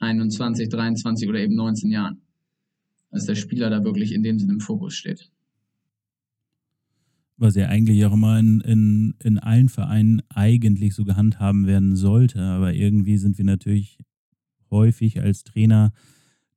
[0.00, 2.22] 21, 23 oder eben 19 Jahren.
[3.10, 5.30] Dass der Spieler da wirklich in dem Sinne im Fokus steht.
[7.36, 12.40] Was ja eigentlich auch immer in, in, in allen Vereinen eigentlich so gehandhaben werden sollte.
[12.40, 13.98] Aber irgendwie sind wir natürlich
[14.70, 15.92] häufig als Trainer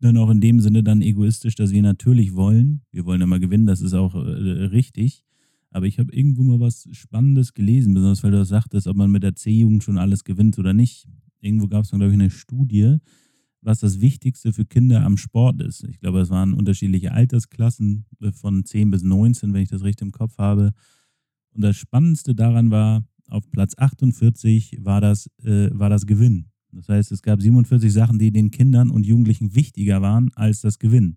[0.03, 2.81] dann auch in dem Sinne dann egoistisch, dass wir natürlich wollen.
[2.91, 5.22] Wir wollen immer gewinnen, das ist auch äh, richtig.
[5.73, 9.11] Aber ich habe irgendwo mal was Spannendes gelesen, besonders weil du das sagtest, ob man
[9.11, 11.07] mit der C-Jugend schon alles gewinnt oder nicht.
[11.41, 12.97] Irgendwo gab es dann, glaube ich, eine Studie,
[13.61, 15.83] was das Wichtigste für Kinder am Sport ist.
[15.85, 20.05] Ich glaube, es waren unterschiedliche Altersklassen äh, von 10 bis 19, wenn ich das richtig
[20.05, 20.73] im Kopf habe.
[21.49, 26.51] Und das Spannendste daran war, auf Platz 48 war das, äh, war das Gewinn.
[26.71, 30.77] Das heißt, es gab 47 Sachen, die den Kindern und Jugendlichen wichtiger waren als das
[30.77, 31.15] Gewinn.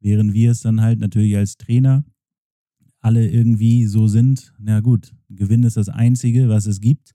[0.00, 2.04] Während wir es dann halt natürlich als Trainer
[3.00, 7.14] alle irgendwie so sind, na gut, Gewinn ist das Einzige, was es gibt.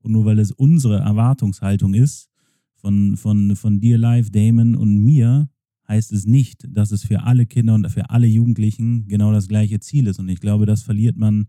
[0.00, 2.30] Und nur weil es unsere Erwartungshaltung ist,
[2.76, 5.48] von, von, von dir live, Damon und mir,
[5.88, 9.80] heißt es nicht, dass es für alle Kinder und für alle Jugendlichen genau das gleiche
[9.80, 10.18] Ziel ist.
[10.18, 11.48] Und ich glaube, das verliert man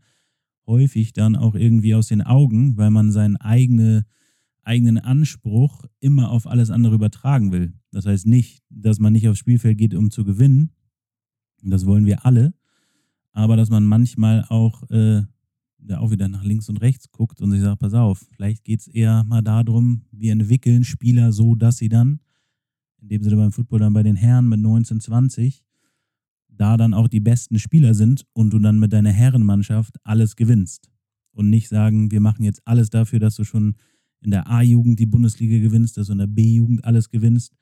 [0.66, 4.06] häufig dann auch irgendwie aus den Augen, weil man seinen eigene,
[4.64, 7.74] eigenen Anspruch immer auf alles andere übertragen will.
[7.92, 10.72] Das heißt nicht, dass man nicht aufs Spielfeld geht, um zu gewinnen.
[11.62, 12.54] Das wollen wir alle.
[13.32, 15.24] Aber dass man manchmal auch, äh,
[15.96, 18.88] auch wieder nach links und rechts guckt und sich sagt, pass auf, vielleicht geht es
[18.88, 22.20] eher mal darum, wir entwickeln Spieler so, dass sie dann,
[23.02, 25.64] in dem Sinne beim Football dann bei den Herren mit 19, 20,
[26.50, 30.90] da dann auch die besten Spieler sind und du dann mit deiner Herrenmannschaft alles gewinnst.
[31.32, 33.76] Und nicht sagen, wir machen jetzt alles dafür, dass du schon
[34.20, 37.54] in der A-Jugend die Bundesliga gewinnst, dass du in der B-Jugend alles gewinnst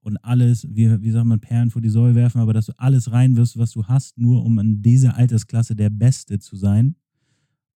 [0.00, 3.10] und alles, wie, wie sagt man, Perlen vor die Säule werfen, aber dass du alles
[3.10, 6.96] reinwirfst, was du hast, nur um in dieser Altersklasse der Beste zu sein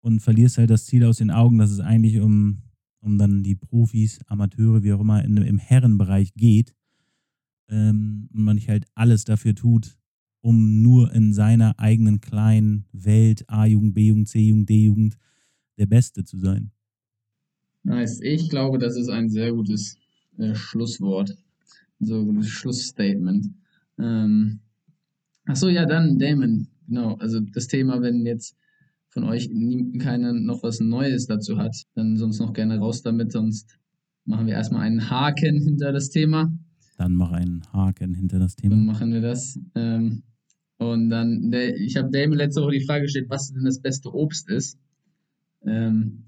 [0.02, 2.64] und verlierst halt das Ziel aus den Augen, dass es eigentlich um,
[3.00, 6.76] um dann die Profis, Amateure, wie auch immer, in, im Herrenbereich geht
[7.70, 9.98] ähm, und man nicht halt alles dafür tut,
[10.42, 15.18] um nur in seiner eigenen kleinen Welt, A-Jugend, B-Jugend, C-Jugend, D-Jugend,
[15.78, 16.72] der Beste zu sein.
[17.84, 18.20] Nice.
[18.22, 19.98] Ich glaube, das ist ein sehr gutes
[20.38, 21.38] äh, Schlusswort.
[22.00, 23.48] So ein Schlussstatement.
[24.00, 24.60] Ähm,
[25.48, 26.68] Achso, ja, dann Damon.
[26.88, 27.16] Genau.
[27.16, 28.56] Also das Thema, wenn jetzt
[29.08, 33.32] von euch nie, keiner noch was Neues dazu hat, dann sonst noch gerne raus damit,
[33.32, 33.78] sonst
[34.26, 36.52] machen wir erstmal einen Haken hinter das Thema.
[36.98, 38.76] Dann mach einen Haken hinter das Thema.
[38.76, 39.58] Dann machen wir das.
[39.76, 40.24] Ähm,
[40.78, 44.50] und dann, ich habe Damon letzte Woche die Frage gestellt, was denn das beste Obst
[44.50, 44.78] ist.
[45.66, 46.26] Ähm,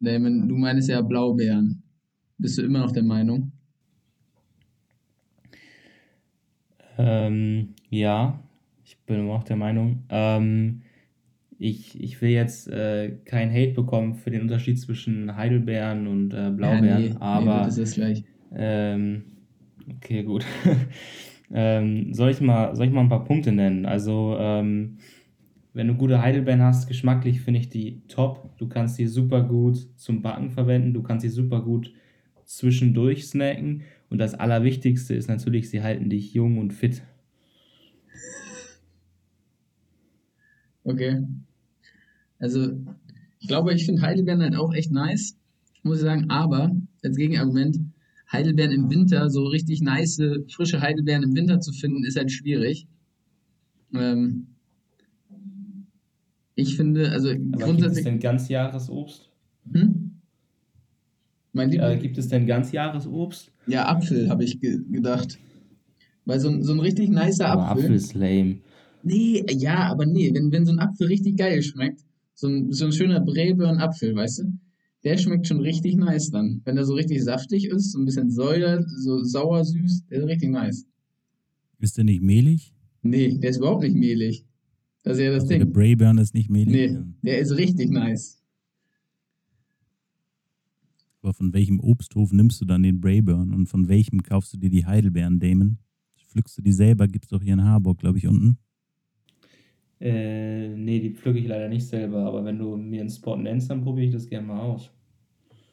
[0.00, 1.84] Damon, du meinst ja Blaubeeren.
[2.36, 3.52] Bist du immer noch der Meinung?
[6.98, 8.40] Ähm, ja,
[8.84, 10.04] ich bin noch der Meinung.
[10.08, 10.82] Ähm,
[11.58, 16.50] ich, ich will jetzt äh, kein Hate bekommen für den Unterschied zwischen Heidelbeeren und äh,
[16.50, 17.58] Blaubeeren, ja, nee, aber.
[17.60, 18.24] Nee, das ist gleich.
[18.54, 19.24] Ähm,
[19.96, 20.44] okay, gut.
[21.52, 23.86] Ähm, soll, ich mal, soll ich mal ein paar Punkte nennen?
[23.86, 24.98] Also, ähm,
[25.72, 28.56] wenn du gute Heidelbeeren hast, geschmacklich finde ich die top.
[28.58, 31.92] Du kannst die super gut zum Backen verwenden, du kannst sie super gut
[32.44, 33.82] zwischendurch snacken.
[34.10, 37.02] Und das Allerwichtigste ist natürlich, sie halten dich jung und fit.
[40.84, 41.22] Okay.
[42.38, 42.78] Also,
[43.40, 45.36] ich glaube, ich finde Heidelbeeren halt auch echt nice,
[45.82, 46.30] muss ich sagen.
[46.30, 46.70] Aber
[47.02, 47.80] als Gegenargument,
[48.30, 52.86] Heidelbeeren im Winter, so richtig nice, frische Heidelbeeren im Winter zu finden, ist halt schwierig.
[53.94, 54.48] Ähm,
[56.54, 57.78] ich finde, also Aber grundsätzlich.
[57.78, 59.30] Gibt es denn Ganzjahresobst?
[59.72, 60.03] Hm?
[61.54, 63.50] Mein ja, gibt es denn Ganzjahresobst?
[63.66, 65.38] Ja, Apfel, habe ich ge gedacht.
[66.26, 67.84] Weil so ein, so ein richtig nicer aber Apfel.
[67.84, 68.58] Apfel ist lame.
[69.02, 72.00] Nee, ja, aber nee, wenn, wenn so ein Apfel richtig geil schmeckt,
[72.34, 74.44] so ein, so ein schöner Braeburn-Apfel, weißt du?
[75.04, 76.62] der schmeckt schon richtig nice dann.
[76.64, 80.26] Wenn er so richtig saftig ist, so ein bisschen säuer, so sauer, süß, der ist
[80.26, 80.86] richtig nice.
[81.78, 82.74] Ist der nicht mehlig?
[83.02, 84.46] Nee, der ist überhaupt nicht mehlig.
[85.02, 85.58] Das ist ja das also Ding.
[85.58, 86.72] Der Brayburn ist nicht mehlig?
[86.72, 88.42] Nee, der ist richtig nice.
[91.24, 94.68] Aber von welchem Obsthof nimmst du dann den Brayburn und von welchem kaufst du dir
[94.68, 95.78] die Heidelbeeren, Damon?
[96.18, 97.08] Pflückst du die selber?
[97.08, 98.58] Gibt es doch hier in Harburg, glaube ich, unten.
[100.00, 103.70] Äh, nee, die pflücke ich leider nicht selber, aber wenn du mir einen Spot nennst,
[103.70, 104.90] dann probiere ich das gerne mal aus.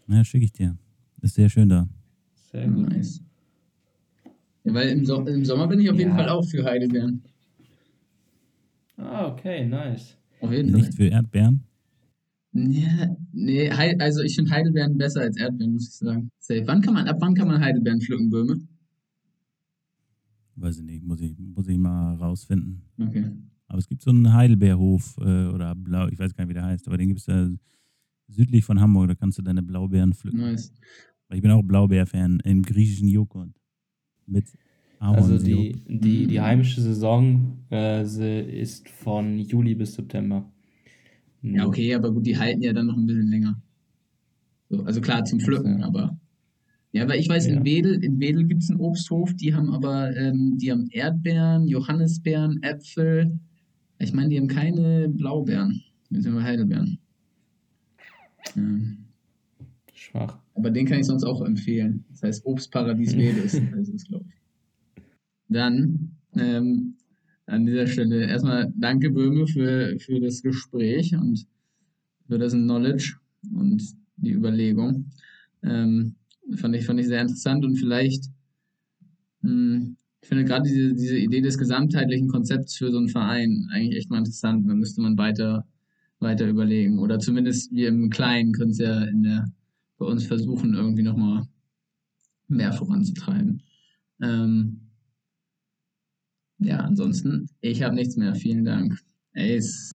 [0.08, 0.78] Ja, schicke ich dir.
[1.22, 1.86] Ist sehr schön da.
[2.54, 2.90] Sehr gut.
[2.90, 3.22] Nice.
[4.64, 6.04] Ja, weil im, so im, Sommer bin ich auf ja.
[6.04, 7.22] jeden Fall auch für Heidelbeeren.
[8.96, 10.16] Ah, okay, nice.
[10.40, 11.08] Auf jeden Nicht Fall.
[11.08, 11.66] für Erdbeeren?
[12.54, 16.32] Ja, nee, also ich finde Heidelbeeren besser als Erdbeeren, muss ich sagen.
[16.40, 16.64] Safe.
[16.66, 18.60] Wann kann man, ab wann kann man Heidelbeeren pflücken, Böhme?
[20.56, 22.82] Weiß ich nicht, muss ich, muss ich mal rausfinden.
[23.00, 23.32] Okay.
[23.68, 26.66] Aber es gibt so einen Heidelbeerhof äh, oder Blau, ich weiß gar nicht, wie der
[26.66, 27.50] heißt, aber den gibt es da
[28.28, 30.42] südlich von Hamburg, da kannst du deine Blaubeeren pflücken.
[30.42, 30.74] Nice.
[31.30, 33.50] Weil ich bin auch Blaubeer-Fan im griechischen Joghurt.
[34.26, 34.46] Mit
[35.00, 40.52] Also die, die, die heimische Saison äh, ist von Juli bis September.
[41.42, 43.62] Ja, okay, aber gut, die halten ja dann noch ein bisschen länger.
[44.70, 46.18] So, also klar zum Pflücken, aber.
[46.94, 47.54] Ja, weil ich weiß, ja.
[47.54, 51.68] in Wedel, in Wedel gibt es einen Obsthof, die haben aber, ähm, die haben Erdbeeren,
[51.68, 53.40] Johannisbeeren, Äpfel,
[53.98, 57.00] ich meine, die haben keine Blaubeeren, beziehungsweise Heidelbeeren.
[58.56, 58.64] Ja.
[59.94, 60.40] Schwach.
[60.56, 62.04] Aber den kann ich sonst auch empfehlen.
[62.10, 65.04] Das heißt Obstparadies Wedes, heißt es, glaube ich.
[65.48, 66.96] Dann ähm,
[67.46, 71.46] an dieser Stelle erstmal danke Böhme für, für das Gespräch und
[72.28, 73.18] für das Knowledge
[73.54, 73.84] und
[74.18, 75.12] die Überlegung.
[75.64, 76.16] Ähm,
[76.56, 78.26] fand, ich, fand ich sehr interessant und vielleicht
[79.42, 83.68] mh, hm, ich finde gerade diese, diese Idee des gesamtheitlichen Konzepts für so einen Verein
[83.72, 84.70] eigentlich echt mal interessant.
[84.70, 85.66] Da müsste man weiter,
[86.20, 87.00] weiter überlegen.
[87.00, 89.52] Oder zumindest wir im Kleinen können es ja in der,
[89.98, 91.48] bei uns versuchen, irgendwie nochmal
[92.48, 93.64] mehr voranzutreiben.
[94.22, 94.91] Ähm,
[96.62, 98.36] ja, ansonsten, ich habe nichts mehr.
[98.36, 99.00] Vielen Dank.
[99.36, 99.92] Ace.